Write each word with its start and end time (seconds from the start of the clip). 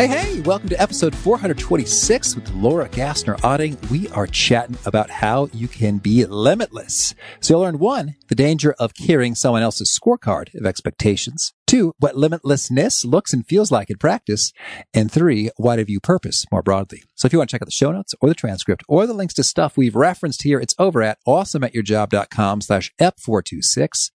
Hey, 0.00 0.06
hey, 0.06 0.40
welcome 0.40 0.70
to 0.70 0.80
episode 0.80 1.14
426 1.14 2.34
with 2.34 2.50
Laura 2.54 2.88
Gassner 2.88 3.38
Otting. 3.40 3.76
We 3.90 4.08
are 4.08 4.26
chatting 4.26 4.78
about 4.86 5.10
how 5.10 5.50
you 5.52 5.68
can 5.68 5.98
be 5.98 6.24
limitless. 6.24 7.14
So 7.40 7.52
you'll 7.52 7.60
learn 7.60 7.78
one, 7.78 8.16
the 8.28 8.34
danger 8.34 8.74
of 8.78 8.94
carrying 8.94 9.34
someone 9.34 9.60
else's 9.60 9.94
scorecard 9.94 10.54
of 10.54 10.64
expectations. 10.64 11.52
Two, 11.66 11.92
what 11.98 12.14
limitlessness 12.14 13.04
looks 13.04 13.34
and 13.34 13.46
feels 13.46 13.70
like 13.70 13.90
in 13.90 13.98
practice. 13.98 14.54
And 14.94 15.12
three, 15.12 15.50
why 15.58 15.76
to 15.76 15.84
view 15.84 16.00
purpose 16.00 16.46
more 16.50 16.62
broadly. 16.62 17.02
So 17.14 17.26
if 17.26 17.34
you 17.34 17.38
want 17.38 17.50
to 17.50 17.54
check 17.54 17.60
out 17.60 17.66
the 17.66 17.70
show 17.70 17.92
notes 17.92 18.14
or 18.22 18.30
the 18.30 18.34
transcript 18.34 18.82
or 18.88 19.06
the 19.06 19.12
links 19.12 19.34
to 19.34 19.42
stuff 19.42 19.76
we've 19.76 19.94
referenced 19.94 20.44
here, 20.44 20.58
it's 20.58 20.74
over 20.78 21.02
at 21.02 21.18
awesomeatyourjob.com 21.28 22.62
slash 22.62 22.90
ep426. 22.98 24.12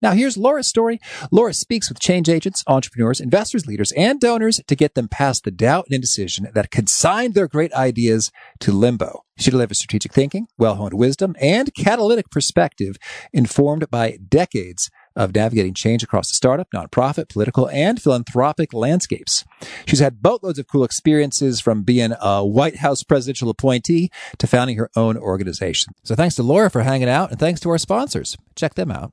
Now, 0.00 0.12
here's 0.12 0.36
Laura's 0.36 0.68
story. 0.68 1.00
Laura 1.32 1.52
speaks 1.52 1.88
with 1.88 1.98
change 1.98 2.28
agents, 2.28 2.62
entrepreneurs, 2.68 3.20
investors, 3.20 3.66
leaders, 3.66 3.90
and 3.92 4.20
donors 4.20 4.60
to 4.68 4.76
get 4.76 4.94
them 4.94 5.08
past 5.08 5.42
the 5.42 5.50
doubt 5.50 5.86
and 5.86 5.94
indecision 5.94 6.48
that 6.54 6.70
consigned 6.70 7.34
their 7.34 7.48
great 7.48 7.72
ideas 7.72 8.30
to 8.60 8.72
limbo. 8.72 9.24
She 9.38 9.50
delivers 9.50 9.78
strategic 9.78 10.12
thinking, 10.12 10.46
well 10.56 10.76
honed 10.76 10.94
wisdom, 10.94 11.34
and 11.40 11.74
catalytic 11.74 12.30
perspective 12.30 12.96
informed 13.32 13.90
by 13.90 14.18
decades 14.28 14.90
of 15.16 15.34
navigating 15.34 15.74
change 15.74 16.04
across 16.04 16.28
the 16.28 16.34
startup, 16.34 16.68
nonprofit, 16.72 17.28
political, 17.28 17.68
and 17.70 18.00
philanthropic 18.00 18.72
landscapes. 18.72 19.44
She's 19.84 19.98
had 19.98 20.22
boatloads 20.22 20.60
of 20.60 20.68
cool 20.68 20.84
experiences 20.84 21.60
from 21.60 21.82
being 21.82 22.14
a 22.20 22.44
White 22.46 22.76
House 22.76 23.02
presidential 23.02 23.50
appointee 23.50 24.10
to 24.38 24.46
founding 24.46 24.76
her 24.76 24.90
own 24.94 25.16
organization. 25.16 25.94
So 26.04 26.14
thanks 26.14 26.36
to 26.36 26.44
Laura 26.44 26.70
for 26.70 26.82
hanging 26.82 27.08
out, 27.08 27.32
and 27.32 27.40
thanks 27.40 27.60
to 27.60 27.70
our 27.70 27.78
sponsors. 27.78 28.36
Check 28.54 28.74
them 28.74 28.92
out. 28.92 29.12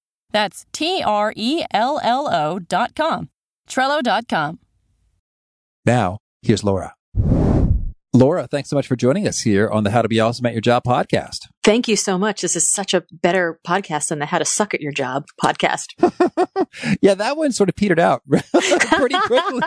That's 0.31 0.65
T 0.71 1.03
R 1.03 1.33
E 1.35 1.63
L 1.71 1.99
L 2.03 2.29
O 2.31 2.59
dot 2.59 2.95
com. 2.95 3.29
Trello 3.69 4.01
dot 4.01 4.27
com. 4.27 4.59
Now, 5.85 6.19
here's 6.41 6.63
Laura. 6.63 6.93
Laura, 8.13 8.45
thanks 8.45 8.69
so 8.69 8.75
much 8.75 8.87
for 8.87 8.97
joining 8.97 9.25
us 9.25 9.39
here 9.39 9.69
on 9.69 9.85
the 9.85 9.91
How 9.91 10.01
to 10.01 10.09
Be 10.09 10.19
Awesome 10.19 10.45
at 10.45 10.51
Your 10.51 10.61
Job 10.61 10.83
podcast. 10.85 11.47
Thank 11.63 11.87
you 11.87 11.95
so 11.95 12.17
much. 12.17 12.41
This 12.41 12.57
is 12.57 12.69
such 12.69 12.93
a 12.93 13.05
better 13.09 13.57
podcast 13.65 14.09
than 14.09 14.19
the 14.19 14.25
How 14.25 14.37
to 14.37 14.43
Suck 14.43 14.73
at 14.73 14.81
Your 14.81 14.91
Job 14.91 15.27
podcast. 15.41 15.85
yeah, 17.01 17.13
that 17.13 17.37
one 17.37 17.53
sort 17.53 17.69
of 17.69 17.75
petered 17.75 17.99
out 17.99 18.21
pretty 18.29 19.15
quickly. 19.21 19.61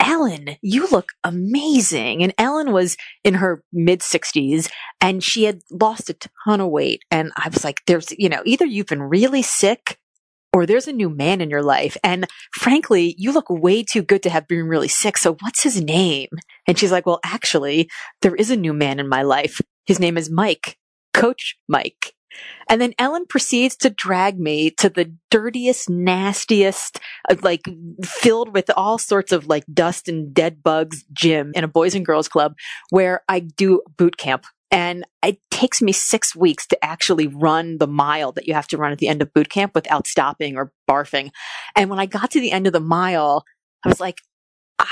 Ellen, 0.01 0.57
you 0.63 0.87
look 0.87 1.09
amazing. 1.23 2.23
And 2.23 2.33
Ellen 2.37 2.71
was 2.71 2.97
in 3.23 3.35
her 3.35 3.63
mid 3.71 3.99
60s 3.99 4.69
and 4.99 5.23
she 5.23 5.43
had 5.43 5.61
lost 5.69 6.09
a 6.09 6.17
ton 6.43 6.59
of 6.59 6.69
weight. 6.69 7.03
And 7.11 7.31
I 7.35 7.49
was 7.49 7.63
like, 7.63 7.81
there's, 7.85 8.11
you 8.17 8.27
know, 8.27 8.41
either 8.43 8.65
you've 8.65 8.87
been 8.87 9.03
really 9.03 9.43
sick 9.43 9.99
or 10.53 10.65
there's 10.65 10.87
a 10.87 10.93
new 10.93 11.09
man 11.09 11.41
in 11.41 11.49
your 11.49 11.63
life. 11.63 11.97
And 12.03 12.27
frankly, 12.53 13.15
you 13.17 13.31
look 13.31 13.49
way 13.49 13.83
too 13.83 14.01
good 14.01 14.23
to 14.23 14.29
have 14.29 14.47
been 14.47 14.67
really 14.67 14.87
sick. 14.87 15.17
So 15.17 15.35
what's 15.39 15.63
his 15.63 15.81
name? 15.81 16.29
And 16.67 16.77
she's 16.77 16.91
like, 16.91 17.05
well, 17.05 17.19
actually, 17.23 17.89
there 18.21 18.35
is 18.35 18.51
a 18.51 18.57
new 18.57 18.73
man 18.73 18.99
in 18.99 19.07
my 19.07 19.21
life. 19.21 19.61
His 19.85 19.99
name 19.99 20.17
is 20.17 20.29
Mike, 20.29 20.77
Coach 21.13 21.57
Mike. 21.67 22.13
And 22.69 22.79
then 22.79 22.93
Ellen 22.97 23.25
proceeds 23.27 23.75
to 23.77 23.89
drag 23.89 24.39
me 24.39 24.71
to 24.71 24.89
the 24.89 25.13
dirtiest, 25.29 25.89
nastiest, 25.89 26.99
uh, 27.29 27.35
like 27.41 27.63
filled 28.03 28.53
with 28.53 28.69
all 28.75 28.97
sorts 28.97 29.31
of 29.31 29.47
like 29.47 29.65
dust 29.73 30.07
and 30.07 30.33
dead 30.33 30.63
bugs 30.63 31.03
gym 31.11 31.51
in 31.55 31.63
a 31.63 31.67
boys 31.67 31.93
and 31.93 32.05
girls 32.05 32.29
club 32.29 32.53
where 32.89 33.21
I 33.27 33.41
do 33.41 33.81
boot 33.97 34.17
camp. 34.17 34.45
And 34.71 35.05
it 35.23 35.39
takes 35.51 35.81
me 35.81 35.91
six 35.91 36.35
weeks 36.35 36.65
to 36.67 36.83
actually 36.83 37.27
run 37.27 37.77
the 37.77 37.87
mile 37.87 38.31
that 38.31 38.47
you 38.47 38.53
have 38.53 38.67
to 38.67 38.77
run 38.77 38.91
at 38.91 38.99
the 38.99 39.09
end 39.09 39.21
of 39.21 39.33
boot 39.33 39.49
camp 39.49 39.75
without 39.75 40.07
stopping 40.07 40.55
or 40.55 40.71
barfing. 40.89 41.31
And 41.75 41.89
when 41.89 41.99
I 41.99 42.05
got 42.05 42.31
to 42.31 42.39
the 42.39 42.51
end 42.51 42.67
of 42.67 42.73
the 42.73 42.79
mile, 42.79 43.43
I 43.83 43.89
was 43.89 43.99
like, 43.99 44.17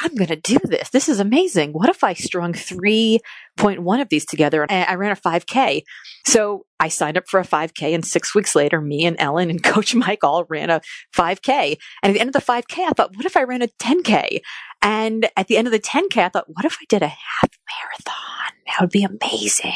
I'm 0.01 0.13
going 0.15 0.27
to 0.27 0.35
do 0.35 0.57
this. 0.63 0.89
This 0.89 1.09
is 1.09 1.19
amazing. 1.19 1.71
What 1.71 1.89
if 1.89 2.03
I 2.03 2.13
strung 2.13 2.53
3.1 2.53 4.01
of 4.01 4.09
these 4.09 4.25
together 4.25 4.65
and 4.69 4.85
I 4.87 4.93
ran 4.95 5.11
a 5.11 5.15
5K? 5.15 5.81
So 6.27 6.65
I 6.79 6.89
signed 6.89 7.17
up 7.17 7.27
for 7.27 7.39
a 7.39 7.45
5K 7.45 7.95
and 7.95 8.05
six 8.05 8.35
weeks 8.35 8.55
later, 8.55 8.81
me 8.81 9.05
and 9.05 9.15
Ellen 9.19 9.49
and 9.49 9.63
Coach 9.63 9.95
Mike 9.95 10.23
all 10.23 10.45
ran 10.45 10.69
a 10.69 10.81
5K. 11.15 11.77
And 12.03 12.11
at 12.11 12.13
the 12.13 12.19
end 12.19 12.35
of 12.35 12.45
the 12.45 12.51
5K, 12.51 12.85
I 12.85 12.89
thought, 12.89 13.15
what 13.15 13.25
if 13.25 13.35
I 13.35 13.43
ran 13.43 13.61
a 13.61 13.67
10K? 13.67 14.41
And 14.81 15.29
at 15.35 15.47
the 15.47 15.57
end 15.57 15.67
of 15.67 15.71
the 15.71 15.79
10K, 15.79 16.17
I 16.17 16.29
thought, 16.29 16.45
what 16.47 16.65
if 16.65 16.77
I 16.79 16.85
did 16.87 17.01
a 17.01 17.07
half 17.07 17.49
marathon? 17.81 18.38
That 18.69 18.81
would 18.81 18.91
be 18.91 19.03
amazing. 19.03 19.73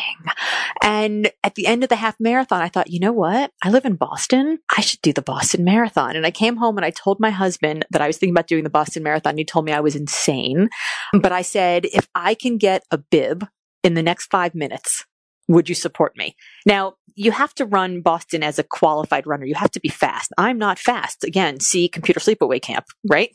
And 0.82 1.32
at 1.44 1.56
the 1.56 1.66
end 1.66 1.84
of 1.84 1.90
the 1.90 1.96
half 1.96 2.16
marathon, 2.20 2.62
I 2.62 2.70
thought, 2.70 2.92
you 2.92 3.00
know 3.00 3.12
what? 3.12 3.52
I 3.64 3.70
live 3.70 3.86
in 3.86 3.96
Boston. 3.96 4.60
I 4.76 4.82
should 4.82 5.02
do 5.02 5.12
the 5.12 5.22
Boston 5.22 5.64
Marathon. 5.64 6.16
And 6.16 6.26
I 6.26 6.32
came 6.32 6.58
home 6.58 6.78
and 6.78 6.86
I 6.86 6.92
told 6.92 7.20
my 7.20 7.32
husband 7.32 7.86
that 7.90 8.02
I 8.02 8.08
was 8.08 8.18
thinking 8.18 8.34
about 8.34 8.48
doing 8.48 8.64
the 8.64 8.70
Boston 8.70 9.04
Marathon. 9.04 9.38
He 9.38 9.46
told 9.46 9.66
me 9.66 9.72
I 9.72 9.80
was 9.80 9.96
insane. 9.96 10.70
But 11.12 11.32
I 11.32 11.42
said, 11.42 11.86
if 11.86 12.08
I 12.14 12.36
can 12.36 12.58
get 12.58 12.84
a 12.92 12.98
bib 12.98 13.48
in 13.84 13.96
the 13.96 14.04
next 14.04 14.28
five 14.28 14.54
minutes, 14.54 15.06
would 15.48 15.70
you 15.70 15.76
support 15.76 16.18
me? 16.18 16.36
Now, 16.66 16.94
you 17.16 17.32
have 17.32 17.54
to 17.56 17.66
run 17.66 18.02
Boston 18.02 18.44
as 18.44 18.58
a 18.58 18.64
qualified 18.64 19.28
runner. 19.28 19.46
You 19.46 19.56
have 19.56 19.72
to 19.72 19.80
be 19.80 19.90
fast. 19.90 20.32
I'm 20.38 20.58
not 20.58 20.80
fast. 20.80 21.24
Again, 21.24 21.60
see 21.60 21.88
computer 21.88 22.20
sleepaway 22.20 22.62
camp, 22.62 22.86
right? 23.08 23.30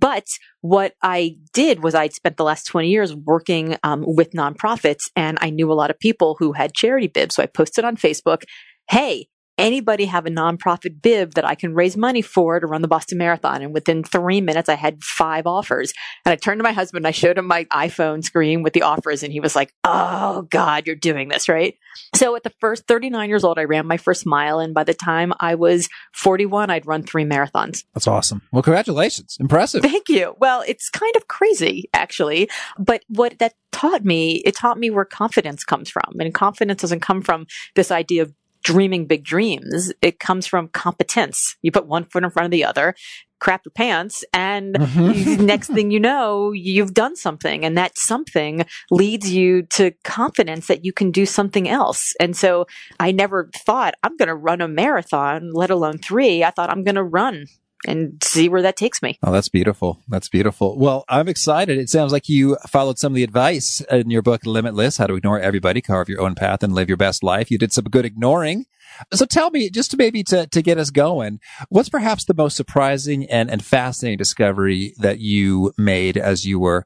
But 0.00 0.26
what 0.60 0.94
I 1.02 1.36
did 1.52 1.82
was 1.82 1.94
I'd 1.94 2.12
spent 2.12 2.36
the 2.36 2.44
last 2.44 2.64
20 2.64 2.88
years 2.88 3.14
working 3.14 3.76
um, 3.82 4.04
with 4.06 4.30
nonprofits 4.30 5.10
and 5.16 5.38
I 5.40 5.50
knew 5.50 5.72
a 5.72 5.74
lot 5.74 5.90
of 5.90 5.98
people 5.98 6.36
who 6.38 6.52
had 6.52 6.74
charity 6.74 7.08
bibs. 7.08 7.34
So 7.34 7.42
I 7.42 7.46
posted 7.46 7.84
on 7.84 7.96
Facebook, 7.96 8.44
Hey, 8.88 9.28
anybody 9.58 10.06
have 10.06 10.26
a 10.26 10.30
nonprofit 10.30 11.00
bib 11.02 11.34
that 11.34 11.44
I 11.44 11.54
can 11.54 11.74
raise 11.74 11.96
money 11.96 12.22
for 12.22 12.60
to 12.60 12.66
run 12.66 12.82
the 12.82 12.88
Boston 12.88 13.18
Marathon? 13.18 13.62
And 13.62 13.72
within 13.72 14.02
three 14.02 14.40
minutes, 14.40 14.68
I 14.68 14.74
had 14.74 15.02
five 15.02 15.46
offers. 15.46 15.92
And 16.24 16.32
I 16.32 16.36
turned 16.36 16.58
to 16.58 16.64
my 16.64 16.72
husband 16.72 17.04
and 17.04 17.08
I 17.08 17.12
showed 17.12 17.38
him 17.38 17.46
my 17.46 17.64
iPhone 17.66 18.24
screen 18.24 18.62
with 18.62 18.72
the 18.72 18.82
offers. 18.82 19.22
And 19.22 19.32
he 19.32 19.40
was 19.40 19.54
like, 19.54 19.72
Oh 19.84 20.42
God, 20.50 20.86
you're 20.86 20.96
doing 20.96 21.28
this, 21.28 21.48
right? 21.48 21.76
So 22.14 22.34
at 22.36 22.42
the 22.42 22.52
first 22.60 22.86
39 22.86 23.28
years 23.28 23.44
old, 23.44 23.58
I 23.58 23.64
ran 23.64 23.86
my 23.86 23.96
first 23.96 24.26
mile. 24.26 24.58
And 24.58 24.74
by 24.74 24.84
the 24.84 24.94
time 24.94 25.32
I 25.40 25.54
was 25.54 25.88
41, 26.12 26.70
I'd 26.70 26.86
run 26.86 27.02
three 27.02 27.24
marathons. 27.24 27.84
That's 27.94 28.06
awesome. 28.06 28.42
Well, 28.52 28.62
congratulations. 28.62 29.36
Impressive. 29.40 29.82
Thank 29.82 30.08
you. 30.08 30.34
Well, 30.38 30.64
it's 30.66 30.90
kind 30.90 31.14
of 31.16 31.28
crazy, 31.28 31.88
actually. 31.94 32.48
But 32.78 33.02
what 33.08 33.38
that 33.38 33.54
taught 33.72 34.04
me, 34.04 34.36
it 34.44 34.54
taught 34.54 34.78
me 34.78 34.90
where 34.90 35.04
confidence 35.04 35.64
comes 35.64 35.90
from. 35.90 36.14
And 36.18 36.32
confidence 36.32 36.80
doesn't 36.80 37.00
come 37.00 37.22
from 37.22 37.46
this 37.74 37.90
idea 37.90 38.22
of 38.22 38.32
dreaming 38.64 39.06
big 39.06 39.24
dreams. 39.24 39.92
It 40.02 40.18
comes 40.18 40.46
from 40.46 40.68
competence. 40.68 41.56
You 41.62 41.70
put 41.70 41.86
one 41.86 42.06
foot 42.06 42.24
in 42.24 42.30
front 42.30 42.46
of 42.46 42.50
the 42.50 42.64
other, 42.64 42.94
crap 43.38 43.62
your 43.64 43.72
pants, 43.72 44.24
and 44.32 44.74
mm-hmm. 44.74 45.44
next 45.44 45.68
thing 45.68 45.90
you 45.90 46.00
know, 46.00 46.50
you've 46.52 46.94
done 46.94 47.14
something. 47.14 47.64
And 47.64 47.76
that 47.76 47.96
something 47.98 48.64
leads 48.90 49.30
you 49.30 49.62
to 49.74 49.92
confidence 50.02 50.66
that 50.66 50.84
you 50.84 50.92
can 50.92 51.10
do 51.10 51.26
something 51.26 51.68
else. 51.68 52.14
And 52.18 52.36
so 52.36 52.66
I 52.98 53.12
never 53.12 53.50
thought 53.54 53.94
I'm 54.02 54.16
going 54.16 54.28
to 54.28 54.34
run 54.34 54.60
a 54.60 54.68
marathon, 54.68 55.50
let 55.52 55.70
alone 55.70 55.98
three. 55.98 56.42
I 56.42 56.50
thought 56.50 56.70
I'm 56.70 56.84
going 56.84 56.94
to 56.96 57.04
run 57.04 57.44
and 57.86 58.22
see 58.22 58.48
where 58.48 58.62
that 58.62 58.76
takes 58.76 59.02
me. 59.02 59.18
Oh, 59.22 59.32
that's 59.32 59.48
beautiful. 59.48 60.02
That's 60.08 60.28
beautiful. 60.28 60.78
Well, 60.78 61.04
I'm 61.08 61.28
excited. 61.28 61.78
It 61.78 61.90
sounds 61.90 62.12
like 62.12 62.28
you 62.28 62.56
followed 62.68 62.98
some 62.98 63.12
of 63.12 63.16
the 63.16 63.24
advice 63.24 63.80
in 63.90 64.10
your 64.10 64.22
book, 64.22 64.44
Limitless, 64.44 64.96
How 64.96 65.06
to 65.06 65.14
Ignore 65.14 65.40
Everybody, 65.40 65.80
Carve 65.80 66.08
Your 66.08 66.20
Own 66.20 66.34
Path 66.34 66.62
and 66.62 66.74
Live 66.74 66.88
Your 66.88 66.96
Best 66.96 67.22
Life. 67.22 67.50
You 67.50 67.58
did 67.58 67.72
some 67.72 67.84
good 67.84 68.04
ignoring. 68.04 68.66
So 69.12 69.24
tell 69.26 69.50
me, 69.50 69.70
just 69.70 69.90
to 69.90 69.96
maybe 69.96 70.22
to, 70.24 70.46
to 70.46 70.62
get 70.62 70.78
us 70.78 70.90
going, 70.90 71.40
what's 71.68 71.88
perhaps 71.88 72.24
the 72.24 72.34
most 72.34 72.56
surprising 72.56 73.28
and, 73.28 73.50
and 73.50 73.64
fascinating 73.64 74.18
discovery 74.18 74.94
that 74.98 75.18
you 75.18 75.72
made 75.76 76.16
as 76.16 76.46
you 76.46 76.58
were 76.58 76.84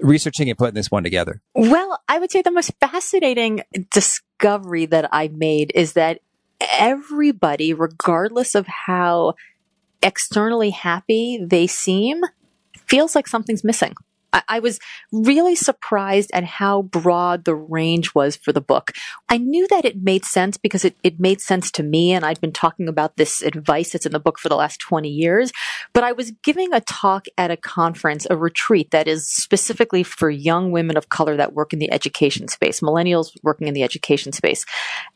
researching 0.00 0.48
and 0.48 0.58
putting 0.58 0.74
this 0.74 0.90
one 0.90 1.02
together? 1.02 1.42
Well, 1.54 2.00
I 2.08 2.18
would 2.18 2.30
say 2.30 2.42
the 2.42 2.52
most 2.52 2.72
fascinating 2.80 3.62
discovery 3.92 4.86
that 4.86 5.08
I 5.12 5.28
made 5.28 5.72
is 5.74 5.94
that 5.94 6.20
everybody, 6.60 7.74
regardless 7.74 8.54
of 8.54 8.66
how 8.66 9.34
externally 10.02 10.70
happy 10.70 11.38
they 11.44 11.66
seem, 11.66 12.22
feels 12.86 13.14
like 13.14 13.26
something's 13.26 13.64
missing. 13.64 13.94
I, 14.32 14.42
I 14.48 14.58
was 14.60 14.78
really 15.12 15.54
surprised 15.54 16.30
at 16.32 16.44
how 16.44 16.82
broad 16.82 17.44
the 17.44 17.54
range 17.54 18.14
was 18.14 18.36
for 18.36 18.52
the 18.52 18.60
book. 18.60 18.92
I 19.28 19.38
knew 19.38 19.66
that 19.68 19.84
it 19.84 20.02
made 20.02 20.24
sense 20.24 20.56
because 20.56 20.84
it, 20.84 20.96
it 21.02 21.20
made 21.20 21.40
sense 21.40 21.70
to 21.72 21.82
me, 21.82 22.12
and 22.12 22.24
I'd 22.24 22.40
been 22.40 22.52
talking 22.52 22.88
about 22.88 23.16
this 23.16 23.42
advice 23.42 23.92
that's 23.92 24.06
in 24.06 24.12
the 24.12 24.20
book 24.20 24.38
for 24.38 24.48
the 24.48 24.56
last 24.56 24.80
20 24.80 25.08
years. 25.08 25.52
But 25.92 26.04
I 26.04 26.12
was 26.12 26.32
giving 26.42 26.72
a 26.72 26.80
talk 26.80 27.26
at 27.36 27.50
a 27.50 27.56
conference, 27.56 28.26
a 28.30 28.36
retreat 28.36 28.90
that 28.90 29.08
is 29.08 29.28
specifically 29.28 30.02
for 30.02 30.30
young 30.30 30.70
women 30.70 30.96
of 30.96 31.08
color 31.08 31.36
that 31.36 31.54
work 31.54 31.72
in 31.72 31.78
the 31.78 31.92
education 31.92 32.48
space, 32.48 32.80
millennials 32.80 33.30
working 33.42 33.68
in 33.68 33.74
the 33.74 33.82
education 33.82 34.32
space. 34.32 34.64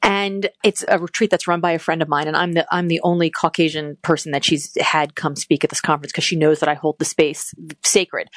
And 0.03 0.49
it's 0.65 0.85
a 0.88 0.99
retreat 0.99 1.31
that's 1.31 1.49
run 1.49 1.61
by 1.61 1.73
a 1.73 1.79
friend 1.79 2.03
of 2.03 2.08
mine, 2.08 2.29
and 2.29 2.37
I'm 2.37 2.53
the 2.53 2.67
I'm 2.75 2.88
the 2.88 3.00
only 3.03 3.31
Caucasian 3.31 3.97
person 4.03 4.32
that 4.32 4.44
she's 4.44 4.76
had 4.81 5.15
come 5.15 5.37
speak 5.37 5.65
at 5.65 5.70
this 5.70 5.81
conference 5.81 6.12
because 6.12 6.25
she 6.25 6.37
knows 6.37 6.61
that 6.61 6.69
I 6.69 6.75
hold 6.75 6.99
the 6.99 7.05
space 7.05 7.55
sacred. 7.82 8.29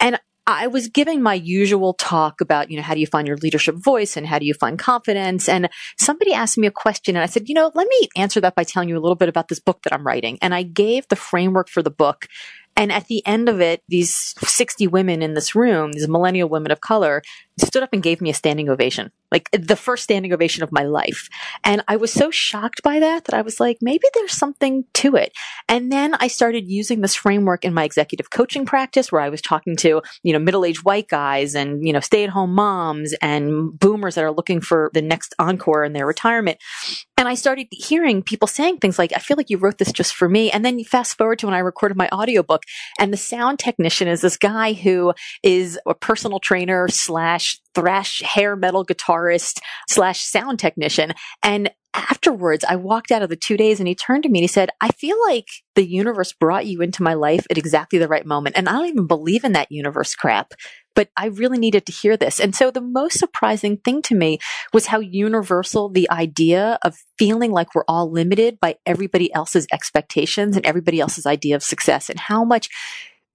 And 0.00 0.18
I 0.46 0.68
was 0.68 0.88
giving 0.88 1.20
my 1.20 1.34
usual 1.34 1.92
talk 1.92 2.40
about, 2.40 2.70
you 2.70 2.78
know, 2.78 2.82
how 2.82 2.94
do 2.94 3.00
you 3.00 3.06
find 3.06 3.28
your 3.28 3.36
leadership 3.36 3.74
voice 3.74 4.16
and 4.16 4.26
how 4.26 4.38
do 4.38 4.46
you 4.46 4.54
find 4.54 4.78
confidence? 4.78 5.46
And 5.46 5.68
somebody 5.98 6.32
asked 6.32 6.56
me 6.56 6.66
a 6.66 6.70
question 6.70 7.16
and 7.16 7.22
I 7.22 7.26
said, 7.26 7.50
you 7.50 7.54
know, 7.54 7.70
let 7.74 7.86
me 7.86 8.08
answer 8.16 8.40
that 8.40 8.54
by 8.54 8.64
telling 8.64 8.88
you 8.88 8.96
a 8.96 9.00
little 9.00 9.14
bit 9.14 9.28
about 9.28 9.48
this 9.48 9.60
book 9.60 9.82
that 9.82 9.92
I'm 9.92 10.06
writing. 10.06 10.38
And 10.40 10.54
I 10.54 10.62
gave 10.62 11.06
the 11.08 11.16
framework 11.16 11.68
for 11.68 11.82
the 11.82 11.90
book. 11.90 12.28
And 12.76 12.90
at 12.90 13.08
the 13.08 13.26
end 13.26 13.50
of 13.50 13.60
it, 13.60 13.82
these 13.88 14.14
60 14.14 14.86
women 14.86 15.20
in 15.20 15.34
this 15.34 15.54
room, 15.54 15.92
these 15.92 16.08
millennial 16.08 16.48
women 16.48 16.72
of 16.72 16.80
color, 16.80 17.22
stood 17.66 17.82
up 17.82 17.90
and 17.92 18.02
gave 18.02 18.20
me 18.20 18.30
a 18.30 18.34
standing 18.34 18.68
ovation, 18.68 19.10
like 19.32 19.48
the 19.52 19.76
first 19.76 20.04
standing 20.04 20.32
ovation 20.32 20.62
of 20.62 20.72
my 20.72 20.84
life. 20.84 21.28
And 21.64 21.82
I 21.88 21.96
was 21.96 22.12
so 22.12 22.30
shocked 22.30 22.82
by 22.82 23.00
that 23.00 23.24
that 23.24 23.34
I 23.34 23.42
was 23.42 23.60
like, 23.60 23.78
maybe 23.80 24.04
there's 24.14 24.32
something 24.32 24.84
to 24.94 25.16
it. 25.16 25.32
And 25.68 25.90
then 25.90 26.14
I 26.14 26.28
started 26.28 26.68
using 26.68 27.00
this 27.00 27.14
framework 27.14 27.64
in 27.64 27.74
my 27.74 27.84
executive 27.84 28.30
coaching 28.30 28.66
practice 28.66 29.10
where 29.10 29.20
I 29.20 29.28
was 29.28 29.42
talking 29.42 29.76
to, 29.76 30.02
you 30.22 30.32
know, 30.32 30.38
middle-aged 30.38 30.84
white 30.84 31.08
guys 31.08 31.54
and, 31.54 31.86
you 31.86 31.92
know, 31.92 32.00
stay-at-home 32.00 32.54
moms 32.54 33.14
and 33.22 33.78
boomers 33.78 34.14
that 34.14 34.24
are 34.24 34.32
looking 34.32 34.60
for 34.60 34.90
the 34.94 35.02
next 35.02 35.34
encore 35.38 35.84
in 35.84 35.92
their 35.92 36.06
retirement. 36.06 36.58
And 37.16 37.26
I 37.26 37.34
started 37.34 37.66
hearing 37.70 38.22
people 38.22 38.46
saying 38.46 38.78
things 38.78 38.98
like, 38.98 39.12
I 39.12 39.18
feel 39.18 39.36
like 39.36 39.50
you 39.50 39.58
wrote 39.58 39.78
this 39.78 39.92
just 39.92 40.14
for 40.14 40.28
me. 40.28 40.50
And 40.50 40.64
then 40.64 40.78
you 40.78 40.84
fast 40.84 41.18
forward 41.18 41.40
to 41.40 41.46
when 41.46 41.54
I 41.54 41.58
recorded 41.58 41.96
my 41.96 42.08
audiobook 42.12 42.62
and 42.98 43.12
the 43.12 43.16
sound 43.16 43.58
technician 43.58 44.06
is 44.06 44.20
this 44.20 44.36
guy 44.36 44.72
who 44.72 45.12
is 45.42 45.78
a 45.86 45.94
personal 45.94 46.38
trainer 46.38 46.86
slash 46.88 47.47
thrash 47.74 48.22
hair 48.22 48.56
metal 48.56 48.84
guitarist 48.84 49.60
slash 49.88 50.20
sound 50.20 50.58
technician. 50.58 51.12
And 51.42 51.70
afterwards, 51.94 52.64
I 52.68 52.76
walked 52.76 53.10
out 53.10 53.22
of 53.22 53.28
the 53.28 53.36
two 53.36 53.56
days 53.56 53.80
and 53.80 53.88
he 53.88 53.94
turned 53.94 54.22
to 54.22 54.28
me 54.28 54.38
and 54.38 54.44
he 54.44 54.48
said, 54.48 54.70
I 54.80 54.88
feel 54.88 55.16
like 55.28 55.48
the 55.74 55.86
universe 55.86 56.32
brought 56.32 56.66
you 56.66 56.82
into 56.82 57.02
my 57.02 57.14
life 57.14 57.46
at 57.50 57.58
exactly 57.58 57.98
the 57.98 58.08
right 58.08 58.26
moment. 58.26 58.56
And 58.56 58.68
I 58.68 58.72
don't 58.72 58.88
even 58.88 59.06
believe 59.06 59.44
in 59.44 59.52
that 59.52 59.72
universe 59.72 60.14
crap, 60.14 60.52
but 60.94 61.08
I 61.16 61.26
really 61.26 61.58
needed 61.58 61.86
to 61.86 61.92
hear 61.92 62.16
this. 62.16 62.40
And 62.40 62.54
so 62.54 62.70
the 62.70 62.80
most 62.80 63.18
surprising 63.18 63.78
thing 63.78 64.02
to 64.02 64.14
me 64.14 64.38
was 64.72 64.86
how 64.86 65.00
universal 65.00 65.88
the 65.88 66.10
idea 66.10 66.78
of 66.82 66.96
feeling 67.18 67.52
like 67.52 67.74
we're 67.74 67.84
all 67.88 68.10
limited 68.10 68.60
by 68.60 68.76
everybody 68.84 69.32
else's 69.34 69.66
expectations 69.72 70.56
and 70.56 70.66
everybody 70.66 71.00
else's 71.00 71.26
idea 71.26 71.56
of 71.56 71.62
success 71.62 72.10
and 72.10 72.20
how 72.20 72.44
much 72.44 72.68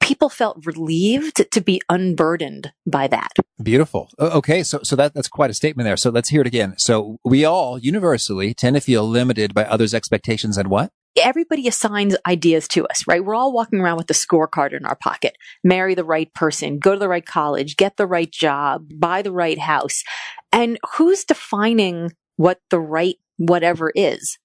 people 0.04 0.30
felt 0.30 0.66
relieved 0.66 1.50
to 1.52 1.62
be 1.62 1.82
unburdened 1.90 2.74
by 2.86 3.08
that. 3.08 3.32
Beautiful. 3.62 4.10
Okay, 4.20 4.64
so 4.64 4.80
so 4.84 4.96
that 4.96 5.14
that's 5.14 5.30
quite 5.30 5.50
a 5.50 5.54
statement 5.54 5.86
there. 5.86 5.98
So 5.98 6.10
let's 6.10 6.30
hear 6.30 6.42
it 6.42 6.48
again. 6.48 6.76
So 6.78 7.18
we 7.24 7.46
all 7.46 7.80
universally 7.80 8.54
tend 8.54 8.76
to 8.76 8.82
feel 8.82 9.08
limited 9.08 9.54
by 9.54 9.64
others' 9.64 9.94
expectations 9.94 10.58
and 10.58 10.70
what? 10.70 10.92
Everybody 11.16 11.68
assigns 11.68 12.18
ideas 12.28 12.68
to 12.70 12.88
us, 12.88 13.06
right? 13.08 13.24
We're 13.24 13.36
all 13.36 13.54
walking 13.54 13.80
around 13.80 13.98
with 13.98 14.10
a 14.10 14.14
scorecard 14.14 14.76
in 14.76 14.84
our 14.84 14.96
pocket. 14.96 15.36
Marry 15.64 15.94
the 15.94 16.04
right 16.04 16.34
person, 16.34 16.80
go 16.80 16.94
to 16.94 17.00
the 17.00 17.08
right 17.08 17.26
college, 17.26 17.78
get 17.78 17.98
the 17.98 18.08
right 18.08 18.32
job, 18.32 18.88
buy 18.96 19.22
the 19.22 19.32
right 19.32 19.60
house. 19.60 20.04
And 20.52 20.80
who's 20.96 21.24
defining 21.24 22.12
what 22.36 22.62
the 22.72 22.80
right 22.80 23.18
whatever 23.38 23.92
is? 23.96 24.40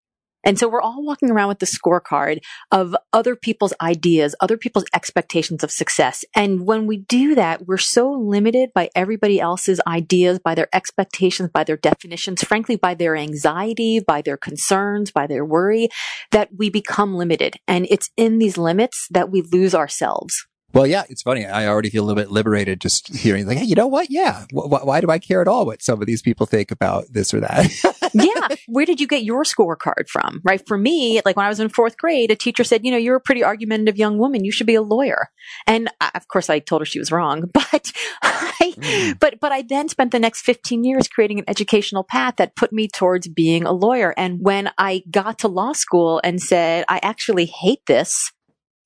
And 0.45 0.59
so 0.59 0.69
we're 0.69 0.81
all 0.81 1.05
walking 1.05 1.31
around 1.31 1.49
with 1.49 1.59
the 1.59 1.67
scorecard 1.67 2.39
of 2.71 2.95
other 3.13 3.37
people's 3.37 3.75
ideas, 3.81 4.35
other 4.41 4.57
people's 4.57 4.85
expectations 4.95 5.65
of 5.65 5.71
success. 5.71 6.25
And 6.35 6.67
when 6.67 6.87
we 6.87 6.99
do 6.99 7.35
that, 7.35 7.67
we're 7.67 7.77
so 7.79 8.11
limited 8.11 8.71
by 8.75 8.91
everybody 8.95 9.41
else's 9.41 9.81
ideas, 9.87 10.39
by 10.39 10.55
their 10.55 10.69
expectations, 10.73 11.51
by 11.53 11.65
their 11.65 11.77
definitions, 11.77 12.43
frankly, 12.43 12.77
by 12.77 12.95
their 12.95 13.17
anxiety, 13.17 14.01
by 14.01 14.23
their 14.23 14.37
concerns, 14.37 15.11
by 15.11 15.27
their 15.27 15.45
worry, 15.45 15.89
that 16.31 16.51
we 16.57 16.71
become 16.71 17.15
limited. 17.15 17.57
And 17.67 17.87
it's 17.91 18.11
in 18.17 18.39
these 18.39 18.57
limits 18.57 19.09
that 19.11 19.31
we 19.31 19.43
lose 19.43 19.75
ourselves. 19.75 20.47
Well, 20.75 20.87
yeah, 20.87 21.05
it's 21.09 21.23
funny. 21.23 21.47
I 21.47 21.67
already 21.67 21.89
feel 21.89 22.05
a 22.05 22.07
little 22.07 22.23
bit 22.23 22.31
liberated 22.31 22.79
just 22.79 23.09
hearing 23.17 23.47
like, 23.47 23.57
hey, 23.57 23.65
you 23.65 23.75
know 23.75 23.87
what? 23.87 24.11
Yeah. 24.11 24.45
Wh- 24.53 24.85
why 24.85 25.01
do 25.01 25.09
I 25.11 25.19
care 25.19 25.41
at 25.41 25.49
all 25.49 25.65
what 25.65 25.83
some 25.83 26.01
of 26.03 26.07
these 26.07 26.21
people 26.21 26.45
think 26.45 26.71
about 26.71 27.07
this 27.11 27.33
or 27.33 27.41
that? 27.41 28.11
yeah. 28.13 28.57
Where 28.67 28.85
did 28.85 29.01
you 29.01 29.07
get 29.07 29.25
your 29.25 29.45
scorecard 29.45 30.09
from? 30.09 30.43
Right. 30.45 30.63
For 30.67 30.77
me, 30.77 31.23
like 31.25 31.37
when 31.37 31.47
I 31.47 31.49
was 31.49 31.59
in 31.59 31.71
fourth 31.71 31.97
grade, 31.97 32.31
a 32.31 32.37
teacher 32.37 32.65
said, 32.65 32.85
you 32.85 32.91
know, 32.91 32.99
you're 32.99 33.17
a 33.17 33.21
pretty 33.21 33.43
argumentative 33.43 33.97
young 33.97 34.19
woman. 34.19 34.45
You 34.45 34.53
should 34.53 34.67
be 34.67 34.75
a 34.75 34.83
lawyer. 34.83 35.31
And 35.67 35.91
I, 36.03 36.11
of 36.15 36.29
course 36.29 36.51
I 36.51 36.59
told 36.59 36.83
her 36.83 36.87
she 36.87 36.99
was 36.99 37.11
wrong, 37.11 37.49
but 37.55 37.91
I, 38.23 38.75
mm. 38.77 39.19
but, 39.19 39.41
but 39.41 39.53
I 39.53 39.63
then 39.63 39.89
spent 39.89 40.13
the 40.13 40.19
next 40.19 40.43
15 40.43 40.85
years 40.85 41.09
creating 41.09 41.39
an 41.39 41.47
educational 41.49 42.05
path 42.05 42.37
that 42.37 42.57
put 42.57 42.75
me 42.75 42.89
towards 42.89 43.27
being 43.27 43.65
a 43.65 43.73
lawyer. 43.73 44.13
And 44.19 44.41
when 44.43 44.71
I 44.77 45.03
got 45.11 45.39
to 45.39 45.49
law 45.49 45.73
school 45.73 46.21
and 46.23 46.43
said, 46.43 46.85
I 46.89 47.01
actually 47.03 47.47
hate 47.47 47.87
this, 47.87 48.33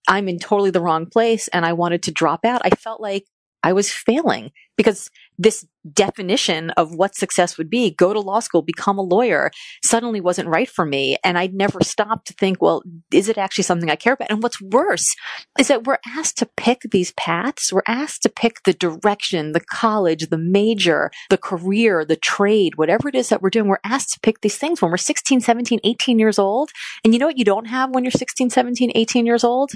I'm 0.09 0.29
in 0.29 0.39
totally 0.39 0.71
the 0.71 0.81
wrong 0.81 1.07
place 1.07 1.49
and 1.49 1.65
I 1.65 1.73
wanted 1.73 2.03
to 2.05 2.13
drop 2.13 2.45
out. 2.45 2.63
I 2.65 2.71
felt 2.71 3.01
like 3.01 3.27
I 3.63 3.73
was 3.73 3.93
failing 3.93 4.51
because 4.77 5.09
this 5.39 5.65
definition 5.93 6.71
of 6.71 6.95
what 6.95 7.15
success 7.15 7.57
would 7.59 7.71
be, 7.71 7.91
go 7.91 8.13
to 8.13 8.21
law 8.21 8.41
school, 8.41 8.63
become 8.63 8.99
a 8.99 9.03
lawyer, 9.03 9.51
suddenly 9.85 10.21
wasn't 10.21 10.49
right 10.49 10.69
for 10.69 10.85
me. 10.85 11.17
And 11.23 11.39
I'd 11.39 11.55
never 11.55 11.81
stopped 11.83 12.27
to 12.29 12.35
think, 12.35 12.61
well, 12.61 12.83
is 13.13 13.29
it 13.29 13.39
actually 13.39 13.65
something 13.65 13.91
I 13.91 13.97
care 13.97 14.15
about? 14.15 14.31
And 14.31 14.43
what's 14.43 14.61
worse 14.61 15.15
is 15.59 15.69
that 15.69 15.85
we're 15.85 15.99
asked 16.07 16.39
to 16.39 16.51
pick 16.57 16.83
these 16.91 17.13
paths. 17.13 17.73
We're 17.73 17.83
asked 17.87 18.23
to 18.23 18.29
pick 18.29 18.63
the 18.65 18.73
direction, 18.73 19.53
the 19.53 19.61
college, 19.61 20.29
the 20.29 20.39
major, 20.39 21.11
the 21.31 21.39
career, 21.39 22.05
the 22.05 22.17
trade, 22.17 22.77
whatever 22.77 23.09
it 23.09 23.15
is 23.15 23.29
that 23.29 23.43
we're 23.43 23.51
doing. 23.51 23.69
We're 23.69 23.79
asked 23.85 24.15
to 24.15 24.21
pick 24.21 24.41
these 24.41 24.59
things 24.59 24.83
when 24.83 24.91
we're 24.91 24.97
16, 24.97 25.41
17, 25.41 25.81
18 25.85 26.19
years 26.19 26.39
old. 26.39 26.71
And 27.05 27.13
you 27.13 27.19
know 27.19 27.27
what 27.27 27.39
you 27.39 27.45
don't 27.45 27.67
have 27.67 27.91
when 27.91 28.05
you're 28.05 28.11
16, 28.11 28.51
17, 28.51 28.93
18 28.95 29.27
years 29.27 29.45
old? 29.45 29.73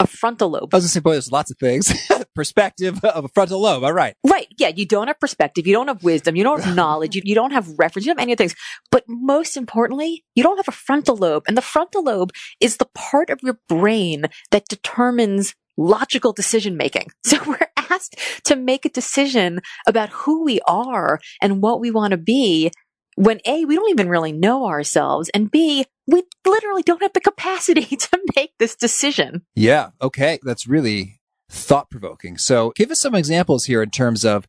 A 0.00 0.06
frontal 0.06 0.50
lobe. 0.50 0.74
I 0.74 0.78
was 0.78 0.84
going 0.84 0.88
to 0.88 0.88
say, 0.88 1.00
boy, 1.00 1.12
there's 1.12 1.30
lots 1.30 1.50
of 1.50 1.58
things. 1.58 1.92
perspective 2.34 3.04
of 3.04 3.26
a 3.26 3.28
frontal 3.28 3.60
lobe. 3.60 3.84
All 3.84 3.92
right. 3.92 4.14
Right. 4.26 4.46
Yeah. 4.58 4.68
You 4.74 4.86
don't 4.86 5.08
have 5.08 5.20
perspective. 5.20 5.66
You 5.66 5.74
don't 5.74 5.88
have 5.88 6.02
wisdom. 6.02 6.36
You 6.36 6.42
don't 6.42 6.62
have 6.62 6.74
knowledge. 6.82 7.14
You, 7.14 7.22
you 7.24 7.34
don't 7.34 7.52
have 7.52 7.68
reference. 7.78 8.06
You 8.06 8.10
don't 8.12 8.18
have 8.18 8.24
any 8.24 8.32
of 8.32 8.38
things. 8.38 8.54
But 8.90 9.04
most 9.06 9.56
importantly, 9.56 10.24
you 10.34 10.42
don't 10.42 10.56
have 10.56 10.68
a 10.68 10.72
frontal 10.72 11.16
lobe. 11.16 11.44
And 11.46 11.56
the 11.56 11.62
frontal 11.62 12.02
lobe 12.02 12.32
is 12.60 12.78
the 12.78 12.88
part 12.94 13.30
of 13.30 13.40
your 13.42 13.58
brain 13.68 14.26
that 14.50 14.68
determines 14.68 15.54
logical 15.76 16.32
decision 16.32 16.76
making. 16.76 17.08
So 17.24 17.38
we're 17.46 17.68
asked 17.76 18.18
to 18.44 18.56
make 18.56 18.84
a 18.84 18.88
decision 18.88 19.60
about 19.86 20.08
who 20.10 20.44
we 20.44 20.60
are 20.66 21.20
and 21.40 21.62
what 21.62 21.80
we 21.80 21.90
want 21.90 22.10
to 22.12 22.16
be 22.16 22.72
when 23.20 23.38
A, 23.44 23.66
we 23.66 23.76
don't 23.76 23.90
even 23.90 24.08
really 24.08 24.32
know 24.32 24.66
ourselves, 24.66 25.28
and 25.34 25.50
B, 25.50 25.84
we 26.06 26.22
literally 26.46 26.82
don't 26.82 27.02
have 27.02 27.12
the 27.12 27.20
capacity 27.20 27.84
to 27.96 28.20
make 28.34 28.52
this 28.58 28.74
decision. 28.74 29.42
Yeah. 29.54 29.90
Okay. 30.00 30.38
That's 30.42 30.66
really 30.66 31.20
thought 31.50 31.90
provoking. 31.90 32.38
So 32.38 32.72
give 32.76 32.90
us 32.90 33.00
some 33.00 33.14
examples 33.14 33.64
here 33.66 33.82
in 33.82 33.90
terms 33.90 34.24
of 34.24 34.46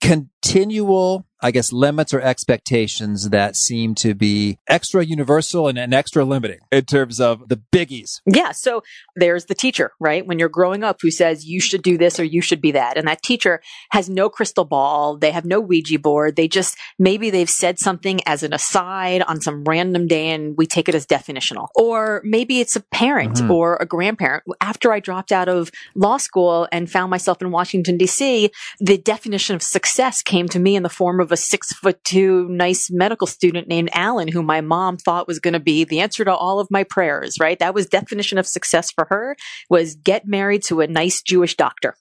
continual 0.00 1.26
I 1.40 1.50
guess, 1.50 1.72
limits 1.72 2.12
or 2.12 2.20
expectations 2.20 3.30
that 3.30 3.56
seem 3.56 3.94
to 3.96 4.14
be 4.14 4.58
extra 4.66 5.04
universal 5.04 5.68
and, 5.68 5.78
and, 5.78 5.94
extra 5.98 6.24
limiting 6.24 6.60
in 6.70 6.84
terms 6.84 7.20
of 7.20 7.48
the 7.48 7.60
biggies. 7.72 8.20
Yeah. 8.26 8.52
So 8.52 8.82
there's 9.16 9.46
the 9.46 9.54
teacher, 9.54 9.92
right? 9.98 10.24
When 10.24 10.38
you're 10.38 10.48
growing 10.48 10.84
up 10.84 10.98
who 11.00 11.10
says 11.10 11.44
you 11.44 11.60
should 11.60 11.82
do 11.82 11.98
this 11.98 12.20
or 12.20 12.24
you 12.24 12.40
should 12.40 12.60
be 12.60 12.72
that. 12.72 12.96
And 12.96 13.08
that 13.08 13.22
teacher 13.22 13.60
has 13.90 14.08
no 14.08 14.28
crystal 14.28 14.64
ball. 14.64 15.16
They 15.16 15.30
have 15.30 15.44
no 15.44 15.60
Ouija 15.60 15.98
board. 15.98 16.36
They 16.36 16.46
just, 16.46 16.76
maybe 16.98 17.30
they've 17.30 17.50
said 17.50 17.78
something 17.78 18.20
as 18.26 18.42
an 18.42 18.52
aside 18.52 19.22
on 19.22 19.40
some 19.40 19.64
random 19.64 20.06
day 20.06 20.30
and 20.30 20.56
we 20.56 20.66
take 20.66 20.88
it 20.88 20.94
as 20.94 21.06
definitional. 21.06 21.68
Or 21.74 22.20
maybe 22.24 22.60
it's 22.60 22.76
a 22.76 22.80
parent 22.80 23.34
mm-hmm. 23.34 23.50
or 23.50 23.76
a 23.76 23.86
grandparent. 23.86 24.44
After 24.60 24.92
I 24.92 25.00
dropped 25.00 25.32
out 25.32 25.48
of 25.48 25.70
law 25.94 26.16
school 26.16 26.68
and 26.70 26.90
found 26.90 27.10
myself 27.10 27.42
in 27.42 27.50
Washington, 27.50 27.98
DC, 27.98 28.50
the 28.80 28.98
definition 28.98 29.56
of 29.56 29.62
success 29.62 30.22
came 30.22 30.48
to 30.48 30.58
me 30.58 30.76
in 30.76 30.82
the 30.82 30.88
form 30.88 31.20
of 31.20 31.27
of 31.28 31.32
a 31.32 31.36
six 31.36 31.72
foot 31.74 32.02
two 32.04 32.48
nice 32.48 32.90
medical 32.90 33.26
student 33.26 33.68
named 33.68 33.90
Alan, 33.92 34.28
who 34.28 34.42
my 34.42 34.62
mom 34.62 34.96
thought 34.96 35.28
was 35.28 35.40
going 35.40 35.52
to 35.52 35.60
be 35.60 35.84
the 35.84 36.00
answer 36.00 36.24
to 36.24 36.34
all 36.34 36.58
of 36.58 36.68
my 36.70 36.84
prayers, 36.84 37.36
right? 37.38 37.58
That 37.58 37.74
was 37.74 37.86
definition 37.86 38.38
of 38.38 38.46
success 38.46 38.90
for 38.90 39.06
her 39.10 39.36
was 39.68 39.94
get 39.94 40.26
married 40.26 40.62
to 40.64 40.80
a 40.80 40.86
nice 40.86 41.20
Jewish 41.20 41.54
doctor. 41.54 41.94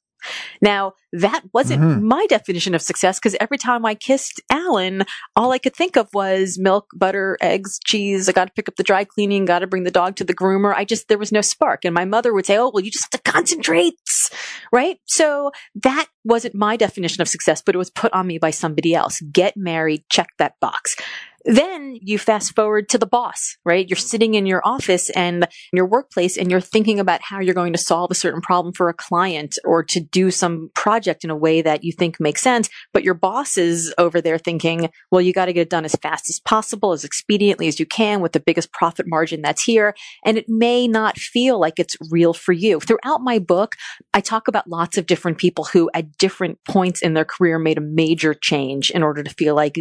Now, 0.62 0.94
that 1.14 1.44
wasn't 1.54 1.82
mm-hmm. 1.82 2.06
my 2.06 2.26
definition 2.28 2.76
of 2.76 2.82
success 2.82 3.20
because 3.20 3.36
every 3.40 3.58
time 3.58 3.86
I 3.86 3.96
kissed 3.96 4.42
Alan, 4.50 5.04
all 5.36 5.52
I 5.52 5.58
could 5.58 5.76
think 5.76 5.96
of 5.96 6.10
was 6.14 6.58
milk, 6.60 6.88
butter, 6.96 7.38
eggs, 7.42 7.80
cheese. 7.86 8.28
I 8.28 8.32
got 8.32 8.46
to 8.46 8.54
pick 8.54 8.68
up 8.68 8.76
the 8.76 8.84
dry 8.84 9.04
cleaning, 9.04 9.46
got 9.46 9.60
to 9.60 9.68
bring 9.68 9.84
the 9.84 9.92
dog 9.92 10.16
to 10.18 10.24
the 10.24 10.36
groomer. 10.36 10.74
I 10.76 10.86
just, 10.86 11.08
there 11.08 11.18
was 11.18 11.32
no 11.32 11.42
spark. 11.42 11.86
And 11.86 11.94
my 11.94 12.06
mother 12.06 12.34
would 12.34 12.46
say, 12.46 12.58
Oh, 12.58 12.72
well, 12.74 12.84
you 12.84 12.92
just 12.92 13.06
have 13.12 13.22
to 13.24 13.32
concentrate. 13.32 13.94
Right. 14.72 15.00
So 15.06 15.52
that 15.84 16.08
wasn't 16.24 16.56
my 16.56 16.76
definition 16.76 17.22
of 17.22 17.30
success, 17.30 17.62
but 17.66 17.76
it 17.76 17.78
was 17.78 17.90
put 17.90 18.12
on 18.14 18.28
me 18.28 18.38
by 18.38 18.52
somebody 18.52 18.94
else. 18.94 19.22
Get 19.32 19.56
married, 19.56 20.04
check 20.10 20.28
that 20.38 20.56
box. 20.60 20.96
Then 21.48 21.98
you 22.02 22.20
fast 22.20 22.54
forward 22.56 22.90
to 22.90 22.98
the 22.98 23.06
boss, 23.06 23.56
right? 23.64 23.88
You're 23.88 23.96
sitting 23.96 24.34
in 24.34 24.46
your 24.46 24.62
office 24.68 25.10
and 25.12 25.48
your 25.72 25.86
workplace 25.86 26.38
and 26.38 26.52
you're 26.52 26.60
thinking 26.60 27.00
about 27.00 27.22
how 27.22 27.40
you're 27.40 27.54
going 27.54 27.72
to 27.72 27.80
solve 27.80 28.12
a 28.12 28.16
certain 28.16 28.42
problem 28.42 28.74
for 28.74 28.90
a 28.90 28.94
client 28.94 29.58
or 29.64 29.82
to 29.82 30.02
do 30.02 30.30
some 30.30 30.70
project 30.76 31.24
in 31.24 31.30
a 31.30 31.38
way 31.38 31.62
that 31.62 31.86
you 31.86 31.94
think 31.94 32.20
makes 32.20 32.42
sense. 32.42 32.68
But 32.92 33.06
your 33.06 33.14
boss 33.14 33.58
is 33.58 33.94
over 33.98 34.20
there 34.20 34.38
thinking, 34.38 34.90
well, 35.10 35.22
you 35.22 35.32
got 35.32 35.46
to 35.46 35.54
get 35.54 35.62
it 35.62 35.70
done 35.70 35.86
as 35.86 35.96
fast 35.96 36.30
as 36.30 36.42
possible, 36.42 36.92
as 36.92 37.06
expediently 37.06 37.70
as 37.70 37.80
you 37.80 37.86
can 37.86 38.20
with 38.20 38.34
the 38.34 38.42
biggest 38.42 38.74
profit 38.74 39.06
margin 39.08 39.42
that's 39.42 39.64
here. 39.64 39.96
And 40.26 40.38
it 40.38 40.50
may 40.50 40.86
not 40.86 41.18
feel 41.18 41.62
like 41.62 41.80
it's 41.80 41.96
real 42.12 42.34
for 42.34 42.52
you. 42.52 42.82
Throughout 42.82 43.22
my 43.22 43.40
book, 43.40 43.76
I 44.14 44.20
talk 44.20 44.50
about 44.50 44.68
lots 44.68 44.98
of 44.98 45.06
different 45.06 45.38
people 45.38 45.64
who 45.64 45.90
at 45.94 46.18
different 46.18 46.60
points 46.66 47.02
in 47.02 47.14
their 47.14 47.24
career 47.24 47.58
made 47.58 47.78
a 47.78 47.82
major 47.82 48.34
change 48.34 48.92
in 48.92 49.02
order 49.02 49.24
to 49.24 49.30
feel 49.30 49.56
like 49.56 49.78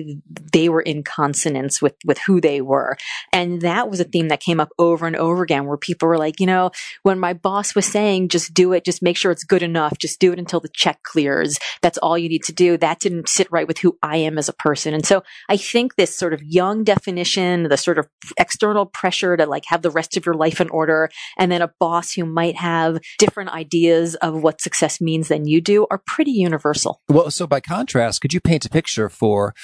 they 0.53 0.69
were 0.69 0.81
in 0.81 1.03
consonance 1.03 1.56
resonance 1.57 1.83
with, 1.83 1.95
with 2.05 2.19
who 2.19 2.41
they 2.41 2.61
were. 2.61 2.97
And 3.33 3.63
that 3.63 3.91
was 3.91 4.01
a 4.01 4.05
theme 4.05 4.29
that 4.29 4.41
came 4.41 4.61
up 4.61 4.71
over 4.79 5.07
and 5.07 5.17
over 5.17 5.43
again 5.43 5.67
where 5.67 5.77
people 5.77 6.09
were 6.09 6.19
like, 6.19 6.41
you 6.41 6.47
know, 6.47 6.71
when 7.03 7.19
my 7.19 7.33
boss 7.33 7.75
was 7.75 7.87
saying, 7.87 8.29
just 8.29 8.55
do 8.55 8.73
it, 8.73 8.85
just 8.85 9.03
make 9.03 9.17
sure 9.17 9.31
it's 9.31 9.45
good 9.45 9.63
enough, 9.63 9.99
just 9.99 10.21
do 10.21 10.33
it 10.33 10.39
until 10.39 10.61
the 10.61 10.69
check 10.73 11.03
clears. 11.03 11.59
That's 11.83 11.99
all 11.99 12.19
you 12.19 12.29
need 12.29 12.45
to 12.45 12.53
do. 12.53 12.77
That 12.77 13.01
didn't 13.01 13.29
sit 13.29 13.51
right 13.51 13.67
with 13.67 13.79
who 13.79 13.99
I 14.03 14.19
am 14.19 14.39
as 14.39 14.49
a 14.49 14.53
person. 14.53 14.95
And 14.95 15.07
so 15.07 15.23
I 15.49 15.57
think 15.57 15.97
this 15.97 16.17
sort 16.17 16.33
of 16.33 16.43
young 16.43 16.85
definition, 16.85 17.65
the 17.65 17.77
sort 17.77 17.99
of 17.99 18.09
external 18.39 18.87
pressure 18.87 19.37
to 19.37 19.47
like 19.47 19.65
have 19.67 19.83
the 19.83 19.91
rest 19.91 20.17
of 20.17 20.27
your 20.27 20.35
life 20.35 20.61
in 20.61 20.69
order, 20.71 21.11
and 21.39 21.51
then 21.51 21.63
a 21.63 21.73
boss 21.81 22.13
who 22.13 22.25
might 22.25 22.57
have 22.57 22.99
different 23.19 23.51
ideas 23.51 24.15
of 24.17 24.43
what 24.43 24.61
success 24.61 25.01
means 25.01 25.29
than 25.29 25.47
you 25.47 25.61
do 25.61 25.87
are 25.91 26.03
pretty 26.07 26.33
universal. 26.33 27.01
Well, 27.09 27.31
so 27.31 27.47
by 27.47 27.61
contrast, 27.61 28.21
could 28.21 28.33
you 28.33 28.41
paint 28.41 28.65
a 28.65 28.71
picture 28.71 29.09
for 29.09 29.55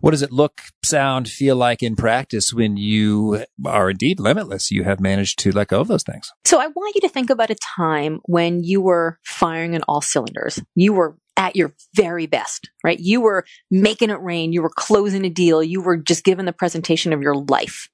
what 0.00 0.10
does 0.10 0.22
it 0.22 0.32
look, 0.32 0.62
sound, 0.84 1.28
feel 1.36 1.56
like 1.56 1.82
in 1.82 1.96
practice 1.96 2.52
when 2.52 2.76
you 2.76 3.44
are 3.64 3.90
indeed 3.90 4.18
limitless, 4.18 4.70
you 4.70 4.84
have 4.84 5.00
managed 5.00 5.38
to 5.40 5.52
let 5.52 5.68
go 5.68 5.80
of 5.80 5.88
those 5.88 6.02
things? 6.02 6.32
So 6.44 6.60
I 6.60 6.68
want 6.68 6.94
you 6.94 7.02
to 7.02 7.08
think 7.08 7.30
about 7.30 7.50
a 7.50 7.56
time 7.76 8.20
when 8.24 8.64
you 8.64 8.80
were 8.80 9.18
firing 9.24 9.74
on 9.74 9.82
all 9.82 10.00
cylinders. 10.00 10.60
You 10.74 10.92
were 10.94 11.16
at 11.36 11.54
your 11.54 11.74
very 11.94 12.26
best, 12.26 12.70
right? 12.82 12.98
You 12.98 13.20
were 13.20 13.44
making 13.70 14.10
it 14.10 14.20
rain. 14.20 14.52
You 14.52 14.62
were 14.62 14.70
closing 14.70 15.24
a 15.26 15.30
deal. 15.30 15.62
You 15.62 15.82
were 15.82 15.96
just 15.96 16.24
given 16.24 16.46
the 16.46 16.52
presentation 16.52 17.12
of 17.12 17.20
your 17.20 17.34
life. 17.34 17.90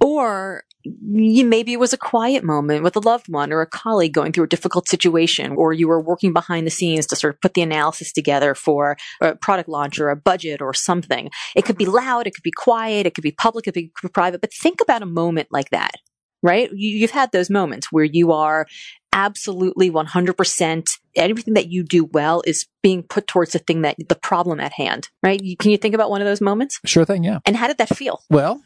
Or 0.00 0.64
you, 0.84 1.46
maybe 1.46 1.72
it 1.72 1.80
was 1.80 1.92
a 1.92 1.98
quiet 1.98 2.44
moment 2.44 2.82
with 2.82 2.96
a 2.96 3.00
loved 3.00 3.28
one 3.28 3.52
or 3.52 3.62
a 3.62 3.66
colleague 3.66 4.12
going 4.12 4.32
through 4.32 4.44
a 4.44 4.48
difficult 4.48 4.88
situation, 4.88 5.52
or 5.52 5.72
you 5.72 5.88
were 5.88 6.00
working 6.00 6.32
behind 6.32 6.66
the 6.66 6.70
scenes 6.70 7.06
to 7.06 7.16
sort 7.16 7.34
of 7.34 7.40
put 7.40 7.54
the 7.54 7.62
analysis 7.62 8.12
together 8.12 8.54
for 8.54 8.96
a 9.20 9.34
product 9.34 9.68
launch 9.68 9.98
or 9.98 10.10
a 10.10 10.16
budget 10.16 10.60
or 10.60 10.74
something. 10.74 11.30
It 11.56 11.64
could 11.64 11.78
be 11.78 11.86
loud, 11.86 12.26
it 12.26 12.34
could 12.34 12.42
be 12.42 12.52
quiet, 12.52 13.06
it 13.06 13.14
could 13.14 13.24
be 13.24 13.32
public, 13.32 13.66
it 13.66 13.72
could 13.72 14.08
be 14.08 14.12
private, 14.12 14.40
but 14.40 14.52
think 14.52 14.80
about 14.80 15.02
a 15.02 15.06
moment 15.06 15.48
like 15.50 15.70
that, 15.70 15.92
right? 16.42 16.70
You, 16.70 16.90
you've 16.90 17.10
had 17.10 17.32
those 17.32 17.48
moments 17.48 17.90
where 17.90 18.04
you 18.04 18.32
are 18.32 18.66
absolutely 19.14 19.90
100% 19.90 20.88
everything 21.16 21.54
that 21.54 21.70
you 21.70 21.84
do 21.84 22.04
well 22.04 22.42
is 22.46 22.66
being 22.82 23.02
put 23.02 23.26
towards 23.26 23.52
the 23.52 23.60
thing 23.60 23.82
that 23.82 23.96
the 24.08 24.16
problem 24.16 24.60
at 24.60 24.72
hand, 24.72 25.08
right? 25.22 25.40
You, 25.42 25.56
can 25.56 25.70
you 25.70 25.78
think 25.78 25.94
about 25.94 26.10
one 26.10 26.20
of 26.20 26.26
those 26.26 26.40
moments? 26.40 26.80
Sure 26.84 27.04
thing, 27.04 27.24
yeah. 27.24 27.38
And 27.46 27.56
how 27.56 27.68
did 27.68 27.78
that 27.78 27.96
feel? 27.96 28.20
Well, 28.28 28.60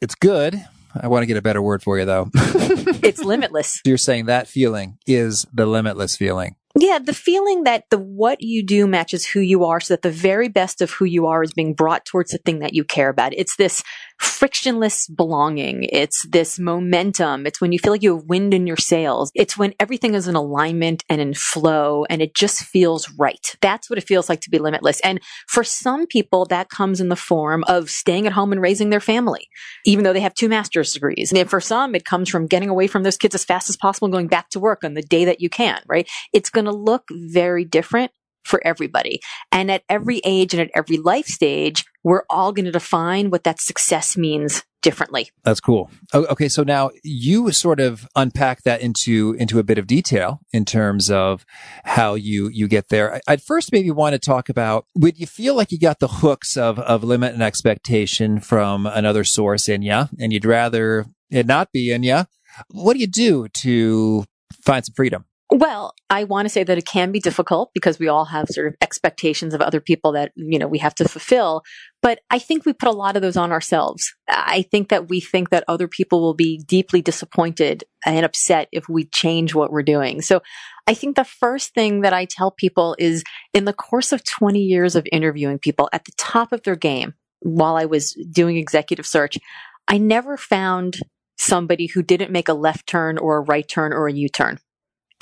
it's 0.00 0.14
good. 0.14 0.62
I 0.98 1.08
want 1.08 1.22
to 1.22 1.26
get 1.26 1.36
a 1.36 1.42
better 1.42 1.62
word 1.62 1.82
for 1.82 1.98
you 1.98 2.04
though. 2.04 2.30
it's 2.34 3.22
limitless. 3.22 3.80
You're 3.84 3.98
saying 3.98 4.26
that 4.26 4.48
feeling 4.48 4.98
is 5.06 5.46
the 5.52 5.66
limitless 5.66 6.16
feeling. 6.16 6.56
Yeah, 6.76 6.98
the 6.98 7.14
feeling 7.14 7.64
that 7.64 7.84
the 7.90 7.98
what 7.98 8.40
you 8.40 8.64
do 8.64 8.88
matches 8.88 9.24
who 9.24 9.38
you 9.38 9.64
are 9.64 9.78
so 9.78 9.94
that 9.94 10.02
the 10.02 10.10
very 10.10 10.48
best 10.48 10.82
of 10.82 10.90
who 10.90 11.04
you 11.04 11.26
are 11.26 11.42
is 11.42 11.52
being 11.52 11.72
brought 11.72 12.04
towards 12.04 12.32
the 12.32 12.38
thing 12.38 12.58
that 12.60 12.74
you 12.74 12.82
care 12.82 13.08
about. 13.08 13.32
It's 13.32 13.54
this 13.54 13.84
frictionless 14.18 15.08
belonging. 15.08 15.84
It's 15.84 16.26
this 16.28 16.58
momentum. 16.58 17.46
It's 17.46 17.60
when 17.60 17.72
you 17.72 17.78
feel 17.78 17.92
like 17.92 18.02
you 18.02 18.16
have 18.16 18.26
wind 18.26 18.54
in 18.54 18.66
your 18.66 18.76
sails. 18.76 19.30
It's 19.34 19.56
when 19.56 19.74
everything 19.80 20.14
is 20.14 20.28
in 20.28 20.34
alignment 20.34 21.04
and 21.08 21.20
in 21.20 21.34
flow 21.34 22.04
and 22.08 22.22
it 22.22 22.34
just 22.34 22.62
feels 22.62 23.10
right. 23.18 23.56
That's 23.60 23.90
what 23.90 23.98
it 23.98 24.06
feels 24.06 24.28
like 24.28 24.40
to 24.42 24.50
be 24.50 24.58
limitless. 24.58 25.00
And 25.00 25.20
for 25.48 25.64
some 25.64 26.06
people, 26.06 26.44
that 26.46 26.68
comes 26.68 27.00
in 27.00 27.08
the 27.08 27.16
form 27.16 27.64
of 27.68 27.90
staying 27.90 28.26
at 28.26 28.32
home 28.32 28.52
and 28.52 28.60
raising 28.60 28.90
their 28.90 29.00
family, 29.00 29.48
even 29.84 30.04
though 30.04 30.12
they 30.12 30.20
have 30.20 30.34
two 30.34 30.48
master's 30.48 30.92
degrees. 30.92 31.32
And 31.32 31.50
for 31.50 31.60
some, 31.60 31.94
it 31.94 32.04
comes 32.04 32.28
from 32.28 32.46
getting 32.46 32.68
away 32.68 32.86
from 32.86 33.02
those 33.02 33.16
kids 33.16 33.34
as 33.34 33.44
fast 33.44 33.68
as 33.68 33.76
possible 33.76 34.06
and 34.06 34.12
going 34.12 34.28
back 34.28 34.50
to 34.50 34.60
work 34.60 34.84
on 34.84 34.94
the 34.94 35.02
day 35.02 35.24
that 35.24 35.40
you 35.40 35.48
can, 35.48 35.80
right? 35.86 36.08
It's 36.32 36.50
going 36.50 36.66
to 36.66 36.72
look 36.72 37.04
very 37.10 37.64
different 37.64 38.12
for 38.44 38.60
everybody. 38.64 39.20
And 39.50 39.70
at 39.70 39.82
every 39.88 40.20
age 40.24 40.54
and 40.54 40.62
at 40.62 40.70
every 40.74 40.96
life 40.96 41.26
stage, 41.26 41.84
we're 42.02 42.24
all 42.28 42.52
going 42.52 42.66
to 42.66 42.72
define 42.72 43.30
what 43.30 43.44
that 43.44 43.60
success 43.60 44.16
means 44.16 44.62
differently. 44.82 45.30
That's 45.42 45.60
cool. 45.60 45.90
Okay, 46.14 46.48
so 46.48 46.62
now 46.62 46.90
you 47.02 47.50
sort 47.52 47.80
of 47.80 48.06
unpack 48.14 48.62
that 48.64 48.82
into 48.82 49.34
into 49.38 49.58
a 49.58 49.62
bit 49.62 49.78
of 49.78 49.86
detail 49.86 50.40
in 50.52 50.66
terms 50.66 51.10
of 51.10 51.46
how 51.84 52.14
you 52.14 52.48
you 52.52 52.68
get 52.68 52.90
there. 52.90 53.18
I'd 53.26 53.42
first 53.42 53.72
maybe 53.72 53.90
want 53.90 54.12
to 54.12 54.18
talk 54.18 54.50
about 54.50 54.84
would 54.94 55.18
you 55.18 55.26
feel 55.26 55.56
like 55.56 55.72
you 55.72 55.78
got 55.78 56.00
the 56.00 56.08
hooks 56.08 56.58
of 56.58 56.78
of 56.78 57.02
limit 57.02 57.32
and 57.32 57.42
expectation 57.42 58.40
from 58.40 58.86
another 58.86 59.24
source 59.24 59.70
in 59.70 59.80
you 59.80 60.04
and 60.20 60.34
you'd 60.34 60.44
rather 60.44 61.06
it 61.30 61.46
not 61.46 61.72
be 61.72 61.90
in 61.90 62.02
you? 62.02 62.26
What 62.68 62.92
do 62.92 63.00
you 63.00 63.06
do 63.06 63.48
to 63.62 64.26
find 64.62 64.84
some 64.84 64.94
freedom? 64.94 65.24
Well, 65.50 65.94
I 66.08 66.24
want 66.24 66.46
to 66.46 66.48
say 66.48 66.64
that 66.64 66.78
it 66.78 66.86
can 66.86 67.12
be 67.12 67.20
difficult 67.20 67.70
because 67.74 67.98
we 67.98 68.08
all 68.08 68.24
have 68.24 68.48
sort 68.48 68.66
of 68.66 68.74
expectations 68.80 69.52
of 69.52 69.60
other 69.60 69.80
people 69.80 70.12
that, 70.12 70.32
you 70.36 70.58
know, 70.58 70.66
we 70.66 70.78
have 70.78 70.94
to 70.96 71.08
fulfill. 71.08 71.62
But 72.02 72.20
I 72.30 72.38
think 72.38 72.64
we 72.64 72.72
put 72.72 72.88
a 72.88 72.92
lot 72.92 73.14
of 73.14 73.22
those 73.22 73.36
on 73.36 73.52
ourselves. 73.52 74.12
I 74.28 74.62
think 74.62 74.88
that 74.88 75.08
we 75.08 75.20
think 75.20 75.50
that 75.50 75.64
other 75.68 75.86
people 75.86 76.22
will 76.22 76.34
be 76.34 76.62
deeply 76.66 77.02
disappointed 77.02 77.84
and 78.06 78.24
upset 78.24 78.68
if 78.72 78.88
we 78.88 79.04
change 79.04 79.54
what 79.54 79.70
we're 79.70 79.82
doing. 79.82 80.22
So 80.22 80.40
I 80.86 80.94
think 80.94 81.14
the 81.14 81.24
first 81.24 81.74
thing 81.74 82.00
that 82.00 82.14
I 82.14 82.24
tell 82.24 82.50
people 82.50 82.96
is 82.98 83.22
in 83.52 83.64
the 83.64 83.72
course 83.74 84.12
of 84.12 84.24
20 84.24 84.58
years 84.58 84.96
of 84.96 85.06
interviewing 85.12 85.58
people 85.58 85.90
at 85.92 86.04
the 86.04 86.12
top 86.16 86.52
of 86.52 86.62
their 86.62 86.76
game 86.76 87.14
while 87.40 87.76
I 87.76 87.84
was 87.84 88.14
doing 88.30 88.56
executive 88.56 89.06
search, 89.06 89.38
I 89.86 89.98
never 89.98 90.36
found 90.36 90.96
somebody 91.36 91.86
who 91.86 92.02
didn't 92.02 92.32
make 92.32 92.48
a 92.48 92.54
left 92.54 92.86
turn 92.86 93.18
or 93.18 93.36
a 93.36 93.42
right 93.42 93.68
turn 93.68 93.92
or 93.92 94.08
a 94.08 94.12
U 94.12 94.28
turn 94.28 94.58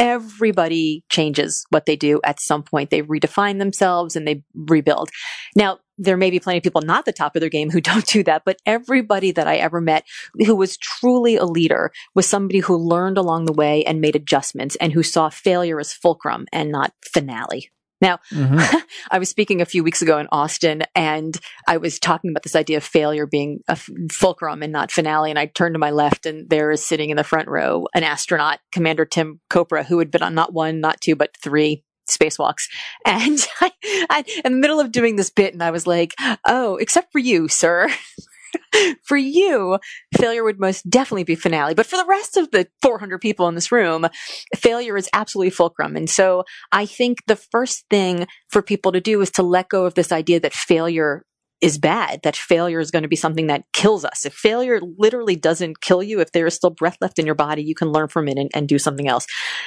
everybody 0.02 1.04
changes 1.08 1.64
what 1.70 1.86
they 1.86 1.94
do 1.94 2.20
at 2.24 2.40
some 2.40 2.64
point. 2.64 2.90
They 2.90 3.02
redefine 3.02 3.60
themselves 3.60 4.16
and 4.16 4.26
they 4.26 4.42
rebuild. 4.52 5.10
Now, 5.54 5.78
there 5.96 6.16
may 6.16 6.30
be 6.30 6.40
plenty 6.40 6.58
of 6.58 6.64
people 6.64 6.80
not 6.80 7.04
the 7.04 7.12
top 7.12 7.36
of 7.36 7.40
their 7.40 7.48
game 7.48 7.70
who 7.70 7.80
don't 7.80 8.06
do 8.06 8.24
that, 8.24 8.42
but 8.44 8.58
everybody 8.66 9.30
that 9.30 9.46
I 9.46 9.56
ever 9.56 9.80
met 9.80 10.04
who 10.44 10.56
was 10.56 10.76
truly 10.76 11.36
a 11.36 11.44
leader 11.44 11.92
was 12.16 12.26
somebody 12.26 12.58
who 12.58 12.76
learned 12.76 13.16
along 13.16 13.44
the 13.44 13.52
way 13.52 13.84
and 13.84 14.00
made 14.00 14.16
adjustments 14.16 14.76
and 14.80 14.92
who 14.92 15.04
saw 15.04 15.30
failure 15.30 15.78
as 15.78 15.92
fulcrum 15.92 16.46
and 16.52 16.72
not 16.72 16.92
finale. 17.04 17.70
Now, 18.02 18.18
mm-hmm. 18.32 18.58
I 19.10 19.18
was 19.18 19.30
speaking 19.30 19.62
a 19.62 19.64
few 19.66 19.84
weeks 19.84 20.02
ago 20.02 20.18
in 20.18 20.26
Austin 20.32 20.82
and 20.94 21.38
I 21.68 21.76
was 21.76 21.98
talking 22.00 22.30
about 22.30 22.42
this 22.42 22.56
idea 22.56 22.76
of 22.76 22.84
failure 22.84 23.26
being 23.26 23.60
a 23.68 23.76
fulcrum 24.10 24.62
and 24.62 24.72
not 24.72 24.90
finale. 24.90 25.30
And 25.30 25.38
I 25.38 25.46
turned 25.46 25.76
to 25.76 25.78
my 25.78 25.90
left 25.90 26.26
and 26.26 26.50
there 26.50 26.72
is 26.72 26.84
sitting 26.84 27.10
in 27.10 27.16
the 27.16 27.24
front 27.24 27.48
row 27.48 27.86
an 27.94 28.02
astronaut, 28.02 28.58
Commander 28.72 29.04
Tim 29.04 29.40
Kopra, 29.48 29.86
who 29.86 30.00
had 30.00 30.10
been 30.10 30.22
on 30.22 30.34
not 30.34 30.52
one, 30.52 30.80
not 30.80 31.00
two, 31.00 31.14
but 31.14 31.30
three 31.42 31.84
spacewalks. 32.10 32.68
And 33.06 33.38
I, 33.60 33.72
I, 34.10 34.24
in 34.44 34.52
the 34.52 34.58
middle 34.58 34.80
of 34.80 34.92
doing 34.92 35.16
this 35.16 35.30
bit, 35.30 35.54
and 35.54 35.62
I 35.62 35.70
was 35.70 35.86
like, 35.86 36.14
oh, 36.46 36.76
except 36.76 37.12
for 37.12 37.18
you, 37.20 37.48
sir. 37.48 37.88
for 39.02 39.16
you, 39.16 39.78
failure 40.16 40.44
would 40.44 40.60
most 40.60 40.88
definitely 40.88 41.24
be 41.24 41.34
finale. 41.34 41.74
But 41.74 41.86
for 41.86 41.96
the 41.96 42.06
rest 42.06 42.36
of 42.36 42.50
the 42.50 42.68
400 42.82 43.20
people 43.20 43.48
in 43.48 43.54
this 43.54 43.72
room, 43.72 44.06
failure 44.56 44.96
is 44.96 45.08
absolutely 45.12 45.50
fulcrum. 45.50 45.96
And 45.96 46.08
so 46.08 46.44
I 46.70 46.86
think 46.86 47.18
the 47.26 47.36
first 47.36 47.84
thing 47.90 48.26
for 48.48 48.62
people 48.62 48.92
to 48.92 49.00
do 49.00 49.20
is 49.20 49.30
to 49.32 49.42
let 49.42 49.68
go 49.68 49.84
of 49.84 49.94
this 49.94 50.12
idea 50.12 50.40
that 50.40 50.52
failure 50.52 51.24
is 51.62 51.78
bad, 51.78 52.20
that 52.24 52.36
failure 52.36 52.80
is 52.80 52.90
going 52.90 53.04
to 53.04 53.08
be 53.08 53.16
something 53.16 53.46
that 53.46 53.64
kills 53.72 54.04
us. 54.04 54.26
If 54.26 54.34
failure 54.34 54.80
literally 54.98 55.36
doesn't 55.36 55.80
kill 55.80 56.02
you, 56.02 56.20
if 56.20 56.32
there 56.32 56.46
is 56.46 56.54
still 56.54 56.70
breath 56.70 56.98
left 57.00 57.20
in 57.20 57.24
your 57.24 57.36
body, 57.36 57.62
you 57.62 57.76
can 57.76 57.92
learn 57.92 58.08
from 58.08 58.28
it 58.28 58.36
and, 58.36 58.50
and, 58.52 58.68
do 58.72 58.78
something 58.78 59.06
else. 59.06 59.26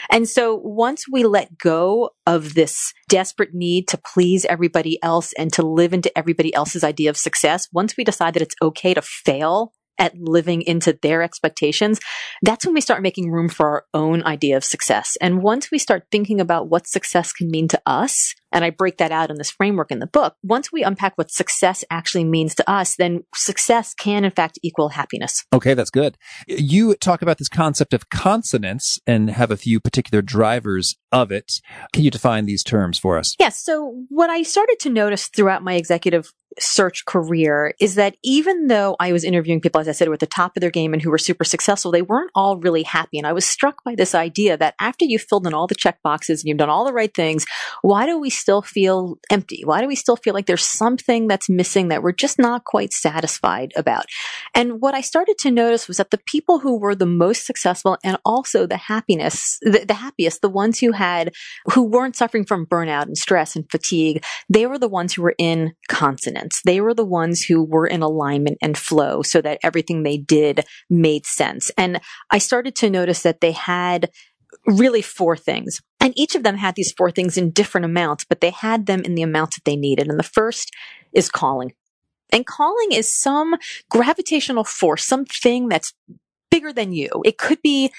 And 0.09 0.27
so 0.27 0.55
once 0.55 1.05
we 1.09 1.23
let 1.23 1.57
go 1.57 2.09
of 2.25 2.53
this 2.53 2.93
desperate 3.07 3.53
need 3.53 3.87
to 3.89 3.97
please 3.97 4.45
everybody 4.45 4.97
else 5.03 5.31
and 5.37 5.51
to 5.53 5.65
live 5.65 5.93
into 5.93 6.15
everybody 6.17 6.53
else's 6.53 6.83
idea 6.83 7.09
of 7.09 7.17
success, 7.17 7.67
once 7.71 7.95
we 7.95 8.03
decide 8.03 8.33
that 8.33 8.41
it's 8.41 8.55
okay 8.61 8.93
to 8.93 9.01
fail 9.01 9.71
at 9.97 10.17
living 10.17 10.61
into 10.61 10.97
their 11.01 11.21
expectations, 11.21 11.99
that's 12.41 12.65
when 12.65 12.73
we 12.73 12.81
start 12.81 13.01
making 13.01 13.31
room 13.31 13.49
for 13.49 13.67
our 13.67 13.85
own 13.93 14.23
idea 14.23 14.57
of 14.57 14.63
success. 14.63 15.17
And 15.21 15.41
once 15.41 15.71
we 15.71 15.77
start 15.77 16.07
thinking 16.11 16.39
about 16.39 16.69
what 16.69 16.87
success 16.87 17.31
can 17.31 17.49
mean 17.49 17.67
to 17.69 17.81
us, 17.85 18.33
and 18.51 18.63
I 18.63 18.69
break 18.69 18.97
that 18.97 19.11
out 19.11 19.29
in 19.29 19.37
this 19.37 19.51
framework 19.51 19.91
in 19.91 19.99
the 19.99 20.07
book, 20.07 20.35
once 20.41 20.71
we 20.71 20.81
unpack 20.81 21.17
what 21.17 21.29
success 21.29 21.83
actually 21.91 22.23
means 22.23 22.55
to 22.55 22.69
us, 22.69 22.95
then 22.95 23.25
success 23.35 23.93
can 23.93 24.23
in 24.23 24.31
fact 24.31 24.57
equal 24.63 24.89
happiness. 24.89 25.43
Okay, 25.53 25.73
that's 25.73 25.89
good. 25.89 26.17
You 26.47 26.95
talk 26.95 27.21
about 27.21 27.37
this 27.37 27.49
concept 27.49 27.93
of 27.93 28.09
consonance 28.09 28.97
and 29.05 29.29
have 29.29 29.51
a 29.51 29.57
few 29.57 29.81
particular 29.81 30.21
drivers 30.21 30.95
of 31.11 31.31
it. 31.31 31.59
Can 31.91 32.03
you 32.03 32.11
define 32.11 32.45
these 32.45 32.63
terms 32.63 32.97
for 32.97 33.17
us? 33.17 33.35
Yes. 33.39 33.61
So 33.61 34.03
what 34.09 34.29
I 34.29 34.43
started 34.43 34.77
to 34.81 34.89
notice 34.89 35.27
throughout 35.27 35.63
my 35.63 35.73
executive 35.73 36.31
search 36.59 37.05
career 37.05 37.73
is 37.79 37.95
that 37.95 38.15
even 38.23 38.67
though 38.67 38.95
I 38.99 39.11
was 39.11 39.23
interviewing 39.23 39.61
people, 39.61 39.81
as 39.81 39.87
I 39.87 39.91
said, 39.91 40.05
who 40.05 40.11
were 40.11 40.15
at 40.15 40.19
the 40.19 40.27
top 40.27 40.55
of 40.55 40.61
their 40.61 40.71
game 40.71 40.93
and 40.93 41.01
who 41.01 41.09
were 41.09 41.17
super 41.17 41.43
successful, 41.43 41.91
they 41.91 42.01
weren't 42.01 42.31
all 42.35 42.57
really 42.57 42.83
happy. 42.83 43.17
And 43.17 43.27
I 43.27 43.33
was 43.33 43.45
struck 43.45 43.83
by 43.83 43.95
this 43.95 44.15
idea 44.15 44.57
that 44.57 44.75
after 44.79 45.05
you've 45.05 45.23
filled 45.23 45.47
in 45.47 45.53
all 45.53 45.67
the 45.67 45.75
check 45.75 46.01
boxes 46.03 46.41
and 46.41 46.47
you've 46.47 46.57
done 46.57 46.69
all 46.69 46.85
the 46.85 46.93
right 46.93 47.13
things, 47.13 47.45
why 47.81 48.05
do 48.05 48.17
we 48.17 48.29
still 48.29 48.61
feel 48.61 49.17
empty? 49.29 49.63
Why 49.65 49.81
do 49.81 49.87
we 49.87 49.95
still 49.95 50.15
feel 50.15 50.33
like 50.33 50.45
there's 50.45 50.65
something 50.65 51.27
that's 51.27 51.49
missing 51.49 51.89
that 51.89 52.03
we're 52.03 52.11
just 52.11 52.39
not 52.39 52.63
quite 52.63 52.93
satisfied 52.93 53.73
about? 53.75 54.05
And 54.53 54.81
what 54.81 54.95
I 54.95 55.01
started 55.01 55.37
to 55.39 55.51
notice 55.51 55.87
was 55.87 55.97
that 55.97 56.11
the 56.11 56.21
people 56.25 56.59
who 56.59 56.77
were 56.77 56.95
the 56.95 57.05
most 57.05 57.45
successful 57.45 57.97
and 58.03 58.17
also 58.25 58.65
the 58.65 58.77
happiness, 58.77 59.57
the, 59.61 59.85
the 59.85 59.93
happiest, 59.93 60.41
the 60.41 60.49
ones 60.49 60.79
who 60.79 60.91
had, 60.91 61.33
who 61.73 61.83
weren't 61.83 62.15
suffering 62.15 62.45
from 62.45 62.65
burnout 62.65 63.03
and 63.03 63.17
stress 63.17 63.55
and 63.55 63.69
fatigue, 63.69 64.23
they 64.49 64.65
were 64.65 64.79
the 64.79 64.87
ones 64.87 65.13
who 65.13 65.21
were 65.21 65.35
in 65.37 65.73
consonance 65.87 66.44
They 66.65 66.81
were 66.81 66.93
the 66.93 67.05
ones 67.05 67.43
who 67.43 67.63
were 67.63 67.87
in 67.87 68.01
alignment 68.01 68.57
and 68.61 68.77
flow 68.77 69.21
so 69.21 69.41
that 69.41 69.59
everything 69.63 70.03
they 70.03 70.17
did 70.17 70.65
made 70.89 71.25
sense. 71.25 71.71
And 71.77 71.99
I 72.31 72.37
started 72.37 72.75
to 72.77 72.89
notice 72.89 73.23
that 73.23 73.41
they 73.41 73.51
had 73.51 74.09
really 74.65 75.01
four 75.01 75.35
things. 75.35 75.81
And 75.99 76.13
each 76.17 76.35
of 76.35 76.43
them 76.43 76.57
had 76.57 76.75
these 76.75 76.91
four 76.91 77.11
things 77.11 77.37
in 77.37 77.51
different 77.51 77.85
amounts, 77.85 78.25
but 78.25 78.41
they 78.41 78.51
had 78.51 78.85
them 78.85 79.01
in 79.01 79.15
the 79.15 79.21
amounts 79.21 79.57
that 79.57 79.65
they 79.65 79.75
needed. 79.75 80.07
And 80.07 80.19
the 80.19 80.23
first 80.23 80.71
is 81.13 81.29
calling. 81.29 81.73
And 82.31 82.45
calling 82.45 82.91
is 82.91 83.11
some 83.11 83.55
gravitational 83.89 84.63
force, 84.63 85.05
something 85.05 85.69
that's 85.69 85.93
bigger 86.51 86.73
than 86.73 86.91
you. 86.91 87.09
It 87.23 87.37
could 87.37 87.61
be 87.61 87.91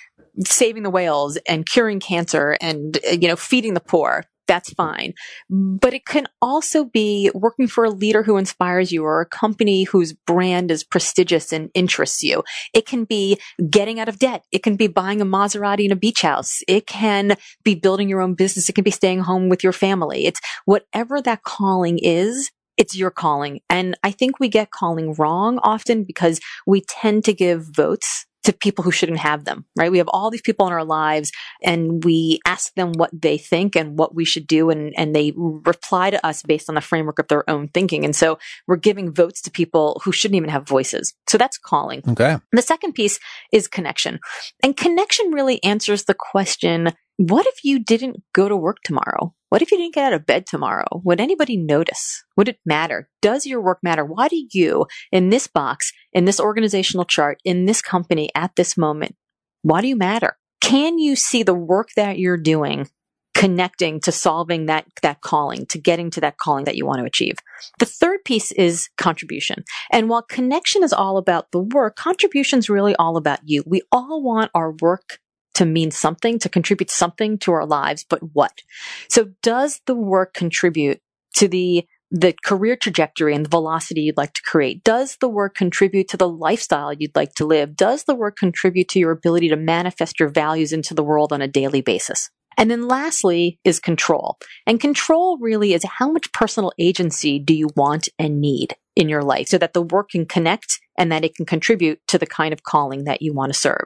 saving 0.45 0.83
the 0.83 0.91
whales 0.91 1.39
and 1.49 1.67
curing 1.67 2.01
cancer 2.01 2.57
and, 2.61 2.99
you 3.11 3.29
know, 3.29 3.37
feeding 3.37 3.75
the 3.75 3.81
poor 3.81 4.25
that's 4.47 4.73
fine. 4.75 5.15
But 5.51 5.95
it 5.95 6.07
can 6.07 6.27
also 6.41 6.85
be 6.85 7.31
working 7.35 7.67
for 7.67 7.85
a 7.85 7.91
leader 7.91 8.23
who 8.23 8.37
inspires 8.37 8.93
you 8.93 9.05
or 9.05 9.21
a 9.21 9.27
company 9.27 9.85
whose 9.85 10.13
brand 10.13 10.71
is 10.71 10.85
prestigious 10.85 11.53
and 11.53 11.71
interests 11.75 12.23
you. 12.23 12.43
It 12.75 12.87
can 12.87 13.05
be 13.05 13.39
getting 13.71 14.01
out 14.01 14.09
of 14.09 14.19
debt. 14.19 14.45
It 14.53 14.63
can 14.63 14.77
be 14.77 14.87
buying 14.87 15.21
a 15.21 15.27
Maserati 15.27 15.85
in 15.85 15.93
a 15.93 15.97
beach 15.97 16.23
house. 16.23 16.61
It 16.69 16.87
can 16.87 17.37
be 17.65 17.75
building 17.75 18.09
your 18.09 18.21
own 18.21 18.35
business. 18.35 18.69
It 18.69 18.75
can 18.75 18.85
be 18.85 18.91
staying 18.91 19.21
home 19.21 19.49
with 19.49 19.63
your 19.63 19.73
family. 19.73 20.27
It's 20.27 20.41
whatever 20.65 21.21
that 21.23 21.43
calling 21.43 21.99
is. 22.01 22.51
It's 22.77 22.97
your 22.97 23.11
calling. 23.11 23.61
And 23.71 23.97
I 24.03 24.11
think 24.11 24.39
we 24.39 24.49
get 24.49 24.71
calling 24.71 25.15
wrong 25.15 25.59
often 25.63 26.05
because 26.05 26.41
we 26.67 26.83
tend 26.83 27.25
to 27.25 27.33
give 27.33 27.67
votes 27.75 28.27
to 28.47 28.53
people 28.53 28.85
who 28.85 28.93
shouldn't 28.93 29.19
have 29.19 29.45
them, 29.45 29.65
right? 29.77 29.91
We 29.91 29.99
have 29.99 30.09
all 30.09 30.31
these 30.31 30.41
people 30.41 30.69
in 30.69 30.73
our 30.73 30.85
lives 30.85 31.33
and 31.65 32.05
we 32.05 32.39
ask 32.47 32.73
them 32.75 32.93
what 32.93 33.11
they 33.13 33.39
think 33.39 33.75
and 33.75 33.99
what 33.99 34.15
we 34.15 34.25
should 34.25 34.47
do. 34.47 34.71
And, 34.71 34.95
and 34.97 35.17
they 35.17 35.33
reply 35.37 36.11
to 36.11 36.25
us 36.25 36.45
based 36.45 36.69
on 36.69 36.77
the 36.77 36.81
framework 36.81 37.19
of 37.19 37.27
their 37.27 37.49
own 37.51 37.67
thinking. 37.67 38.05
And 38.05 38.15
so 38.15 38.39
we're 38.69 38.77
giving 38.77 39.13
votes 39.13 39.43
to 39.43 39.51
people 39.51 40.01
who 40.05 40.13
shouldn't 40.13 40.37
even 40.37 40.51
have 40.51 40.69
voices. 40.69 41.13
So 41.29 41.39
that's 41.39 41.59
calling. 41.59 42.03
Okay. 42.07 42.37
The 42.53 42.63
second 42.63 42.93
piece 42.93 43.19
is 43.51 43.67
connection. 43.67 44.21
And 44.63 44.77
connection 44.77 45.33
really 45.33 45.61
answers 45.65 46.05
the 46.05 46.15
question, 46.15 46.93
what 47.17 47.47
if 47.47 47.65
you 47.65 47.81
didn't 47.83 48.23
go 48.33 48.49
to 48.49 48.57
work 48.57 48.77
tomorrow? 48.85 49.35
What 49.57 49.63
if 49.63 49.73
you 49.73 49.79
didn't 49.79 49.95
get 49.95 50.05
out 50.05 50.13
of 50.13 50.27
bed 50.27 50.45
tomorrow? 50.45 50.85
Would 51.03 51.19
anybody 51.19 51.57
notice? 51.57 52.23
Would 52.37 52.49
it 52.49 52.59
matter? 52.67 53.09
Does 53.23 53.47
your 53.47 53.63
work 53.63 53.79
matter? 53.83 54.05
Why 54.05 54.29
do 54.29 54.47
you, 54.53 54.85
in 55.11 55.31
this 55.31 55.47
box, 55.47 55.95
in 56.13 56.27
this 56.27 56.39
organizational 56.39 57.07
chart, 57.07 57.39
in 57.43 57.65
this 57.65 57.81
company 57.81 58.29
at 58.35 58.55
this 58.57 58.77
moment, 58.77 59.17
why 59.63 59.81
do 59.81 59.89
you 59.89 59.97
matter? 59.97 60.37
Can 60.61 60.99
you 60.99 61.17
see 61.17 61.43
the 61.43 61.55
work 61.55 61.89
that 61.97 62.19
you're 62.19 62.37
doing 62.37 62.91
connecting 63.35 63.99
to 64.01 64.13
solving 64.13 64.67
that, 64.67 64.85
that 65.01 65.23
calling, 65.23 65.65
to 65.71 65.79
getting 65.79 66.11
to 66.11 66.21
that 66.21 66.37
calling 66.37 66.67
that 66.67 66.77
you 66.77 66.85
want 66.85 66.99
to 66.99 67.07
achieve? 67.07 67.37
The 67.79 67.87
third 67.87 68.27
piece 68.27 68.53
is 68.53 68.91
contribution. 68.99 69.65
And 69.91 70.11
while 70.11 70.21
connection 70.21 70.85
is 70.85 70.93
all 70.93 71.17
about 71.17 71.51
the 71.53 71.61
work, 71.61 71.97
contribution 71.97 72.59
is 72.59 72.69
really 72.69 72.95
all 72.97 73.17
about 73.17 73.41
you. 73.47 73.63
We 73.65 73.81
all 73.91 74.23
want 74.23 74.51
our 74.55 74.75
work 74.83 75.19
to 75.57 75.67
mean 75.67 75.91
something, 75.91 76.39
to 76.39 76.49
contribute 76.49 76.91
something 76.91 77.39
to 77.39 77.53
our 77.53 77.67
lives, 77.67 78.05
but 78.09 78.21
what? 78.35 78.63
So 79.09 79.33
does 79.43 79.81
the 79.87 79.95
work 79.95 80.35
contribute 80.35 81.01
to 81.35 81.49
the 81.49 81.87
the 82.13 82.33
career 82.45 82.77
trajectory 82.77 83.35
and 83.35 83.45
the 83.45 83.51
velocity 83.51 84.03
you'd 84.03 84.17
like 84.17 84.33
to 84.35 84.43
create? 84.43 84.85
Does 84.85 85.17
the 85.21 85.29
work 85.29 85.57
contribute 85.57 86.07
to 86.09 86.17
the 86.17 86.29
lifestyle 86.29 86.93
you'd 86.93 87.17
like 87.17 87.35
to 87.35 87.45
live? 87.45 87.75
Does 87.75 88.05
the 88.05 88.15
work 88.15 88.37
contribute 88.37 88.89
to 88.91 89.01
your 89.01 89.11
ability 89.11 89.49
to 89.49 89.57
manifest 89.57 90.21
your 90.21 90.29
values 90.29 90.73
into 90.73 90.95
the 90.95 91.03
world 91.03 91.33
on 91.33 91.43
a 91.43 91.49
daily 91.49 91.81
basis? 91.81 92.31
And 92.57 92.71
then 92.71 92.87
lastly 92.87 93.59
is 93.65 93.81
control. 93.81 94.39
And 94.69 94.81
control 94.81 95.37
really 95.39 95.75
is 95.75 95.85
how 95.85 96.11
much 96.11 96.33
personal 96.33 96.73
agency 96.79 97.41
do 97.41 97.55
you 97.55 97.71
want 97.77 98.09
and 98.21 98.41
need 98.41 98.77
in 98.97 99.09
your 99.09 99.23
life 99.23 99.49
so 99.49 99.59
that 99.59 99.75
the 99.75 99.83
work 99.83 100.11
can 100.11 100.27
connect 100.27 100.81
and 100.99 101.13
that 101.13 101.25
it 101.25 101.35
can 101.37 101.47
contribute 101.47 102.01
to 102.09 102.19
the 102.19 102.27
kind 102.27 102.53
of 102.53 102.63
calling 102.63 103.05
that 103.05 103.23
you 103.23 103.33
want 103.33 103.53
to 103.53 103.59
serve. 103.59 103.85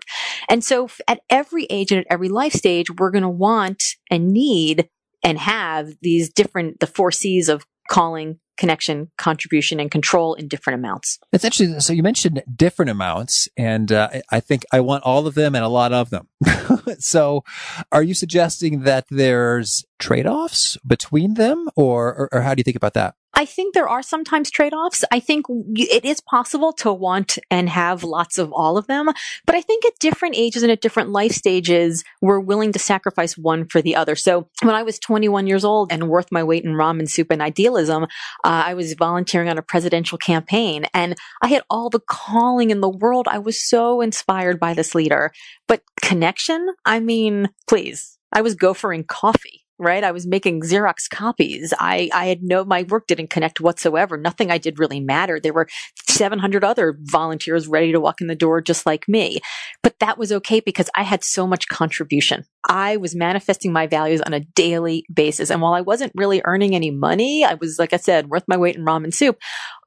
And 0.49 0.65
so 0.65 0.89
at 1.09 1.21
every 1.29 1.65
age 1.69 1.91
and 1.91 2.01
at 2.01 2.07
every 2.09 2.29
life 2.29 2.53
stage, 2.53 2.87
we're 2.99 3.11
going 3.11 3.23
to 3.23 3.29
want 3.29 3.83
and 4.11 4.33
need 4.33 4.89
and 5.23 5.39
have 5.39 5.91
these 6.01 6.33
different, 6.33 6.81
the 6.81 6.87
four 6.87 7.11
C's 7.11 7.49
of 7.49 7.67
calling, 7.91 8.39
connection, 8.57 9.11
contribution, 9.19 9.81
and 9.81 9.91
control 9.91 10.35
in 10.35 10.47
different 10.47 10.79
amounts. 10.79 11.19
It's 11.33 11.45
interesting. 11.45 11.81
So 11.81 11.93
you 11.93 12.03
mentioned 12.03 12.43
different 12.55 12.91
amounts, 12.91 13.49
and 13.57 13.91
uh, 13.91 14.09
I 14.31 14.41
think 14.41 14.65
I 14.73 14.81
want 14.81 15.03
all 15.03 15.27
of 15.27 15.35
them 15.35 15.55
and 15.55 15.65
a 15.65 15.69
lot 15.69 15.93
of 15.93 16.11
them. 16.11 16.29
so 16.99 17.43
are 17.91 18.03
you 18.03 18.15
suggesting 18.15 18.83
that 18.83 19.07
there's 19.11 19.85
trade 19.99 20.27
offs 20.27 20.77
between 20.87 21.35
them, 21.35 21.69
or, 21.75 22.15
or, 22.15 22.29
or 22.33 22.41
how 22.43 22.55
do 22.55 22.61
you 22.61 22.65
think 22.65 22.77
about 22.77 22.95
that? 22.95 23.15
I 23.41 23.47
think 23.47 23.73
there 23.73 23.89
are 23.89 24.03
sometimes 24.03 24.51
trade 24.51 24.75
offs. 24.75 25.03
I 25.11 25.19
think 25.19 25.47
it 25.49 26.05
is 26.05 26.21
possible 26.21 26.75
to 26.75 26.93
want 26.93 27.39
and 27.51 27.71
have 27.71 28.05
lots 28.05 28.37
of 28.37 28.53
all 28.53 28.77
of 28.77 28.87
them. 28.87 29.09
But 29.47 29.55
I 29.55 29.63
think 29.63 29.87
at 29.87 29.99
different 29.99 30.35
ages 30.37 30.63
and 30.63 30.71
at 30.71 30.83
different 30.83 31.09
life 31.09 31.33
stages, 31.33 32.05
we're 32.21 32.39
willing 32.39 32.71
to 32.73 32.79
sacrifice 32.79 33.39
one 33.39 33.65
for 33.67 33.81
the 33.81 33.97
other. 33.97 34.15
So 34.15 34.51
when 34.61 34.75
I 34.75 34.83
was 34.83 34.99
21 34.99 35.47
years 35.47 35.65
old 35.65 35.91
and 35.91 36.11
worth 36.11 36.31
my 36.31 36.45
weight 36.45 36.65
in 36.65 36.73
ramen 36.73 37.09
soup 37.09 37.31
and 37.31 37.41
idealism, 37.41 38.03
uh, 38.03 38.07
I 38.45 38.75
was 38.75 38.93
volunteering 38.93 39.49
on 39.49 39.57
a 39.57 39.63
presidential 39.63 40.19
campaign 40.19 40.85
and 40.93 41.17
I 41.41 41.47
had 41.47 41.63
all 41.71 41.89
the 41.89 42.01
calling 42.01 42.69
in 42.69 42.83
the 42.83 42.91
world. 42.91 43.27
I 43.27 43.39
was 43.39 43.59
so 43.59 44.03
inspired 44.03 44.61
by 44.61 44.75
this 44.75 44.95
leader. 44.95 45.33
But 45.67 45.81
connection? 46.03 46.75
I 46.85 47.01
mean, 47.01 47.49
please. 47.67 48.19
I 48.35 48.43
was 48.43 48.55
gophering 48.55 49.05
coffee 49.05 49.65
right? 49.81 50.05
I 50.05 50.13
was 50.13 50.27
making 50.27 50.61
Xerox 50.61 51.09
copies. 51.11 51.73
I, 51.79 52.11
I 52.13 52.27
had 52.27 52.43
no, 52.43 52.65
my 52.65 52.85
work 52.85 53.07
didn't 53.07 53.31
connect 53.31 53.61
whatsoever. 53.61 54.17
Nothing 54.17 54.51
I 54.51 54.59
did 54.59 54.79
really 54.79 55.01
mattered. 55.01 55.43
There 55.43 55.55
were 55.55 55.69
700 56.09 56.63
other 56.63 56.99
volunteers 57.01 57.67
ready 57.67 57.93
to 57.93 58.01
walk 58.01 58.21
in 58.21 58.27
the 58.27 58.35
door 58.35 58.61
just 58.61 58.85
like 58.85 59.09
me. 59.09 59.41
But 59.83 59.99
that 60.01 60.19
was 60.19 60.33
okay 60.33 60.61
because 60.61 60.91
I 60.95 61.03
had 61.03 61.25
so 61.25 61.47
much 61.47 61.69
contribution. 61.69 62.45
I 62.69 62.99
was 62.99 63.17
manifesting 63.17 63.73
my 63.73 63.87
values 63.87 64.21
on 64.21 64.35
a 64.35 64.41
daily 64.41 65.05
basis. 65.13 65.51
And 65.51 65.63
while 65.63 65.73
I 65.73 65.81
wasn't 65.81 66.13
really 66.15 66.43
earning 66.45 66.75
any 66.75 66.91
money, 66.91 67.45
I 67.45 67.55
was, 67.55 67.79
like 67.79 67.95
I 67.95 67.97
said, 67.97 68.29
worth 68.29 68.45
my 68.47 68.59
weight 68.59 68.77
in 68.77 68.85
ramen 68.85 69.15
soup. 69.15 69.39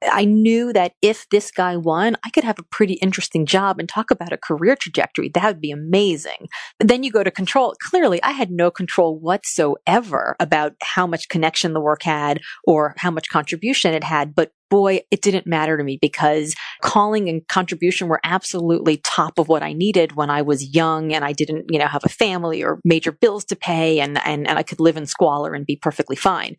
I 0.01 0.25
knew 0.25 0.73
that 0.73 0.93
if 1.01 1.27
this 1.29 1.51
guy 1.51 1.77
won, 1.77 2.17
I 2.25 2.31
could 2.31 2.43
have 2.43 2.59
a 2.59 2.63
pretty 2.63 2.95
interesting 2.95 3.45
job 3.45 3.79
and 3.79 3.87
talk 3.87 4.09
about 4.11 4.33
a 4.33 4.37
career 4.37 4.75
trajectory. 4.75 5.29
That 5.29 5.45
would 5.45 5.61
be 5.61 5.71
amazing. 5.71 6.47
But 6.79 6.87
then 6.87 7.03
you 7.03 7.11
go 7.11 7.23
to 7.23 7.31
control. 7.31 7.75
Clearly, 7.79 8.21
I 8.23 8.31
had 8.31 8.49
no 8.49 8.71
control 8.71 9.19
whatsoever 9.19 9.82
about 10.39 10.73
how 10.81 11.05
much 11.05 11.29
connection 11.29 11.73
the 11.73 11.81
work 11.81 12.03
had 12.03 12.41
or 12.65 12.95
how 12.97 13.11
much 13.11 13.29
contribution 13.29 13.93
it 13.93 14.03
had. 14.03 14.33
But 14.35 14.51
boy, 14.73 15.01
it 15.11 15.21
didn't 15.21 15.45
matter 15.45 15.77
to 15.77 15.83
me 15.83 15.99
because 16.01 16.55
calling 16.81 17.29
and 17.29 17.47
contribution 17.47 18.07
were 18.07 18.19
absolutely 18.23 18.97
top 18.97 19.37
of 19.37 19.47
what 19.47 19.61
I 19.61 19.71
needed 19.71 20.15
when 20.15 20.31
I 20.31 20.41
was 20.41 20.73
young 20.73 21.13
and 21.13 21.23
I 21.23 21.31
didn't, 21.31 21.65
you 21.69 21.77
know, 21.77 21.85
have 21.85 22.03
a 22.03 22.09
family 22.09 22.63
or 22.63 22.79
major 22.83 23.11
bills 23.11 23.45
to 23.45 23.55
pay 23.55 23.99
and, 23.99 24.19
and, 24.25 24.47
and 24.47 24.57
I 24.57 24.63
could 24.63 24.79
live 24.79 24.97
in 24.97 25.05
squalor 25.05 25.53
and 25.53 25.63
be 25.63 25.75
perfectly 25.75 26.15
fine. 26.15 26.55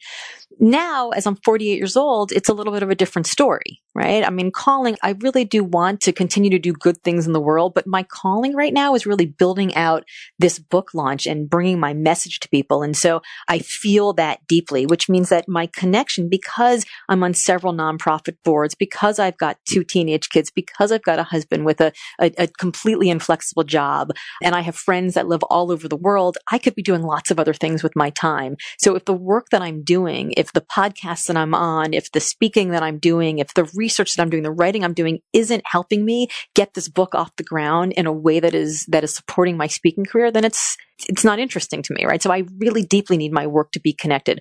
Now, 0.61 1.11
as 1.11 1.27
I'm 1.27 1.35
48 1.35 1.77
years 1.77 1.97
old, 1.97 2.31
it's 2.31 2.49
a 2.49 2.55
little 2.55 2.73
bit 2.73 2.85
of 2.85 2.91
a 2.91 2.95
different 2.95 3.27
story, 3.27 3.81
right? 3.97 4.25
I 4.25 4.31
mean, 4.31 4.53
calling, 4.53 4.97
I 5.03 5.17
really 5.19 5.45
do 5.45 5.65
want 5.65 6.01
to 6.03 6.13
continue 6.13 6.51
to 6.51 6.59
do 6.61 6.73
good 6.73 7.03
things 7.03 7.27
in 7.27 7.33
the 7.33 7.41
world, 7.41 7.75
but 7.75 7.89
my 7.89 8.05
calling 8.05 8.55
right 8.55 8.73
now 8.73 8.95
is 8.95 9.07
really 9.07 9.27
building 9.27 9.75
out 9.75 10.05
this 10.39 10.61
book 10.61 10.91
launch 10.95 11.27
and 11.27 11.51
bringing 11.51 11.81
my 11.81 11.95
message 11.95 12.39
to 12.41 12.49
people. 12.49 12.85
And 12.85 12.97
so 12.97 13.23
I 13.49 13.59
feel 13.59 14.13
that 14.13 14.47
deeply, 14.47 14.87
which 14.87 15.09
means 15.09 15.31
that 15.31 15.49
my 15.49 15.67
connection, 15.67 16.29
because 16.29 16.85
I'm 17.09 17.25
on 17.25 17.35
several 17.35 17.73
nonprofit 17.73 18.04
nonprofit 18.05 18.37
boards, 18.45 18.75
because 18.75 19.19
I've 19.19 19.39
got 19.39 19.59
two 19.69 19.85
teenage 19.85 20.29
kids, 20.29 20.51
because 20.51 20.93
I've 20.93 21.03
got 21.03 21.19
a 21.19 21.25
husband 21.25 21.65
with 21.65 21.81
a, 21.81 21.93
a, 22.21 22.33
a 22.39 22.47
completely 22.47 23.11
inflexible 23.11 23.65
job, 23.65 24.11
and 24.43 24.55
I 24.55 24.61
have 24.61 24.77
friends 24.77 25.15
that 25.15 25.29
live 25.29 25.43
all 25.45 25.71
over 25.71 25.89
the 25.89 25.97
world, 25.97 26.39
I 26.51 26.59
could 26.59 26.75
be 26.75 26.83
doing 26.83 27.03
lots 27.03 27.31
of 27.31 27.39
other 27.39 27.55
things 27.55 27.83
with 27.83 27.97
my 27.97 28.11
time. 28.11 28.57
So 28.79 28.95
if 28.95 29.05
the 29.05 29.15
work 29.15 29.47
that 29.51 29.63
I'm 29.63 29.83
doing, 29.83 30.33
if 30.37 30.53
the 30.53 30.61
podcasts 30.61 31.27
that 31.27 31.37
I'm 31.37 31.55
on, 31.55 31.95
if 31.95 32.11
the 32.13 32.21
speaking 32.21 32.71
that 32.71 32.83
I'm 32.83 32.99
doing, 32.99 33.39
if 33.39 33.55
the 33.55 33.71
research 33.75 34.15
that 34.15 34.23
I'm 34.23 34.31
doing, 34.31 34.43
the 34.43 34.51
writing 34.51 34.85
I'm 34.85 34.95
doing 34.95 35.21
isn't 35.33 35.63
helping 35.67 36.05
me 36.05 36.29
get 36.55 36.75
this 36.75 36.89
book 36.89 37.15
off 37.15 37.37
the 37.37 37.45
ground 37.45 37.93
in 37.93 38.07
a 38.07 38.13
way 38.13 38.41
that 38.41 38.55
is, 38.55 38.87
that 38.87 39.05
is 39.05 39.15
supporting 39.15 39.57
my 39.57 39.67
speaking 39.67 40.05
career, 40.05 40.31
then 40.31 40.45
it's, 40.45 40.77
it's 41.09 41.25
not 41.25 41.39
interesting 41.39 41.83
to 41.83 41.95
me, 41.95 42.05
right? 42.05 42.23
So 42.23 42.33
I 42.33 42.45
really 42.59 42.85
deeply 42.85 43.17
need 43.17 43.33
my 43.33 43.47
work 43.47 43.73
to 43.73 43.81
be 43.81 43.93
connected. 43.93 44.41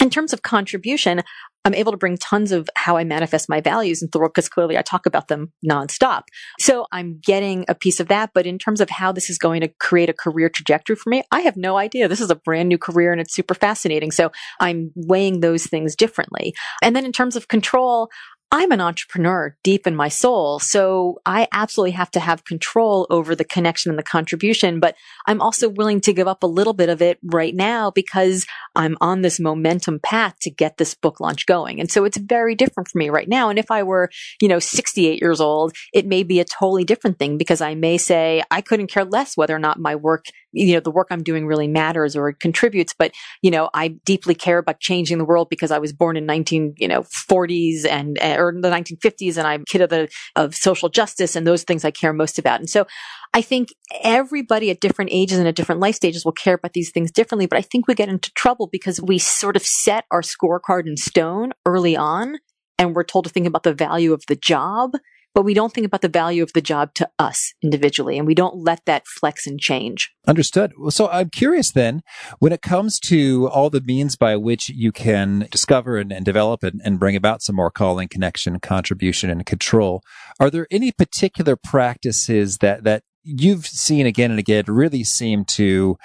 In 0.00 0.10
terms 0.10 0.32
of 0.32 0.42
contribution, 0.42 1.22
I'm 1.64 1.74
able 1.74 1.92
to 1.92 1.98
bring 1.98 2.16
tons 2.16 2.50
of 2.50 2.68
how 2.76 2.96
I 2.96 3.04
manifest 3.04 3.48
my 3.48 3.60
values 3.60 4.02
into 4.02 4.10
the 4.10 4.18
world 4.18 4.32
because 4.34 4.48
clearly 4.48 4.76
I 4.76 4.82
talk 4.82 5.06
about 5.06 5.28
them 5.28 5.52
nonstop. 5.64 6.24
So 6.58 6.86
I'm 6.90 7.20
getting 7.24 7.64
a 7.68 7.74
piece 7.74 8.00
of 8.00 8.08
that. 8.08 8.30
But 8.34 8.46
in 8.46 8.58
terms 8.58 8.80
of 8.80 8.90
how 8.90 9.12
this 9.12 9.30
is 9.30 9.38
going 9.38 9.60
to 9.60 9.68
create 9.68 10.08
a 10.08 10.14
career 10.14 10.48
trajectory 10.48 10.96
for 10.96 11.10
me, 11.10 11.22
I 11.30 11.40
have 11.40 11.56
no 11.56 11.76
idea. 11.76 12.08
This 12.08 12.20
is 12.20 12.30
a 12.30 12.36
brand 12.36 12.68
new 12.68 12.78
career 12.78 13.12
and 13.12 13.20
it's 13.20 13.34
super 13.34 13.54
fascinating. 13.54 14.10
So 14.10 14.32
I'm 14.60 14.90
weighing 14.96 15.40
those 15.40 15.66
things 15.66 15.94
differently. 15.94 16.52
And 16.82 16.96
then 16.96 17.04
in 17.04 17.12
terms 17.12 17.36
of 17.36 17.48
control, 17.48 18.10
I'm 18.54 18.70
an 18.70 18.82
entrepreneur 18.82 19.56
deep 19.64 19.86
in 19.86 19.96
my 19.96 20.08
soul. 20.08 20.58
So 20.58 21.20
I 21.24 21.48
absolutely 21.54 21.92
have 21.92 22.10
to 22.10 22.20
have 22.20 22.44
control 22.44 23.06
over 23.08 23.34
the 23.34 23.46
connection 23.46 23.90
and 23.90 23.98
the 23.98 24.02
contribution, 24.02 24.78
but 24.78 24.94
I'm 25.26 25.40
also 25.40 25.70
willing 25.70 26.02
to 26.02 26.12
give 26.12 26.28
up 26.28 26.42
a 26.42 26.46
little 26.46 26.74
bit 26.74 26.90
of 26.90 27.00
it 27.00 27.18
right 27.24 27.54
now 27.54 27.90
because 27.90 28.44
I'm 28.74 28.96
on 29.00 29.22
this 29.22 29.38
momentum 29.38 30.00
path 30.00 30.34
to 30.42 30.50
get 30.50 30.76
this 30.76 30.94
book 30.94 31.20
launch 31.20 31.46
going. 31.46 31.80
And 31.80 31.90
so 31.90 32.04
it's 32.04 32.16
very 32.16 32.54
different 32.54 32.88
for 32.88 32.98
me 32.98 33.10
right 33.10 33.28
now. 33.28 33.50
And 33.50 33.58
if 33.58 33.70
I 33.70 33.82
were, 33.82 34.10
you 34.40 34.48
know, 34.48 34.58
68 34.58 35.20
years 35.20 35.40
old, 35.40 35.72
it 35.92 36.06
may 36.06 36.22
be 36.22 36.40
a 36.40 36.44
totally 36.44 36.84
different 36.84 37.18
thing 37.18 37.38
because 37.38 37.60
I 37.60 37.74
may 37.74 37.98
say 37.98 38.42
I 38.50 38.60
couldn't 38.60 38.88
care 38.88 39.04
less 39.04 39.36
whether 39.36 39.54
or 39.54 39.58
not 39.58 39.78
my 39.78 39.94
work 39.94 40.26
you 40.52 40.74
know, 40.74 40.80
the 40.80 40.90
work 40.90 41.08
I'm 41.10 41.22
doing 41.22 41.46
really 41.46 41.68
matters 41.68 42.14
or 42.14 42.28
it 42.28 42.40
contributes. 42.40 42.94
But, 42.96 43.12
you 43.40 43.50
know, 43.50 43.70
I 43.74 43.88
deeply 44.04 44.34
care 44.34 44.58
about 44.58 44.80
changing 44.80 45.18
the 45.18 45.24
world 45.24 45.48
because 45.48 45.70
I 45.70 45.78
was 45.78 45.92
born 45.92 46.16
in 46.16 46.26
19, 46.26 46.74
you 46.76 46.88
know, 46.88 47.02
40s 47.02 47.86
and, 47.88 48.18
eh, 48.20 48.36
or 48.36 48.52
the 48.52 48.70
1950s 48.70 49.36
and 49.36 49.46
I'm 49.46 49.64
kid 49.64 49.80
of 49.80 49.90
the, 49.90 50.08
of 50.36 50.54
social 50.54 50.88
justice 50.88 51.34
and 51.36 51.46
those 51.46 51.64
things 51.64 51.84
I 51.84 51.90
care 51.90 52.12
most 52.12 52.38
about. 52.38 52.60
And 52.60 52.68
so 52.68 52.86
I 53.34 53.40
think 53.40 53.70
everybody 54.02 54.70
at 54.70 54.80
different 54.80 55.10
ages 55.12 55.38
and 55.38 55.48
at 55.48 55.54
different 55.54 55.80
life 55.80 55.94
stages 55.94 56.24
will 56.24 56.32
care 56.32 56.54
about 56.54 56.74
these 56.74 56.90
things 56.90 57.10
differently. 57.10 57.46
But 57.46 57.58
I 57.58 57.62
think 57.62 57.88
we 57.88 57.94
get 57.94 58.10
into 58.10 58.30
trouble 58.34 58.61
because 58.70 59.00
we 59.00 59.18
sort 59.18 59.56
of 59.56 59.62
set 59.62 60.04
our 60.10 60.22
scorecard 60.22 60.86
in 60.86 60.96
stone 60.96 61.52
early 61.66 61.96
on 61.96 62.36
and 62.78 62.94
we're 62.94 63.04
told 63.04 63.24
to 63.24 63.30
think 63.30 63.46
about 63.46 63.62
the 63.62 63.74
value 63.74 64.12
of 64.12 64.22
the 64.28 64.36
job 64.36 64.92
but 65.34 65.42
we 65.42 65.54
don't 65.54 65.72
think 65.72 65.86
about 65.86 66.02
the 66.02 66.08
value 66.08 66.42
of 66.42 66.52
the 66.52 66.60
job 66.60 66.94
to 66.94 67.08
us 67.18 67.54
individually 67.62 68.18
and 68.18 68.26
we 68.26 68.34
don't 68.34 68.56
let 68.56 68.84
that 68.86 69.06
flex 69.06 69.46
and 69.46 69.58
change. 69.58 70.12
Understood. 70.26 70.72
So 70.90 71.08
I'm 71.08 71.30
curious 71.30 71.70
then, 71.72 72.02
when 72.38 72.52
it 72.52 72.62
comes 72.62 73.00
to 73.00 73.48
all 73.48 73.70
the 73.70 73.80
means 73.80 74.16
by 74.16 74.36
which 74.36 74.68
you 74.68 74.92
can 74.92 75.48
discover 75.50 75.96
and, 75.96 76.12
and 76.12 76.24
develop 76.24 76.62
and, 76.62 76.80
and 76.84 76.98
bring 76.98 77.16
about 77.16 77.42
some 77.42 77.56
more 77.56 77.70
calling, 77.70 78.08
connection, 78.08 78.60
contribution, 78.60 79.30
and 79.30 79.46
control, 79.46 80.02
are 80.38 80.50
there 80.50 80.66
any 80.70 80.92
particular 80.92 81.56
practices 81.56 82.58
that, 82.58 82.84
that 82.84 83.02
you've 83.24 83.66
seen 83.66 84.06
again 84.06 84.30
and 84.30 84.38
again 84.38 84.64
really 84.68 85.04
seem 85.04 85.44
to 85.44 85.98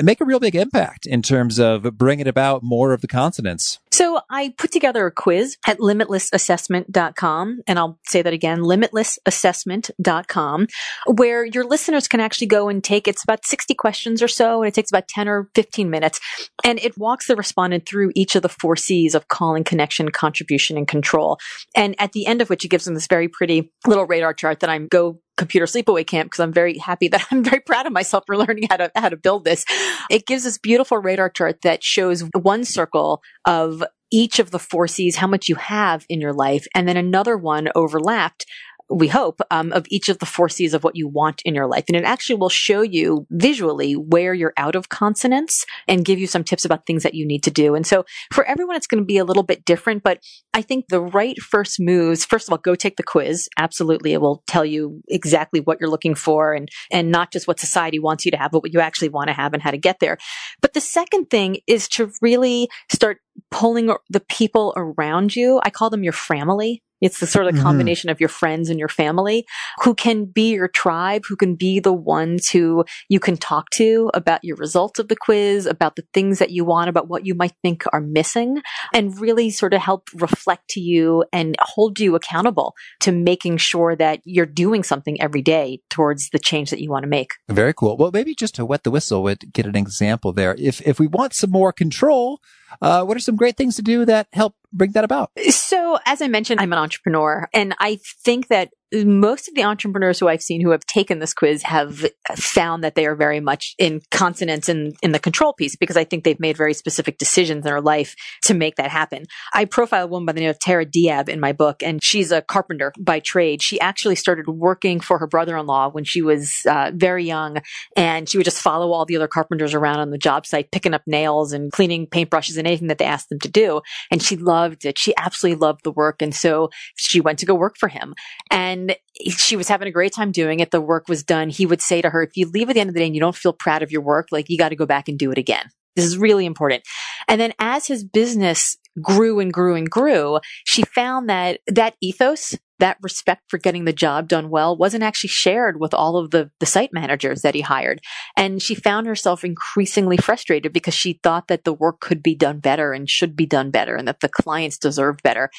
make 0.00 0.20
a 0.20 0.24
real 0.24 0.40
big 0.40 0.54
impact 0.54 1.06
in 1.06 1.22
terms 1.22 1.58
of 1.58 1.82
bringing 1.96 2.28
about 2.28 2.62
more 2.62 2.92
of 2.92 3.00
the 3.00 3.08
consonance. 3.08 3.78
So 3.92 4.20
I 4.28 4.52
put 4.58 4.72
together 4.72 5.06
a 5.06 5.12
quiz 5.12 5.56
at 5.68 5.78
limitlessassessment.com. 5.78 7.60
And 7.68 7.78
I'll 7.78 8.00
say 8.08 8.22
that 8.22 8.32
again, 8.32 8.58
limitlessassessment.com, 8.58 10.66
where 11.06 11.44
your 11.44 11.64
listeners 11.64 12.08
can 12.08 12.18
actually 12.18 12.48
go 12.48 12.68
and 12.68 12.82
take, 12.82 13.06
it's 13.06 13.22
about 13.22 13.44
60 13.44 13.72
questions 13.74 14.20
or 14.20 14.26
so, 14.26 14.62
and 14.62 14.68
it 14.68 14.74
takes 14.74 14.90
about 14.90 15.06
10 15.06 15.28
or 15.28 15.48
15 15.54 15.90
minutes. 15.90 16.18
And 16.64 16.80
it 16.80 16.98
walks 16.98 17.28
the 17.28 17.36
respondent 17.36 17.86
through 17.86 18.10
each 18.16 18.34
of 18.34 18.42
the 18.42 18.48
four 18.48 18.74
C's 18.74 19.14
of 19.14 19.28
calling, 19.28 19.62
connection, 19.62 20.10
contribution, 20.10 20.76
and 20.76 20.88
control. 20.88 21.38
And 21.76 21.94
at 22.00 22.10
the 22.12 22.26
end 22.26 22.42
of 22.42 22.50
which 22.50 22.64
it 22.64 22.68
gives 22.68 22.86
them 22.86 22.94
this 22.94 23.06
very 23.06 23.28
pretty 23.28 23.72
little 23.86 24.06
radar 24.06 24.34
chart 24.34 24.58
that 24.60 24.70
I'm 24.70 24.88
go 24.88 25.20
computer 25.36 25.66
sleepaway 25.66 26.06
camp 26.06 26.30
because 26.30 26.40
I'm 26.40 26.52
very 26.52 26.78
happy 26.78 27.08
that 27.08 27.26
I'm 27.30 27.44
very 27.44 27.60
proud 27.60 27.86
of 27.86 27.92
myself 27.92 28.24
for 28.26 28.36
learning 28.36 28.68
how 28.70 28.76
to 28.78 28.90
how 28.94 29.08
to 29.08 29.16
build 29.16 29.44
this. 29.44 29.64
It 30.10 30.26
gives 30.26 30.44
this 30.44 30.58
beautiful 30.58 30.98
radar 30.98 31.30
chart 31.30 31.62
that 31.62 31.82
shows 31.82 32.22
one 32.34 32.64
circle 32.64 33.22
of 33.44 33.82
each 34.10 34.38
of 34.38 34.52
the 34.52 34.58
four 34.60 34.86
C's, 34.86 35.16
how 35.16 35.26
much 35.26 35.48
you 35.48 35.56
have 35.56 36.06
in 36.08 36.20
your 36.20 36.32
life, 36.32 36.66
and 36.74 36.86
then 36.86 36.96
another 36.96 37.36
one 37.36 37.68
overlapped 37.74 38.46
we 38.90 39.08
hope, 39.08 39.40
um, 39.50 39.72
of 39.72 39.86
each 39.88 40.08
of 40.08 40.18
the 40.18 40.26
four 40.26 40.48
C's 40.48 40.74
of 40.74 40.84
what 40.84 40.96
you 40.96 41.08
want 41.08 41.40
in 41.44 41.54
your 41.54 41.66
life. 41.66 41.84
And 41.88 41.96
it 41.96 42.04
actually 42.04 42.36
will 42.36 42.50
show 42.50 42.82
you 42.82 43.26
visually 43.30 43.94
where 43.94 44.34
you're 44.34 44.52
out 44.56 44.74
of 44.74 44.88
consonance 44.88 45.64
and 45.88 46.04
give 46.04 46.18
you 46.18 46.26
some 46.26 46.44
tips 46.44 46.64
about 46.64 46.86
things 46.86 47.02
that 47.02 47.14
you 47.14 47.26
need 47.26 47.42
to 47.44 47.50
do. 47.50 47.74
And 47.74 47.86
so 47.86 48.04
for 48.32 48.44
everyone, 48.44 48.76
it's 48.76 48.86
going 48.86 49.02
to 49.02 49.06
be 49.06 49.18
a 49.18 49.24
little 49.24 49.42
bit 49.42 49.64
different, 49.64 50.02
but 50.02 50.18
I 50.52 50.62
think 50.62 50.86
the 50.88 51.00
right 51.00 51.38
first 51.40 51.80
moves, 51.80 52.24
first 52.24 52.48
of 52.48 52.52
all, 52.52 52.58
go 52.58 52.74
take 52.74 52.96
the 52.96 53.02
quiz. 53.02 53.48
Absolutely. 53.56 54.12
It 54.12 54.20
will 54.20 54.42
tell 54.46 54.64
you 54.64 55.00
exactly 55.08 55.60
what 55.60 55.78
you're 55.80 55.90
looking 55.90 56.14
for 56.14 56.52
and, 56.52 56.68
and 56.92 57.10
not 57.10 57.32
just 57.32 57.48
what 57.48 57.60
society 57.60 57.98
wants 57.98 58.24
you 58.24 58.30
to 58.32 58.36
have, 58.36 58.50
but 58.50 58.62
what 58.62 58.72
you 58.72 58.80
actually 58.80 59.08
want 59.08 59.28
to 59.28 59.34
have 59.34 59.54
and 59.54 59.62
how 59.62 59.70
to 59.70 59.78
get 59.78 60.00
there. 60.00 60.18
But 60.60 60.74
the 60.74 60.80
second 60.80 61.30
thing 61.30 61.58
is 61.66 61.88
to 61.90 62.10
really 62.20 62.68
start 62.92 63.18
pulling 63.50 63.92
the 64.10 64.20
people 64.20 64.72
around 64.76 65.34
you. 65.34 65.60
I 65.62 65.70
call 65.70 65.90
them 65.90 66.04
your 66.04 66.12
family 66.12 66.82
It's 67.04 67.20
the 67.20 67.26
sort 67.26 67.46
of 67.46 67.54
Mhm. 67.54 67.62
combination 67.62 68.08
of 68.08 68.18
your 68.18 68.30
friends 68.30 68.70
and 68.70 68.78
your 68.78 68.88
family 68.88 69.44
who 69.82 69.94
can 69.94 70.24
be 70.24 70.54
your 70.54 70.68
tribe, 70.68 71.22
who 71.28 71.36
can 71.36 71.54
be 71.54 71.78
the 71.78 71.92
ones 71.92 72.48
who 72.48 72.84
you 73.10 73.20
can 73.20 73.36
talk 73.36 73.68
to 73.74 74.10
about 74.14 74.40
your 74.42 74.56
results 74.56 74.98
of 74.98 75.08
the 75.08 75.16
quiz, 75.16 75.66
about 75.66 75.96
the 75.96 76.04
things 76.14 76.38
that 76.38 76.50
you 76.50 76.64
want, 76.64 76.88
about 76.88 77.06
what 77.08 77.26
you 77.26 77.34
might 77.34 77.52
think 77.62 77.84
are 77.92 78.00
missing, 78.00 78.62
and 78.94 79.20
really 79.20 79.50
sort 79.50 79.74
of 79.74 79.82
help 79.82 80.08
reflect 80.14 80.66
to 80.70 80.80
you 80.80 81.24
and 81.32 81.56
hold 81.60 82.00
you 82.00 82.14
accountable 82.14 82.74
to 83.00 83.12
making 83.12 83.58
sure 83.58 83.94
that 83.94 84.20
you're 84.24 84.46
doing 84.46 84.82
something 84.82 85.20
every 85.20 85.42
day 85.42 85.80
towards 85.90 86.30
the 86.30 86.38
change 86.38 86.70
that 86.70 86.80
you 86.80 86.90
want 86.90 87.02
to 87.02 87.08
make. 87.08 87.32
Very 87.50 87.74
cool. 87.74 87.98
Well, 87.98 88.10
maybe 88.12 88.34
just 88.34 88.54
to 88.54 88.64
wet 88.64 88.82
the 88.82 88.90
whistle, 88.90 89.22
would 89.24 89.52
get 89.52 89.66
an 89.66 89.76
example 89.76 90.32
there. 90.32 90.54
If 90.58 90.80
if 90.86 90.98
we 90.98 91.06
want 91.06 91.34
some 91.34 91.50
more 91.50 91.72
control, 91.72 92.40
uh, 92.82 93.04
what 93.04 93.16
are 93.16 93.20
some 93.20 93.36
great 93.36 93.56
things 93.56 93.76
to 93.76 93.82
do 93.82 94.04
that 94.04 94.28
help 94.32 94.54
bring 94.72 94.92
that 94.92 95.04
about? 95.04 95.30
So, 95.50 95.98
as 96.06 96.20
I 96.20 96.28
mentioned, 96.28 96.60
I'm 96.60 96.72
an 96.72 96.78
entrepreneur, 96.78 97.48
and 97.52 97.74
I 97.78 97.98
think 98.24 98.48
that 98.48 98.70
most 99.04 99.48
of 99.48 99.54
the 99.54 99.64
entrepreneurs 99.64 100.18
who 100.18 100.28
I've 100.28 100.42
seen 100.42 100.60
who 100.60 100.70
have 100.70 100.86
taken 100.86 101.18
this 101.18 101.34
quiz 101.34 101.62
have 101.62 102.06
found 102.36 102.84
that 102.84 102.94
they 102.94 103.06
are 103.06 103.16
very 103.16 103.40
much 103.40 103.74
in 103.78 104.00
consonance 104.10 104.68
in, 104.68 104.92
in 105.02 105.12
the 105.12 105.18
control 105.18 105.52
piece 105.52 105.76
because 105.76 105.96
I 105.96 106.04
think 106.04 106.24
they've 106.24 106.38
made 106.40 106.56
very 106.56 106.74
specific 106.74 107.18
decisions 107.18 107.58
in 107.58 107.62
their 107.62 107.80
life 107.80 108.14
to 108.42 108.54
make 108.54 108.76
that 108.76 108.90
happen. 108.90 109.24
I 109.52 109.64
profile 109.64 110.04
a 110.04 110.06
woman 110.06 110.26
by 110.26 110.32
the 110.32 110.40
name 110.40 110.50
of 110.50 110.58
Tara 110.58 110.86
Diab 110.86 111.28
in 111.28 111.40
my 111.40 111.52
book, 111.52 111.82
and 111.82 112.02
she's 112.02 112.30
a 112.30 112.42
carpenter 112.42 112.92
by 112.98 113.20
trade. 113.20 113.62
She 113.62 113.80
actually 113.80 114.16
started 114.16 114.46
working 114.48 115.00
for 115.00 115.18
her 115.18 115.26
brother 115.26 115.56
in 115.56 115.66
law 115.66 115.88
when 115.88 116.04
she 116.04 116.22
was 116.22 116.62
uh, 116.68 116.92
very 116.94 117.24
young, 117.24 117.58
and 117.96 118.28
she 118.28 118.38
would 118.38 118.44
just 118.44 118.60
follow 118.60 118.92
all 118.92 119.04
the 119.04 119.16
other 119.16 119.28
carpenters 119.28 119.74
around 119.74 119.98
on 120.00 120.10
the 120.10 120.18
job 120.18 120.46
site, 120.46 120.70
picking 120.70 120.94
up 120.94 121.02
nails 121.06 121.52
and 121.52 121.72
cleaning 121.72 122.06
paintbrushes 122.06 122.58
and 122.58 122.66
anything 122.66 122.88
that 122.88 122.98
they 122.98 123.04
asked 123.04 123.28
them 123.28 123.40
to 123.40 123.50
do. 123.50 123.80
And 124.10 124.22
she 124.22 124.36
loved 124.36 124.84
it. 124.84 124.98
She 124.98 125.14
absolutely 125.16 125.58
loved 125.58 125.84
the 125.84 125.92
work. 125.92 126.22
And 126.22 126.34
so 126.34 126.70
she 126.96 127.20
went 127.20 127.38
to 127.40 127.46
go 127.46 127.54
work 127.54 127.76
for 127.78 127.88
him. 127.88 128.14
And 128.50 128.83
she 129.28 129.56
was 129.56 129.68
having 129.68 129.88
a 129.88 129.92
great 129.92 130.12
time 130.12 130.32
doing 130.32 130.60
it. 130.60 130.70
The 130.70 130.80
work 130.80 131.08
was 131.08 131.22
done. 131.22 131.48
He 131.50 131.66
would 131.66 131.80
say 131.80 132.02
to 132.02 132.10
her, 132.10 132.22
if 132.22 132.36
you 132.36 132.48
leave 132.48 132.68
at 132.70 132.74
the 132.74 132.80
end 132.80 132.90
of 132.90 132.94
the 132.94 133.00
day 133.00 133.06
and 133.06 133.14
you 133.14 133.20
don't 133.20 133.36
feel 133.36 133.52
proud 133.52 133.82
of 133.82 133.90
your 133.90 134.02
work, 134.02 134.28
like 134.30 134.48
you 134.48 134.58
got 134.58 134.70
to 134.70 134.76
go 134.76 134.86
back 134.86 135.08
and 135.08 135.18
do 135.18 135.30
it 135.30 135.38
again. 135.38 135.66
This 135.96 136.04
is 136.04 136.18
really 136.18 136.46
important. 136.46 136.82
And 137.28 137.40
then 137.40 137.52
as 137.58 137.86
his 137.86 138.04
business 138.04 138.76
grew 139.00 139.40
and 139.40 139.52
grew 139.52 139.74
and 139.74 139.88
grew, 139.88 140.40
she 140.64 140.82
found 140.82 141.28
that 141.28 141.60
that 141.66 141.94
ethos, 142.00 142.56
that 142.78 142.98
respect 143.02 143.42
for 143.48 143.58
getting 143.58 143.84
the 143.84 143.92
job 143.92 144.28
done 144.28 144.50
well 144.50 144.76
wasn't 144.76 145.02
actually 145.02 145.28
shared 145.28 145.78
with 145.80 145.94
all 145.94 146.16
of 146.16 146.30
the, 146.30 146.50
the 146.60 146.66
site 146.66 146.92
managers 146.92 147.42
that 147.42 147.54
he 147.54 147.60
hired. 147.60 148.00
And 148.36 148.60
she 148.60 148.74
found 148.74 149.06
herself 149.06 149.44
increasingly 149.44 150.16
frustrated 150.16 150.72
because 150.72 150.94
she 150.94 151.20
thought 151.22 151.48
that 151.48 151.64
the 151.64 151.72
work 151.72 152.00
could 152.00 152.22
be 152.22 152.34
done 152.34 152.58
better 152.58 152.92
and 152.92 153.08
should 153.08 153.36
be 153.36 153.46
done 153.46 153.70
better 153.70 153.94
and 153.94 154.08
that 154.08 154.20
the 154.20 154.28
clients 154.28 154.78
deserved 154.78 155.22
better. 155.22 155.50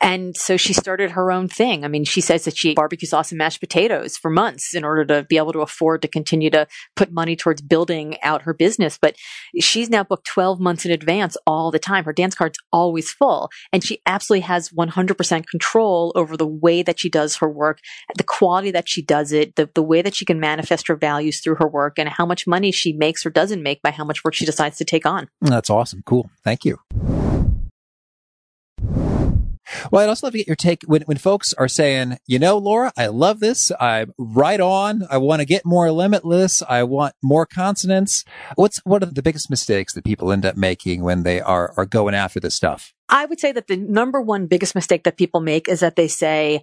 And 0.00 0.36
so 0.36 0.56
she 0.56 0.72
started 0.72 1.12
her 1.12 1.30
own 1.30 1.48
thing. 1.48 1.84
I 1.84 1.88
mean, 1.88 2.04
she 2.04 2.20
says 2.20 2.44
that 2.44 2.56
she 2.56 2.74
barbecue 2.74 3.08
sauce 3.08 3.30
and 3.30 3.38
mashed 3.38 3.60
potatoes 3.60 4.16
for 4.16 4.30
months 4.30 4.74
in 4.74 4.84
order 4.84 5.04
to 5.04 5.26
be 5.28 5.36
able 5.36 5.52
to 5.52 5.60
afford 5.60 6.02
to 6.02 6.08
continue 6.08 6.50
to 6.50 6.66
put 6.96 7.12
money 7.12 7.36
towards 7.36 7.62
building 7.62 8.16
out 8.22 8.42
her 8.42 8.54
business. 8.54 8.98
But 9.00 9.16
she's 9.60 9.88
now 9.88 10.04
booked 10.04 10.26
12 10.26 10.60
months 10.60 10.84
in 10.84 10.90
advance 10.90 11.36
all 11.46 11.70
the 11.70 11.78
time. 11.78 12.04
Her 12.04 12.12
dance 12.12 12.34
card's 12.34 12.58
always 12.72 13.10
full. 13.10 13.50
And 13.72 13.84
she 13.84 14.00
absolutely 14.06 14.42
has 14.42 14.70
100% 14.70 15.46
control 15.46 16.12
over 16.14 16.36
the 16.36 16.46
way 16.64 16.82
that 16.82 16.98
she 16.98 17.10
does 17.10 17.36
her 17.36 17.48
work, 17.48 17.78
the 18.16 18.24
quality 18.24 18.70
that 18.72 18.88
she 18.88 19.02
does 19.02 19.32
it, 19.32 19.56
the, 19.56 19.68
the 19.74 19.82
way 19.82 20.02
that 20.02 20.14
she 20.14 20.24
can 20.24 20.40
manifest 20.40 20.88
her 20.88 20.96
values 20.96 21.40
through 21.40 21.56
her 21.56 21.68
work, 21.68 21.98
and 21.98 22.08
how 22.08 22.26
much 22.26 22.46
money 22.46 22.72
she 22.72 22.92
makes 22.92 23.24
or 23.26 23.30
doesn't 23.30 23.62
make 23.62 23.82
by 23.82 23.90
how 23.90 24.04
much 24.04 24.24
work 24.24 24.34
she 24.34 24.46
decides 24.46 24.78
to 24.78 24.84
take 24.84 25.06
on. 25.06 25.28
That's 25.40 25.70
awesome. 25.70 26.02
Cool. 26.04 26.30
Thank 26.42 26.64
you. 26.64 26.78
Well, 29.90 30.02
I'd 30.02 30.08
also 30.08 30.26
love 30.26 30.32
to 30.32 30.38
get 30.38 30.46
your 30.46 30.56
take 30.56 30.82
when, 30.86 31.02
when 31.02 31.16
folks 31.16 31.52
are 31.54 31.68
saying, 31.68 32.18
you 32.26 32.38
know, 32.38 32.58
Laura, 32.58 32.92
I 32.96 33.06
love 33.08 33.40
this. 33.40 33.70
I'm 33.80 34.12
right 34.18 34.60
on. 34.60 35.06
I 35.10 35.18
want 35.18 35.40
to 35.40 35.46
get 35.46 35.64
more 35.64 35.90
limitless. 35.90 36.62
I 36.62 36.82
want 36.82 37.14
more 37.22 37.46
consonance. 37.46 38.24
What's 38.56 38.80
what 38.84 39.02
are 39.02 39.06
the 39.06 39.22
biggest 39.22 39.50
mistakes 39.50 39.94
that 39.94 40.04
people 40.04 40.32
end 40.32 40.46
up 40.46 40.56
making 40.56 41.02
when 41.02 41.22
they 41.22 41.40
are 41.40 41.72
are 41.76 41.86
going 41.86 42.14
after 42.14 42.40
this 42.40 42.54
stuff? 42.54 42.92
I 43.08 43.26
would 43.26 43.40
say 43.40 43.52
that 43.52 43.66
the 43.66 43.76
number 43.76 44.20
one 44.20 44.46
biggest 44.46 44.74
mistake 44.74 45.04
that 45.04 45.16
people 45.16 45.40
make 45.40 45.68
is 45.68 45.80
that 45.80 45.96
they 45.96 46.08
say, 46.08 46.62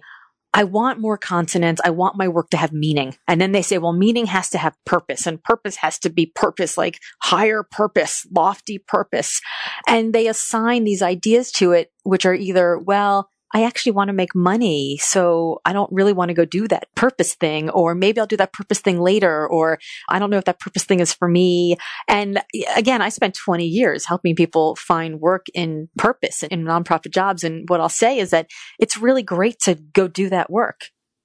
I 0.54 0.64
want 0.64 0.98
more 0.98 1.16
consonance. 1.16 1.80
I 1.82 1.90
want 1.90 2.16
my 2.16 2.28
work 2.28 2.50
to 2.50 2.56
have 2.56 2.72
meaning. 2.72 3.16
And 3.26 3.40
then 3.40 3.52
they 3.52 3.62
say, 3.62 3.78
well, 3.78 3.92
meaning 3.92 4.26
has 4.26 4.50
to 4.50 4.58
have 4.58 4.76
purpose 4.84 5.26
and 5.26 5.42
purpose 5.42 5.76
has 5.76 5.98
to 6.00 6.10
be 6.10 6.26
purpose, 6.26 6.76
like 6.76 6.98
higher 7.22 7.62
purpose, 7.62 8.26
lofty 8.34 8.78
purpose. 8.78 9.40
And 9.86 10.12
they 10.12 10.28
assign 10.28 10.84
these 10.84 11.02
ideas 11.02 11.50
to 11.52 11.72
it, 11.72 11.90
which 12.02 12.26
are 12.26 12.34
either, 12.34 12.78
well, 12.78 13.30
I 13.52 13.64
actually 13.64 13.92
want 13.92 14.08
to 14.08 14.14
make 14.14 14.34
money. 14.34 14.98
So 14.98 15.60
I 15.64 15.72
don't 15.72 15.92
really 15.92 16.12
want 16.12 16.30
to 16.30 16.34
go 16.34 16.44
do 16.44 16.66
that 16.68 16.88
purpose 16.94 17.34
thing, 17.34 17.70
or 17.70 17.94
maybe 17.94 18.20
I'll 18.20 18.26
do 18.26 18.36
that 18.38 18.52
purpose 18.52 18.80
thing 18.80 19.00
later, 19.00 19.46
or 19.46 19.78
I 20.08 20.18
don't 20.18 20.30
know 20.30 20.38
if 20.38 20.44
that 20.44 20.60
purpose 20.60 20.84
thing 20.84 21.00
is 21.00 21.12
for 21.12 21.28
me. 21.28 21.76
And 22.08 22.38
eh, 22.54 22.64
again, 22.76 23.02
I 23.02 23.10
spent 23.10 23.34
20 23.34 23.66
years 23.66 24.06
helping 24.06 24.34
people 24.34 24.76
find 24.76 25.20
work 25.20 25.46
in 25.54 25.88
purpose 25.98 26.42
in 26.42 26.64
nonprofit 26.64 27.12
jobs. 27.12 27.44
And 27.44 27.68
what 27.68 27.80
I'll 27.80 27.88
say 27.88 28.18
is 28.18 28.30
that 28.30 28.48
it's 28.78 28.96
really 28.96 29.22
great 29.22 29.58
to 29.60 29.74
go 29.74 30.08
do 30.08 30.28
that 30.30 30.50
work. 30.50 30.80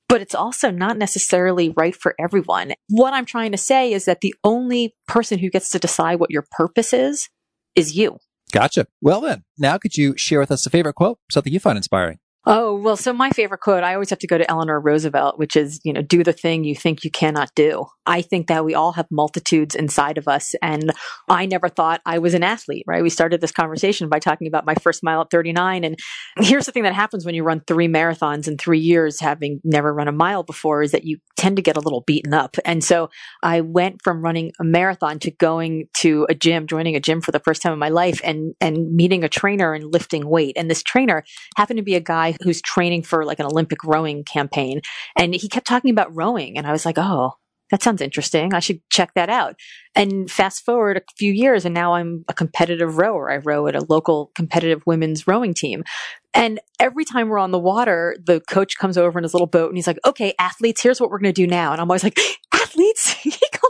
But 0.09 0.21
it's 0.21 0.35
also 0.35 0.71
not 0.71 0.97
necessarily 0.97 1.73
right 1.75 1.95
for 1.95 2.15
everyone. 2.17 2.73
What 2.89 3.13
I'm 3.13 3.25
trying 3.25 3.51
to 3.51 3.57
say 3.57 3.91
is 3.91 4.05
that 4.05 4.21
the 4.21 4.33
only 4.43 4.95
person 5.05 5.37
who 5.37 5.49
gets 5.49 5.69
to 5.71 5.79
decide 5.79 6.19
what 6.19 6.31
your 6.31 6.45
purpose 6.49 6.93
is, 6.93 7.27
is 7.75 7.95
you. 7.97 8.17
Gotcha. 8.51 8.87
Well 9.01 9.21
then, 9.21 9.43
now 9.57 9.77
could 9.77 9.97
you 9.97 10.15
share 10.17 10.39
with 10.39 10.51
us 10.51 10.65
a 10.65 10.69
favorite 10.69 10.95
quote, 10.95 11.19
something 11.29 11.51
you 11.51 11.59
find 11.59 11.77
inspiring? 11.77 12.19
Oh, 12.49 12.75
well, 12.75 12.95
so 12.95 13.11
my 13.11 13.29
favorite 13.31 13.59
quote, 13.59 13.83
I 13.83 13.93
always 13.93 14.09
have 14.09 14.19
to 14.19 14.27
go 14.27 14.37
to 14.37 14.49
Eleanor 14.49 14.79
Roosevelt, 14.79 15.37
which 15.37 15.57
is, 15.57 15.81
you 15.83 15.91
know, 15.91 16.01
do 16.01 16.23
the 16.23 16.31
thing 16.31 16.63
you 16.63 16.75
think 16.75 17.03
you 17.03 17.11
cannot 17.11 17.51
do. 17.55 17.87
I 18.05 18.21
think 18.21 18.47
that 18.47 18.63
we 18.63 18.73
all 18.73 18.93
have 18.93 19.05
multitudes 19.11 19.75
inside 19.75 20.17
of 20.17 20.29
us. 20.29 20.55
And 20.61 20.93
I 21.27 21.45
never 21.45 21.67
thought 21.67 21.99
I 22.05 22.19
was 22.19 22.33
an 22.33 22.43
athlete, 22.43 22.85
right? 22.87 23.03
We 23.03 23.09
started 23.09 23.41
this 23.41 23.51
conversation 23.51 24.07
by 24.07 24.19
talking 24.19 24.47
about 24.47 24.65
my 24.65 24.75
first 24.75 25.03
mile 25.03 25.19
at 25.19 25.29
39. 25.29 25.83
And 25.83 25.97
here's 26.37 26.65
the 26.65 26.71
thing 26.71 26.83
that 26.83 26.93
happens 26.93 27.25
when 27.25 27.35
you 27.35 27.43
run 27.43 27.63
three 27.67 27.89
marathons 27.89 28.47
in 28.47 28.57
three 28.57 28.79
years, 28.79 29.19
having 29.19 29.59
never 29.65 29.93
run 29.93 30.07
a 30.07 30.13
mile 30.13 30.43
before, 30.43 30.81
is 30.81 30.91
that 30.91 31.03
you 31.03 31.17
tend 31.35 31.57
to 31.57 31.61
get 31.61 31.75
a 31.75 31.81
little 31.81 32.05
beaten 32.07 32.33
up. 32.33 32.55
And 32.63 32.81
so 32.81 33.09
I 33.43 33.59
went 33.59 33.99
from 34.05 34.21
running 34.21 34.53
a 34.57 34.63
marathon 34.63 35.19
to 35.19 35.31
going 35.31 35.89
to 35.97 36.25
a 36.29 36.33
gym, 36.33 36.65
joining 36.65 36.95
a 36.95 37.01
gym 37.01 37.19
for 37.19 37.33
the 37.33 37.41
first 37.41 37.61
time 37.61 37.73
in 37.73 37.79
my 37.79 37.89
life 37.89 38.21
and, 38.23 38.55
and 38.61 38.95
meeting 38.95 39.25
a 39.25 39.29
trainer 39.29 39.73
and 39.73 39.91
lifting 39.91 40.29
weight. 40.29 40.55
And 40.55 40.71
this 40.71 40.81
trainer 40.81 41.25
happened 41.57 41.77
to 41.77 41.83
be 41.83 41.95
a 41.95 41.99
guy 41.99 42.36
who's 42.43 42.61
training 42.61 43.03
for 43.03 43.25
like 43.25 43.39
an 43.39 43.45
Olympic 43.45 43.83
rowing 43.83 44.23
campaign. 44.23 44.81
And 45.17 45.33
he 45.33 45.47
kept 45.47 45.67
talking 45.67 45.91
about 45.91 46.15
rowing. 46.15 46.57
And 46.57 46.67
I 46.67 46.71
was 46.71 46.85
like, 46.85 46.97
oh, 46.97 47.33
that 47.69 47.83
sounds 47.83 48.01
interesting. 48.01 48.53
I 48.53 48.59
should 48.59 48.79
check 48.89 49.13
that 49.15 49.29
out. 49.29 49.55
And 49.95 50.31
fast 50.31 50.63
forward 50.63 50.97
a 50.97 51.01
few 51.17 51.33
years, 51.33 51.65
and 51.65 51.73
now 51.73 51.95
I'm 51.95 52.23
a 52.27 52.33
competitive 52.33 52.97
rower. 52.97 53.31
I 53.31 53.37
row 53.37 53.67
at 53.67 53.75
a 53.75 53.85
local 53.89 54.31
competitive 54.35 54.83
women's 54.85 55.27
rowing 55.27 55.53
team. 55.53 55.83
And 56.33 56.59
every 56.79 57.03
time 57.03 57.29
we're 57.29 57.39
on 57.39 57.51
the 57.51 57.59
water, 57.59 58.15
the 58.25 58.39
coach 58.41 58.77
comes 58.77 58.97
over 58.97 59.19
in 59.19 59.23
his 59.23 59.33
little 59.33 59.47
boat 59.47 59.69
and 59.69 59.77
he's 59.77 59.87
like, 59.87 59.99
okay, 60.05 60.33
athletes, 60.39 60.81
here's 60.81 61.01
what 61.01 61.09
we're 61.09 61.19
going 61.19 61.33
to 61.33 61.41
do 61.41 61.47
now. 61.47 61.71
And 61.71 61.81
I'm 61.81 61.89
always 61.89 62.03
like, 62.03 62.19
athletes? 62.53 63.06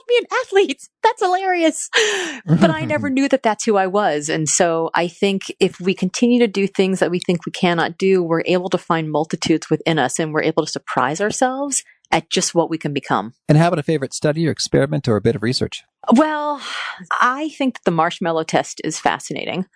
Me 0.07 0.17
an 0.19 0.25
athlete. 0.43 0.87
That's 1.03 1.21
hilarious. 1.21 1.89
but 2.45 2.69
I 2.69 2.85
never 2.85 3.09
knew 3.11 3.29
that 3.29 3.43
that's 3.43 3.63
who 3.63 3.77
I 3.77 3.87
was. 3.87 4.29
And 4.29 4.49
so 4.49 4.89
I 4.93 5.07
think 5.07 5.43
if 5.59 5.79
we 5.79 5.93
continue 5.93 6.39
to 6.39 6.47
do 6.47 6.67
things 6.67 6.99
that 6.99 7.09
we 7.09 7.19
think 7.19 7.45
we 7.45 7.51
cannot 7.51 7.97
do, 7.97 8.21
we're 8.21 8.43
able 8.45 8.69
to 8.69 8.77
find 8.77 9.09
multitudes 9.09 9.69
within 9.69 9.99
us 9.99 10.19
and 10.19 10.33
we're 10.33 10.43
able 10.43 10.65
to 10.65 10.71
surprise 10.71 11.21
ourselves 11.21 11.83
at 12.11 12.29
just 12.29 12.53
what 12.53 12.69
we 12.69 12.77
can 12.77 12.93
become. 12.93 13.33
And 13.47 13.57
how 13.57 13.67
about 13.67 13.79
a 13.79 13.83
favorite 13.83 14.13
study 14.13 14.47
or 14.47 14.51
experiment 14.51 15.07
or 15.07 15.15
a 15.15 15.21
bit 15.21 15.35
of 15.35 15.43
research? 15.43 15.83
Well, 16.13 16.61
I 17.21 17.49
think 17.49 17.75
that 17.75 17.85
the 17.85 17.91
marshmallow 17.91 18.43
test 18.43 18.81
is 18.83 18.99
fascinating. 18.99 19.65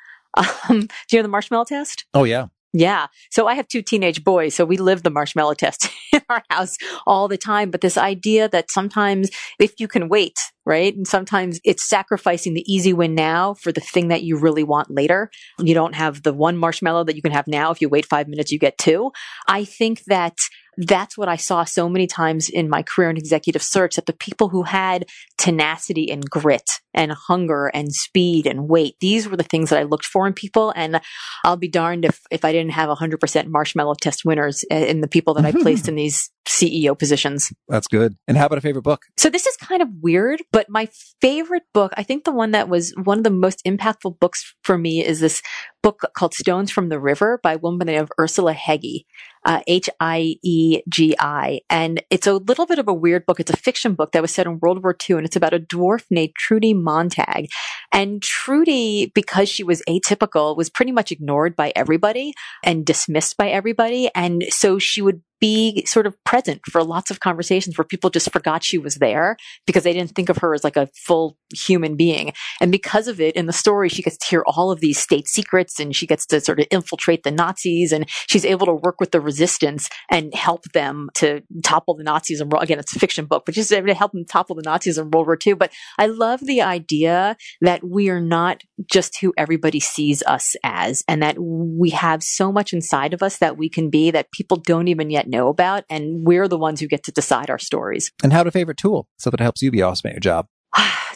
Um, 0.69 0.87
do 1.09 1.17
you 1.17 1.19
know 1.19 1.23
the 1.23 1.27
marshmallow 1.27 1.65
test? 1.65 2.05
Oh 2.13 2.23
yeah. 2.23 2.47
Yeah. 2.73 3.07
So 3.29 3.47
I 3.47 3.55
have 3.55 3.67
two 3.67 3.81
teenage 3.81 4.23
boys, 4.23 4.55
so 4.55 4.63
we 4.63 4.77
live 4.77 5.03
the 5.03 5.09
marshmallow 5.09 5.55
test 5.55 5.89
in 6.13 6.21
our 6.29 6.43
house 6.49 6.77
all 7.05 7.27
the 7.27 7.37
time. 7.37 7.69
But 7.69 7.81
this 7.81 7.97
idea 7.97 8.47
that 8.49 8.71
sometimes 8.71 9.29
if 9.59 9.73
you 9.79 9.87
can 9.87 10.07
wait, 10.07 10.37
right? 10.71 10.95
And 10.95 11.05
sometimes 11.05 11.59
it's 11.65 11.83
sacrificing 11.83 12.53
the 12.53 12.63
easy 12.73 12.93
win 12.93 13.13
now 13.13 13.55
for 13.55 13.73
the 13.73 13.81
thing 13.81 14.07
that 14.07 14.23
you 14.23 14.37
really 14.37 14.63
want 14.63 14.89
later. 14.89 15.29
You 15.59 15.73
don't 15.73 15.95
have 15.95 16.23
the 16.23 16.33
one 16.33 16.55
marshmallow 16.55 17.03
that 17.03 17.17
you 17.17 17.21
can 17.21 17.33
have 17.33 17.45
now. 17.45 17.71
If 17.71 17.81
you 17.81 17.89
wait 17.89 18.05
five 18.05 18.29
minutes, 18.29 18.53
you 18.53 18.57
get 18.57 18.77
two. 18.77 19.11
I 19.49 19.65
think 19.65 20.05
that 20.05 20.37
that's 20.77 21.17
what 21.17 21.27
I 21.27 21.35
saw 21.35 21.65
so 21.65 21.89
many 21.89 22.07
times 22.07 22.47
in 22.47 22.69
my 22.69 22.83
career 22.83 23.09
in 23.09 23.17
executive 23.17 23.61
search 23.61 23.97
that 23.97 24.05
the 24.05 24.13
people 24.13 24.47
who 24.47 24.63
had 24.63 25.05
tenacity 25.37 26.09
and 26.09 26.23
grit 26.23 26.79
and 26.93 27.11
hunger 27.11 27.67
and 27.67 27.93
speed 27.93 28.47
and 28.47 28.69
weight, 28.69 28.95
these 29.01 29.27
were 29.27 29.35
the 29.35 29.43
things 29.43 29.69
that 29.69 29.79
I 29.79 29.83
looked 29.83 30.05
for 30.05 30.25
in 30.25 30.33
people. 30.33 30.71
And 30.73 31.01
I'll 31.43 31.57
be 31.57 31.67
darned 31.67 32.05
if, 32.05 32.21
if 32.31 32.45
I 32.45 32.53
didn't 32.53 32.71
have 32.71 32.87
100% 32.89 33.47
marshmallow 33.47 33.95
test 33.95 34.23
winners 34.23 34.63
eh, 34.71 34.85
in 34.85 35.01
the 35.01 35.09
people 35.09 35.33
that 35.33 35.45
I 35.45 35.51
placed 35.61 35.89
in 35.89 35.95
these 35.95 36.31
CEO 36.47 36.97
positions. 36.97 37.53
That's 37.67 37.87
good. 37.87 38.15
And 38.27 38.37
how 38.37 38.45
about 38.45 38.57
a 38.57 38.61
favorite 38.61 38.83
book? 38.83 39.03
So 39.17 39.29
this 39.29 39.45
is 39.45 39.55
kind 39.57 39.81
of 39.81 39.89
weird, 40.01 40.41
but 40.51 40.69
my 40.69 40.89
favorite 41.21 41.63
book, 41.73 41.93
I 41.97 42.03
think 42.03 42.23
the 42.23 42.31
one 42.31 42.51
that 42.51 42.69
was 42.69 42.93
one 43.03 43.19
of 43.19 43.23
the 43.23 43.29
most 43.29 43.63
impactful 43.65 44.19
books 44.19 44.55
for 44.63 44.77
me 44.77 45.05
is 45.05 45.19
this 45.19 45.41
book 45.81 46.11
called 46.15 46.33
Stones 46.33 46.71
from 46.71 46.89
the 46.89 46.99
River 46.99 47.39
by 47.41 47.53
a 47.53 47.57
woman 47.57 47.79
by 47.79 47.85
the 47.85 47.91
name 47.93 48.03
of 48.03 48.11
Ursula 48.19 48.53
Hegi, 48.53 49.05
uh, 49.45 49.61
H 49.67 49.89
I 49.99 50.35
E 50.43 50.81
G 50.87 51.15
I. 51.19 51.61
And 51.69 52.03
it's 52.09 52.27
a 52.27 52.33
little 52.33 52.65
bit 52.65 52.79
of 52.79 52.87
a 52.87 52.93
weird 52.93 53.25
book. 53.25 53.39
It's 53.39 53.51
a 53.51 53.57
fiction 53.57 53.93
book 53.93 54.11
that 54.11 54.21
was 54.21 54.31
set 54.31 54.45
in 54.45 54.59
World 54.59 54.83
War 54.83 54.95
II, 55.09 55.17
and 55.17 55.25
it's 55.25 55.35
about 55.35 55.53
a 55.53 55.59
dwarf 55.59 56.05
named 56.09 56.33
Trudy 56.35 56.73
Montag. 56.73 57.49
And 57.91 58.21
Trudy, 58.21 59.11
because 59.13 59.49
she 59.49 59.63
was 59.63 59.81
atypical, 59.87 60.55
was 60.55 60.69
pretty 60.69 60.91
much 60.91 61.11
ignored 61.11 61.55
by 61.55 61.73
everybody 61.75 62.33
and 62.63 62.85
dismissed 62.85 63.37
by 63.37 63.49
everybody. 63.49 64.09
And 64.15 64.45
so 64.49 64.79
she 64.79 65.01
would 65.01 65.21
be 65.41 65.83
sort 65.87 66.05
of 66.05 66.15
present 66.23 66.61
for 66.69 66.83
lots 66.83 67.09
of 67.09 67.19
conversations 67.19 67.77
where 67.77 67.83
people 67.83 68.11
just 68.11 68.31
forgot 68.31 68.63
she 68.63 68.77
was 68.77 68.95
there 68.95 69.35
because 69.65 69.83
they 69.83 69.91
didn't 69.91 70.11
think 70.11 70.29
of 70.29 70.37
her 70.37 70.53
as 70.53 70.63
like 70.63 70.77
a 70.77 70.87
full 70.95 71.35
human 71.51 71.97
being. 71.97 72.31
And 72.61 72.71
because 72.71 73.07
of 73.07 73.19
it, 73.19 73.35
in 73.35 73.47
the 73.47 73.53
story, 73.53 73.89
she 73.89 74.03
gets 74.03 74.17
to 74.17 74.27
hear 74.27 74.43
all 74.45 74.71
of 74.71 74.79
these 74.79 74.99
state 74.99 75.27
secrets 75.27 75.70
and 75.79 75.95
she 75.95 76.07
gets 76.07 76.25
to 76.27 76.39
sort 76.41 76.59
of 76.59 76.67
infiltrate 76.71 77.23
the 77.23 77.31
Nazis 77.31 77.91
and 77.91 78.05
she's 78.27 78.45
able 78.45 78.65
to 78.65 78.73
work 78.73 78.99
with 78.99 79.11
the 79.11 79.21
resistance 79.21 79.89
and 80.09 80.33
help 80.33 80.63
them 80.73 81.09
to 81.15 81.41
topple 81.63 81.95
the 81.95 82.03
Nazis. 82.03 82.41
And 82.41 82.51
again, 82.59 82.79
it's 82.79 82.95
a 82.95 82.99
fiction 82.99 83.25
book, 83.25 83.43
but 83.45 83.55
just 83.55 83.69
to 83.69 83.93
help 83.93 84.11
them 84.11 84.25
topple 84.25 84.55
the 84.55 84.63
Nazis 84.63 84.97
in 84.97 85.11
World 85.11 85.27
War 85.27 85.37
II. 85.45 85.53
But 85.53 85.71
I 85.97 86.07
love 86.07 86.41
the 86.41 86.61
idea 86.61 87.37
that 87.61 87.83
we 87.83 88.09
are 88.09 88.21
not 88.21 88.63
just 88.91 89.19
who 89.21 89.33
everybody 89.37 89.79
sees 89.79 90.23
us 90.23 90.55
as 90.63 91.03
and 91.07 91.21
that 91.21 91.37
we 91.39 91.91
have 91.91 92.23
so 92.23 92.51
much 92.51 92.73
inside 92.73 93.13
of 93.13 93.23
us 93.23 93.37
that 93.37 93.57
we 93.57 93.69
can 93.69 93.89
be 93.89 94.11
that 94.11 94.31
people 94.31 94.57
don't 94.57 94.87
even 94.87 95.09
yet 95.09 95.27
know 95.27 95.47
about. 95.49 95.83
And 95.89 96.25
we're 96.25 96.47
the 96.47 96.57
ones 96.57 96.79
who 96.79 96.87
get 96.87 97.03
to 97.03 97.11
decide 97.11 97.49
our 97.49 97.59
stories. 97.59 98.11
And 98.23 98.33
how 98.33 98.43
to 98.43 98.51
favorite 98.51 98.77
tool? 98.77 99.07
Something 99.17 99.37
that 99.37 99.43
helps 99.43 99.61
you 99.61 99.71
be 99.71 99.81
awesome 99.81 100.09
at 100.09 100.13
your 100.13 100.19
job. 100.19 100.47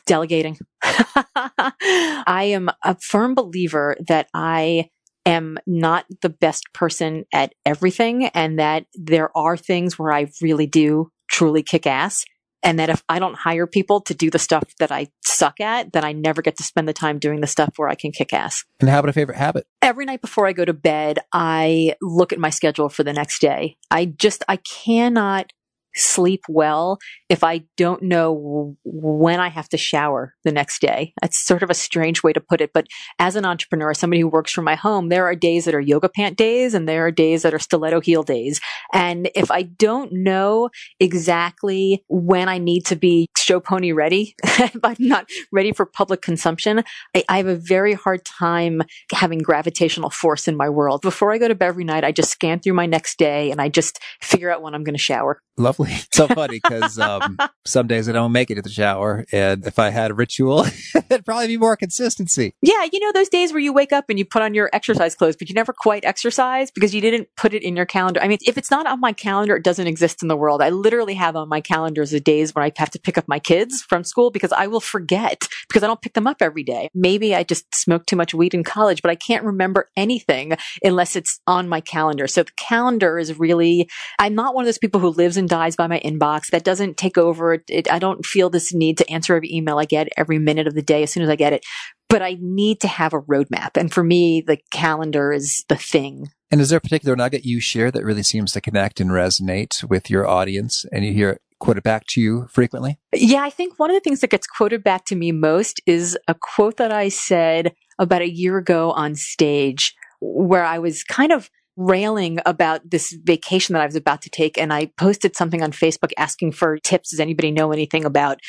Delegating. 0.05 0.57
I 0.83 2.51
am 2.53 2.69
a 2.83 2.95
firm 2.99 3.35
believer 3.35 3.95
that 4.07 4.27
I 4.33 4.89
am 5.25 5.57
not 5.65 6.05
the 6.21 6.29
best 6.29 6.65
person 6.73 7.25
at 7.33 7.53
everything 7.65 8.25
and 8.27 8.59
that 8.59 8.85
there 8.93 9.35
are 9.35 9.57
things 9.57 9.97
where 9.97 10.11
I 10.11 10.27
really 10.41 10.67
do 10.67 11.11
truly 11.29 11.63
kick 11.63 11.87
ass. 11.87 12.25
And 12.63 12.79
that 12.79 12.89
if 12.89 13.03
I 13.07 13.19
don't 13.19 13.35
hire 13.35 13.67
people 13.67 14.01
to 14.01 14.15
do 14.15 14.31
the 14.31 14.39
stuff 14.39 14.63
that 14.79 14.91
I 14.91 15.07
suck 15.23 15.59
at, 15.59 15.93
then 15.93 16.03
I 16.03 16.13
never 16.13 16.41
get 16.41 16.57
to 16.57 16.63
spend 16.63 16.87
the 16.87 16.93
time 16.93 17.19
doing 17.19 17.39
the 17.39 17.47
stuff 17.47 17.73
where 17.75 17.89
I 17.89 17.93
can 17.93 18.11
kick 18.11 18.33
ass. 18.33 18.63
And 18.79 18.89
how 18.89 18.99
about 18.99 19.09
a 19.09 19.13
favorite 19.13 19.37
habit? 19.37 19.67
Every 19.83 20.03
night 20.05 20.21
before 20.21 20.47
I 20.47 20.53
go 20.53 20.65
to 20.65 20.73
bed, 20.73 21.19
I 21.31 21.93
look 22.01 22.33
at 22.33 22.39
my 22.39 22.49
schedule 22.49 22.89
for 22.89 23.03
the 23.03 23.13
next 23.13 23.39
day. 23.39 23.77
I 23.91 24.05
just, 24.05 24.43
I 24.47 24.55
cannot 24.57 25.53
sleep 25.95 26.43
well 26.47 26.97
if 27.29 27.43
I 27.43 27.63
don't 27.77 28.03
know 28.03 28.75
when 28.83 29.39
I 29.39 29.49
have 29.49 29.69
to 29.69 29.77
shower 29.77 30.33
the 30.43 30.51
next 30.51 30.81
day. 30.81 31.13
That's 31.21 31.43
sort 31.43 31.63
of 31.63 31.69
a 31.69 31.75
strange 31.75 32.23
way 32.23 32.33
to 32.33 32.39
put 32.39 32.61
it. 32.61 32.71
But 32.73 32.87
as 33.19 33.35
an 33.35 33.45
entrepreneur, 33.45 33.93
somebody 33.93 34.21
who 34.21 34.27
works 34.27 34.51
from 34.51 34.65
my 34.65 34.75
home, 34.75 35.09
there 35.09 35.25
are 35.25 35.35
days 35.35 35.65
that 35.65 35.75
are 35.75 35.79
yoga 35.79 36.09
pant 36.09 36.37
days 36.37 36.73
and 36.73 36.87
there 36.87 37.05
are 37.05 37.11
days 37.11 37.41
that 37.43 37.53
are 37.53 37.59
stiletto 37.59 38.01
heel 38.01 38.23
days. 38.23 38.59
And 38.93 39.29
if 39.35 39.51
I 39.51 39.63
don't 39.63 40.11
know 40.11 40.69
exactly 40.99 42.03
when 42.07 42.49
I 42.49 42.57
need 42.57 42.85
to 42.87 42.95
be 42.95 43.27
show 43.37 43.59
pony 43.59 43.91
ready, 43.91 44.35
if 44.43 44.83
I'm 44.83 44.95
not 44.99 45.29
ready 45.51 45.71
for 45.71 45.85
public 45.85 46.21
consumption, 46.21 46.83
I, 47.15 47.23
I 47.29 47.37
have 47.37 47.47
a 47.47 47.55
very 47.55 47.93
hard 47.93 48.25
time 48.25 48.81
having 49.11 49.39
gravitational 49.39 50.09
force 50.09 50.47
in 50.47 50.55
my 50.55 50.69
world. 50.69 51.01
Before 51.01 51.31
I 51.31 51.37
go 51.37 51.47
to 51.47 51.55
bed 51.55 51.65
every 51.75 51.83
night, 51.83 52.03
I 52.03 52.11
just 52.11 52.31
scan 52.31 52.59
through 52.59 52.73
my 52.73 52.85
next 52.85 53.17
day 53.17 53.51
and 53.51 53.61
I 53.61 53.69
just 53.69 53.99
figure 54.21 54.51
out 54.51 54.61
when 54.61 54.73
I'm 54.73 54.83
going 54.83 54.95
to 54.95 54.99
shower. 54.99 55.41
Lovely. 55.57 55.84
So 56.15 56.27
funny 56.29 56.61
because 56.63 56.97
um, 56.97 57.37
some 57.65 57.87
days 57.87 58.07
I 58.07 58.13
don't 58.13 58.31
make 58.31 58.49
it 58.49 58.55
to 58.55 58.61
the 58.61 58.69
shower. 58.69 59.25
And 59.33 59.65
if 59.67 59.79
I 59.79 59.89
had 59.89 60.11
a 60.11 60.13
ritual, 60.13 60.65
it'd 60.95 61.25
probably 61.25 61.47
be 61.47 61.57
more 61.57 61.75
consistency. 61.75 62.53
Yeah. 62.61 62.85
You 62.89 63.01
know, 63.01 63.11
those 63.11 63.27
days 63.27 63.51
where 63.51 63.59
you 63.59 63.73
wake 63.73 63.91
up 63.91 64.05
and 64.07 64.17
you 64.17 64.23
put 64.23 64.41
on 64.41 64.53
your 64.53 64.69
exercise 64.71 65.13
clothes, 65.13 65.35
but 65.35 65.49
you 65.49 65.55
never 65.55 65.73
quite 65.73 66.05
exercise 66.05 66.71
because 66.71 66.95
you 66.95 67.01
didn't 67.01 67.27
put 67.35 67.53
it 67.53 67.63
in 67.63 67.75
your 67.75 67.85
calendar. 67.85 68.21
I 68.21 68.29
mean, 68.29 68.37
if 68.45 68.57
it's 68.57 68.71
not 68.71 68.87
on 68.87 69.01
my 69.01 69.11
calendar, 69.11 69.57
it 69.57 69.63
doesn't 69.63 69.87
exist 69.87 70.21
in 70.21 70.29
the 70.29 70.37
world. 70.37 70.61
I 70.61 70.69
literally 70.69 71.15
have 71.15 71.35
on 71.35 71.49
my 71.49 71.59
calendars 71.59 72.11
the 72.11 72.21
days 72.21 72.55
when 72.55 72.63
I 72.63 72.71
have 72.77 72.91
to 72.91 72.99
pick 72.99 73.17
up 73.17 73.27
my 73.27 73.39
kids 73.39 73.81
from 73.81 74.05
school 74.05 74.31
because 74.31 74.53
I 74.53 74.67
will 74.67 74.79
forget 74.79 75.45
because 75.67 75.83
I 75.83 75.87
don't 75.87 76.01
pick 76.01 76.13
them 76.13 76.27
up 76.27 76.37
every 76.41 76.63
day. 76.63 76.89
Maybe 76.93 77.35
I 77.35 77.43
just 77.43 77.65
smoked 77.75 78.07
too 78.07 78.15
much 78.15 78.33
weed 78.33 78.53
in 78.53 78.63
college, 78.63 79.01
but 79.01 79.11
I 79.11 79.15
can't 79.15 79.43
remember 79.43 79.89
anything 79.97 80.55
unless 80.83 81.15
it's 81.15 81.41
on 81.45 81.67
my 81.67 81.81
calendar. 81.81 82.27
So 82.27 82.43
the 82.43 82.51
calendar 82.57 83.19
is 83.19 83.37
really, 83.37 83.89
I'm 84.17 84.35
not 84.35 84.55
one 84.55 84.63
of 84.63 84.67
those 84.67 84.77
people 84.77 85.01
who 85.01 85.09
lives 85.09 85.37
and 85.37 85.49
dies 85.49 85.74
by 85.75 85.87
my 85.87 85.99
inbox. 85.99 86.47
That 86.47 86.63
doesn't 86.63 86.97
take 86.97 87.17
over. 87.17 87.63
It, 87.67 87.91
I 87.91 87.99
don't 87.99 88.25
feel 88.25 88.49
this 88.49 88.73
need 88.73 88.97
to 88.99 89.09
answer 89.09 89.35
every 89.35 89.51
email 89.51 89.77
I 89.77 89.85
get 89.85 90.09
every 90.17 90.39
minute 90.39 90.67
of 90.67 90.75
the 90.75 90.81
day 90.81 91.03
as 91.03 91.11
soon 91.11 91.23
as 91.23 91.29
I 91.29 91.35
get 91.35 91.53
it. 91.53 91.65
But 92.09 92.21
I 92.21 92.37
need 92.39 92.79
to 92.81 92.87
have 92.87 93.13
a 93.13 93.21
roadmap. 93.21 93.77
And 93.77 93.91
for 93.91 94.03
me, 94.03 94.41
the 94.41 94.57
calendar 94.71 95.31
is 95.33 95.65
the 95.69 95.75
thing. 95.75 96.29
And 96.51 96.61
is 96.61 96.69
there 96.69 96.77
a 96.77 96.81
particular 96.81 97.15
nugget 97.15 97.45
you 97.45 97.59
share 97.59 97.91
that 97.91 98.05
really 98.05 98.23
seems 98.23 98.51
to 98.53 98.61
connect 98.61 98.99
and 98.99 99.09
resonate 99.09 99.83
with 99.89 100.09
your 100.09 100.27
audience 100.27 100.85
and 100.91 101.03
you 101.03 101.13
hear 101.13 101.31
it 101.31 101.41
quoted 101.59 101.83
back 101.83 102.05
to 102.09 102.21
you 102.21 102.47
frequently? 102.51 102.99
Yeah, 103.13 103.41
I 103.41 103.49
think 103.49 103.79
one 103.79 103.89
of 103.89 103.95
the 103.95 104.01
things 104.01 104.21
that 104.21 104.29
gets 104.29 104.47
quoted 104.47 104.83
back 104.83 105.05
to 105.05 105.15
me 105.15 105.31
most 105.31 105.81
is 105.85 106.17
a 106.27 106.35
quote 106.35 106.77
that 106.77 106.91
I 106.91 107.09
said 107.09 107.73
about 107.97 108.21
a 108.21 108.29
year 108.29 108.57
ago 108.57 108.91
on 108.91 109.15
stage 109.15 109.95
where 110.21 110.63
I 110.63 110.79
was 110.79 111.03
kind 111.03 111.31
of 111.31 111.49
railing 111.77 112.39
about 112.45 112.89
this 112.89 113.11
vacation 113.23 113.73
that 113.73 113.81
I 113.81 113.85
was 113.85 113.95
about 113.95 114.21
to 114.23 114.29
take. 114.29 114.57
And 114.57 114.73
I 114.73 114.87
posted 114.97 115.35
something 115.35 115.61
on 115.61 115.71
Facebook 115.71 116.11
asking 116.17 116.53
for 116.53 116.77
tips. 116.77 117.11
Does 117.11 117.19
anybody 117.19 117.51
know 117.51 117.71
anything 117.71 118.05
about 118.05 118.39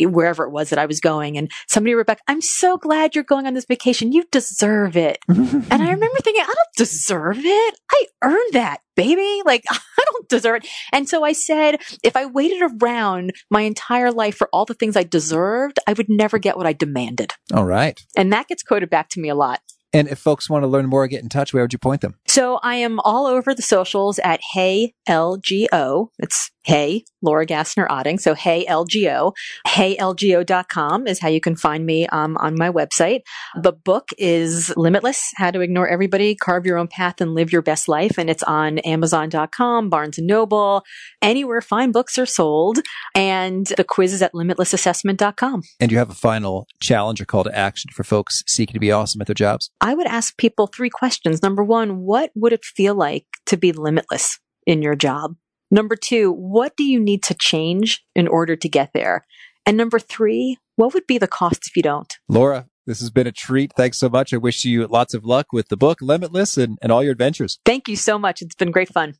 wherever 0.00 0.44
it 0.44 0.50
was 0.50 0.70
that 0.70 0.78
I 0.78 0.86
was 0.86 1.00
going. 1.00 1.36
And 1.38 1.50
somebody 1.68 1.94
wrote 1.94 2.06
back, 2.06 2.20
I'm 2.28 2.40
so 2.40 2.76
glad 2.76 3.14
you're 3.14 3.24
going 3.24 3.46
on 3.46 3.54
this 3.54 3.66
vacation. 3.66 4.12
You 4.12 4.24
deserve 4.30 4.96
it. 4.96 5.18
and 5.28 5.72
I 5.72 5.90
remember 5.90 6.18
thinking, 6.20 6.42
I 6.42 6.46
don't 6.46 6.76
deserve 6.76 7.38
it. 7.38 7.78
I 7.90 8.06
earned 8.22 8.52
that, 8.52 8.80
baby. 8.94 9.42
Like, 9.44 9.64
I 9.70 10.04
don't 10.12 10.28
deserve 10.28 10.64
it. 10.64 10.68
And 10.92 11.08
so 11.08 11.24
I 11.24 11.32
said, 11.32 11.80
if 12.02 12.16
I 12.16 12.26
waited 12.26 12.62
around 12.82 13.32
my 13.50 13.62
entire 13.62 14.10
life 14.10 14.36
for 14.36 14.48
all 14.52 14.64
the 14.64 14.74
things 14.74 14.96
I 14.96 15.04
deserved, 15.04 15.78
I 15.86 15.92
would 15.92 16.08
never 16.08 16.38
get 16.38 16.56
what 16.56 16.66
I 16.66 16.72
demanded. 16.72 17.32
All 17.54 17.64
right. 17.64 18.00
And 18.16 18.32
that 18.32 18.48
gets 18.48 18.62
quoted 18.62 18.90
back 18.90 19.08
to 19.10 19.20
me 19.20 19.28
a 19.28 19.34
lot. 19.34 19.60
And 19.92 20.08
if 20.08 20.18
folks 20.18 20.50
want 20.50 20.62
to 20.62 20.66
learn 20.66 20.86
more, 20.86 21.06
get 21.06 21.22
in 21.22 21.28
touch, 21.28 21.54
where 21.54 21.62
would 21.62 21.72
you 21.72 21.78
point 21.78 22.02
them? 22.02 22.16
So 22.36 22.60
I 22.62 22.74
am 22.74 23.00
all 23.00 23.26
over 23.26 23.54
the 23.54 23.62
socials 23.62 24.18
at 24.18 24.40
Hey 24.52 24.92
LGO. 25.08 26.08
It's 26.18 26.50
Hey 26.64 27.04
Laura 27.22 27.46
Gassner 27.46 27.88
Otting. 27.88 28.20
So 28.20 28.34
Hey 28.34 28.66
LGO. 28.66 29.32
HeyLGO.com 29.66 31.06
is 31.06 31.18
how 31.18 31.28
you 31.28 31.40
can 31.40 31.56
find 31.56 31.86
me 31.86 32.06
um, 32.08 32.36
on 32.36 32.58
my 32.58 32.68
website. 32.70 33.20
The 33.62 33.72
book 33.72 34.08
is 34.18 34.76
Limitless: 34.76 35.32
How 35.36 35.50
to 35.50 35.60
Ignore 35.60 35.88
Everybody, 35.88 36.34
Carve 36.34 36.66
Your 36.66 36.76
Own 36.76 36.88
Path, 36.88 37.22
and 37.22 37.34
Live 37.34 37.52
Your 37.52 37.62
Best 37.62 37.88
Life. 37.88 38.18
And 38.18 38.28
it's 38.28 38.42
on 38.42 38.80
Amazon.com, 38.80 39.88
Barnes 39.88 40.18
and 40.18 40.26
Noble, 40.26 40.82
anywhere 41.22 41.62
fine 41.62 41.90
books 41.90 42.18
are 42.18 42.26
sold. 42.26 42.80
And 43.14 43.66
the 43.78 43.84
quiz 43.84 44.12
is 44.12 44.20
at 44.20 44.34
LimitlessAssessment.com. 44.34 45.62
And 45.80 45.90
you 45.90 45.96
have 45.96 46.10
a 46.10 46.14
final 46.14 46.66
challenge 46.80 47.20
or 47.20 47.24
call 47.24 47.44
to 47.44 47.56
action 47.56 47.92
for 47.94 48.04
folks 48.04 48.42
seeking 48.46 48.74
to 48.74 48.80
be 48.80 48.92
awesome 48.92 49.22
at 49.22 49.26
their 49.26 49.34
jobs? 49.34 49.70
I 49.80 49.94
would 49.94 50.06
ask 50.06 50.36
people 50.36 50.66
three 50.66 50.90
questions. 50.90 51.42
Number 51.42 51.64
one, 51.64 52.00
what 52.00 52.25
would 52.34 52.52
it 52.52 52.64
feel 52.64 52.94
like 52.94 53.26
to 53.46 53.56
be 53.56 53.72
limitless 53.72 54.38
in 54.66 54.82
your 54.82 54.94
job? 54.94 55.36
Number 55.70 55.96
two, 55.96 56.32
what 56.32 56.76
do 56.76 56.84
you 56.84 57.00
need 57.00 57.22
to 57.24 57.34
change 57.34 58.04
in 58.14 58.28
order 58.28 58.56
to 58.56 58.68
get 58.68 58.90
there? 58.94 59.24
And 59.64 59.76
number 59.76 59.98
three, 59.98 60.58
what 60.76 60.94
would 60.94 61.06
be 61.06 61.18
the 61.18 61.26
cost 61.26 61.66
if 61.66 61.76
you 61.76 61.82
don't? 61.82 62.12
Laura, 62.28 62.66
this 62.86 63.00
has 63.00 63.10
been 63.10 63.26
a 63.26 63.32
treat. 63.32 63.72
Thanks 63.76 63.98
so 63.98 64.08
much. 64.08 64.32
I 64.32 64.36
wish 64.36 64.64
you 64.64 64.86
lots 64.86 65.12
of 65.12 65.24
luck 65.24 65.46
with 65.52 65.68
the 65.68 65.76
book, 65.76 65.98
Limitless, 66.00 66.56
and, 66.56 66.78
and 66.80 66.92
all 66.92 67.02
your 67.02 67.12
adventures. 67.12 67.58
Thank 67.64 67.88
you 67.88 67.96
so 67.96 68.18
much. 68.18 68.42
It's 68.42 68.54
been 68.54 68.70
great 68.70 68.92
fun. 68.92 69.16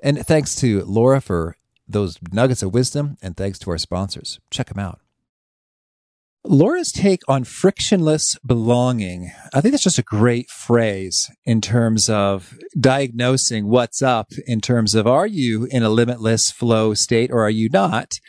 And 0.00 0.18
thanks 0.26 0.54
to 0.56 0.84
Laura 0.84 1.22
for 1.22 1.56
those 1.88 2.18
nuggets 2.30 2.62
of 2.62 2.74
wisdom, 2.74 3.16
and 3.22 3.36
thanks 3.36 3.58
to 3.60 3.70
our 3.70 3.78
sponsors. 3.78 4.38
Check 4.50 4.68
them 4.68 4.78
out. 4.78 5.00
Laura's 6.48 6.92
take 6.92 7.22
on 7.28 7.44
frictionless 7.44 8.36
belonging. 8.44 9.32
I 9.52 9.60
think 9.60 9.72
that's 9.72 9.84
just 9.84 9.98
a 9.98 10.02
great 10.02 10.50
phrase 10.50 11.30
in 11.44 11.60
terms 11.60 12.08
of 12.08 12.56
diagnosing 12.78 13.68
what's 13.68 14.02
up 14.02 14.32
in 14.46 14.60
terms 14.60 14.94
of 14.94 15.06
are 15.06 15.26
you 15.26 15.66
in 15.70 15.82
a 15.82 15.90
limitless 15.90 16.50
flow 16.50 16.94
state 16.94 17.30
or 17.30 17.44
are 17.44 17.50
you 17.50 17.68
not? 17.68 18.20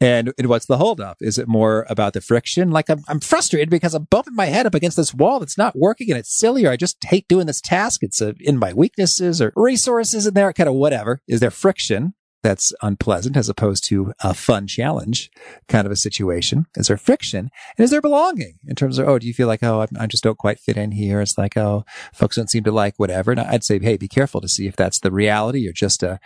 And, 0.00 0.32
and 0.38 0.48
what's 0.48 0.66
the 0.66 0.76
holdup? 0.76 1.18
Is 1.20 1.38
it 1.38 1.48
more 1.48 1.86
about 1.88 2.12
the 2.12 2.20
friction? 2.20 2.70
Like 2.70 2.90
I'm, 2.90 3.02
I'm 3.08 3.20
frustrated 3.20 3.70
because 3.70 3.94
I'm 3.94 4.04
bumping 4.04 4.34
my 4.34 4.46
head 4.46 4.66
up 4.66 4.74
against 4.74 4.96
this 4.96 5.14
wall 5.14 5.40
that's 5.40 5.58
not 5.58 5.78
working 5.78 6.10
and 6.10 6.18
it's 6.18 6.36
silly 6.36 6.66
or 6.66 6.70
I 6.70 6.76
just 6.76 7.02
hate 7.04 7.28
doing 7.28 7.46
this 7.46 7.60
task. 7.60 8.02
It's 8.02 8.20
a, 8.20 8.34
in 8.40 8.58
my 8.58 8.72
weaknesses 8.72 9.40
or 9.40 9.52
resources 9.56 10.26
in 10.26 10.34
there, 10.34 10.52
kind 10.52 10.68
of 10.68 10.74
whatever. 10.74 11.20
Is 11.28 11.40
there 11.40 11.50
friction? 11.50 12.14
That's 12.46 12.72
unpleasant 12.80 13.36
as 13.36 13.48
opposed 13.48 13.82
to 13.88 14.12
a 14.22 14.32
fun 14.32 14.68
challenge 14.68 15.30
kind 15.66 15.84
of 15.84 15.90
a 15.90 15.96
situation? 15.96 16.66
Is 16.76 16.86
there 16.86 16.96
friction? 16.96 17.50
And 17.76 17.84
is 17.84 17.90
there 17.90 18.00
belonging 18.00 18.58
in 18.68 18.76
terms 18.76 18.98
of, 18.98 19.08
oh, 19.08 19.18
do 19.18 19.26
you 19.26 19.34
feel 19.34 19.48
like, 19.48 19.64
oh, 19.64 19.80
I, 19.80 19.88
I 19.98 20.06
just 20.06 20.22
don't 20.22 20.38
quite 20.38 20.60
fit 20.60 20.76
in 20.76 20.92
here? 20.92 21.20
It's 21.20 21.36
like, 21.36 21.56
oh, 21.56 21.84
folks 22.14 22.36
don't 22.36 22.48
seem 22.48 22.62
to 22.62 22.70
like 22.70 22.94
whatever. 22.98 23.32
And 23.32 23.40
I'd 23.40 23.64
say, 23.64 23.80
hey, 23.80 23.96
be 23.96 24.06
careful 24.06 24.40
to 24.40 24.48
see 24.48 24.68
if 24.68 24.76
that's 24.76 25.00
the 25.00 25.10
reality 25.10 25.68
or 25.68 25.72
just 25.72 26.04
a 26.04 26.20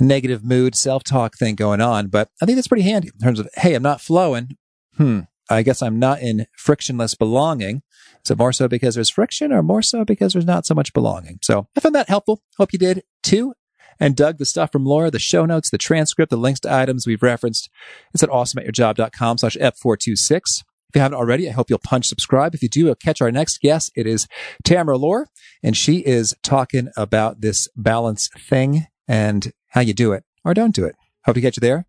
negative 0.00 0.42
mood, 0.42 0.74
self 0.74 1.04
talk 1.04 1.36
thing 1.36 1.54
going 1.54 1.82
on. 1.82 2.06
But 2.06 2.30
I 2.40 2.46
think 2.46 2.56
that's 2.56 2.68
pretty 2.68 2.84
handy 2.84 3.10
in 3.12 3.20
terms 3.20 3.38
of, 3.38 3.46
hey, 3.56 3.74
I'm 3.74 3.82
not 3.82 4.00
flowing. 4.00 4.56
Hmm. 4.96 5.20
I 5.50 5.62
guess 5.62 5.82
I'm 5.82 5.98
not 5.98 6.22
in 6.22 6.46
frictionless 6.56 7.14
belonging. 7.14 7.82
Is 8.24 8.30
it 8.30 8.38
more 8.38 8.52
so 8.54 8.68
because 8.68 8.94
there's 8.94 9.10
friction 9.10 9.52
or 9.52 9.62
more 9.62 9.82
so 9.82 10.04
because 10.04 10.32
there's 10.32 10.46
not 10.46 10.64
so 10.64 10.74
much 10.74 10.94
belonging? 10.94 11.40
So 11.42 11.68
I 11.76 11.80
found 11.80 11.94
that 11.94 12.08
helpful. 12.08 12.42
Hope 12.56 12.72
you 12.72 12.78
did 12.78 13.02
too. 13.22 13.52
And 14.00 14.14
Doug, 14.14 14.38
the 14.38 14.44
stuff 14.44 14.70
from 14.72 14.84
Laura, 14.84 15.10
the 15.10 15.18
show 15.18 15.44
notes, 15.44 15.70
the 15.70 15.78
transcript, 15.78 16.30
the 16.30 16.36
links 16.36 16.60
to 16.60 16.72
items 16.72 17.06
we've 17.06 17.22
referenced, 17.22 17.68
it's 18.14 18.22
at 18.22 18.28
awesomeatyourjob.com 18.28 19.38
slash 19.38 19.56
F426. 19.56 20.62
If 20.88 20.94
you 20.94 21.02
haven't 21.02 21.18
already, 21.18 21.48
I 21.48 21.52
hope 21.52 21.68
you'll 21.68 21.80
punch 21.80 22.06
subscribe. 22.06 22.54
If 22.54 22.62
you 22.62 22.68
do, 22.68 22.94
catch 22.94 23.20
our 23.20 23.30
next 23.30 23.60
guest. 23.60 23.92
It 23.94 24.06
is 24.06 24.26
Tamara 24.64 24.96
Lohr, 24.96 25.26
and 25.62 25.76
she 25.76 25.98
is 25.98 26.34
talking 26.42 26.88
about 26.96 27.42
this 27.42 27.68
balance 27.76 28.30
thing 28.38 28.86
and 29.06 29.52
how 29.68 29.82
you 29.82 29.92
do 29.92 30.12
it 30.12 30.24
or 30.44 30.54
don't 30.54 30.74
do 30.74 30.84
it. 30.84 30.96
Hope 31.24 31.34
to 31.34 31.40
catch 31.42 31.56
you 31.56 31.60
there. 31.60 31.86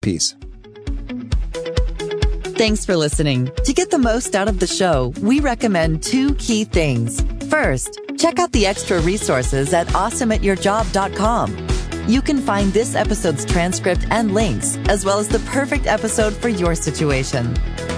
Peace. 0.00 0.34
Thanks 2.56 2.86
for 2.86 2.96
listening. 2.96 3.50
To 3.64 3.72
get 3.72 3.90
the 3.90 3.98
most 3.98 4.34
out 4.34 4.48
of 4.48 4.58
the 4.58 4.66
show, 4.66 5.12
we 5.20 5.40
recommend 5.40 6.02
two 6.02 6.34
key 6.36 6.64
things. 6.64 7.20
First, 7.52 8.00
check 8.16 8.38
out 8.38 8.50
the 8.52 8.64
extra 8.64 8.98
resources 9.02 9.74
at 9.74 9.86
awesomeatyourjob.com. 9.88 11.68
You 12.08 12.22
can 12.22 12.38
find 12.38 12.72
this 12.72 12.94
episode's 12.94 13.44
transcript 13.44 14.06
and 14.08 14.32
links, 14.32 14.78
as 14.88 15.04
well 15.04 15.18
as 15.18 15.28
the 15.28 15.38
perfect 15.40 15.86
episode 15.86 16.32
for 16.34 16.48
your 16.48 16.74
situation. 16.74 17.54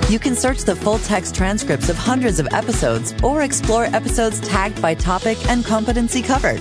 You 0.09 0.18
can 0.18 0.34
search 0.34 0.62
the 0.62 0.74
full 0.74 0.98
text 0.98 1.36
transcripts 1.36 1.88
of 1.88 1.94
hundreds 1.94 2.40
of 2.40 2.48
episodes 2.52 3.14
or 3.22 3.42
explore 3.42 3.84
episodes 3.84 4.40
tagged 4.40 4.82
by 4.82 4.94
topic 4.94 5.38
and 5.48 5.64
competency 5.64 6.20
covered. 6.20 6.61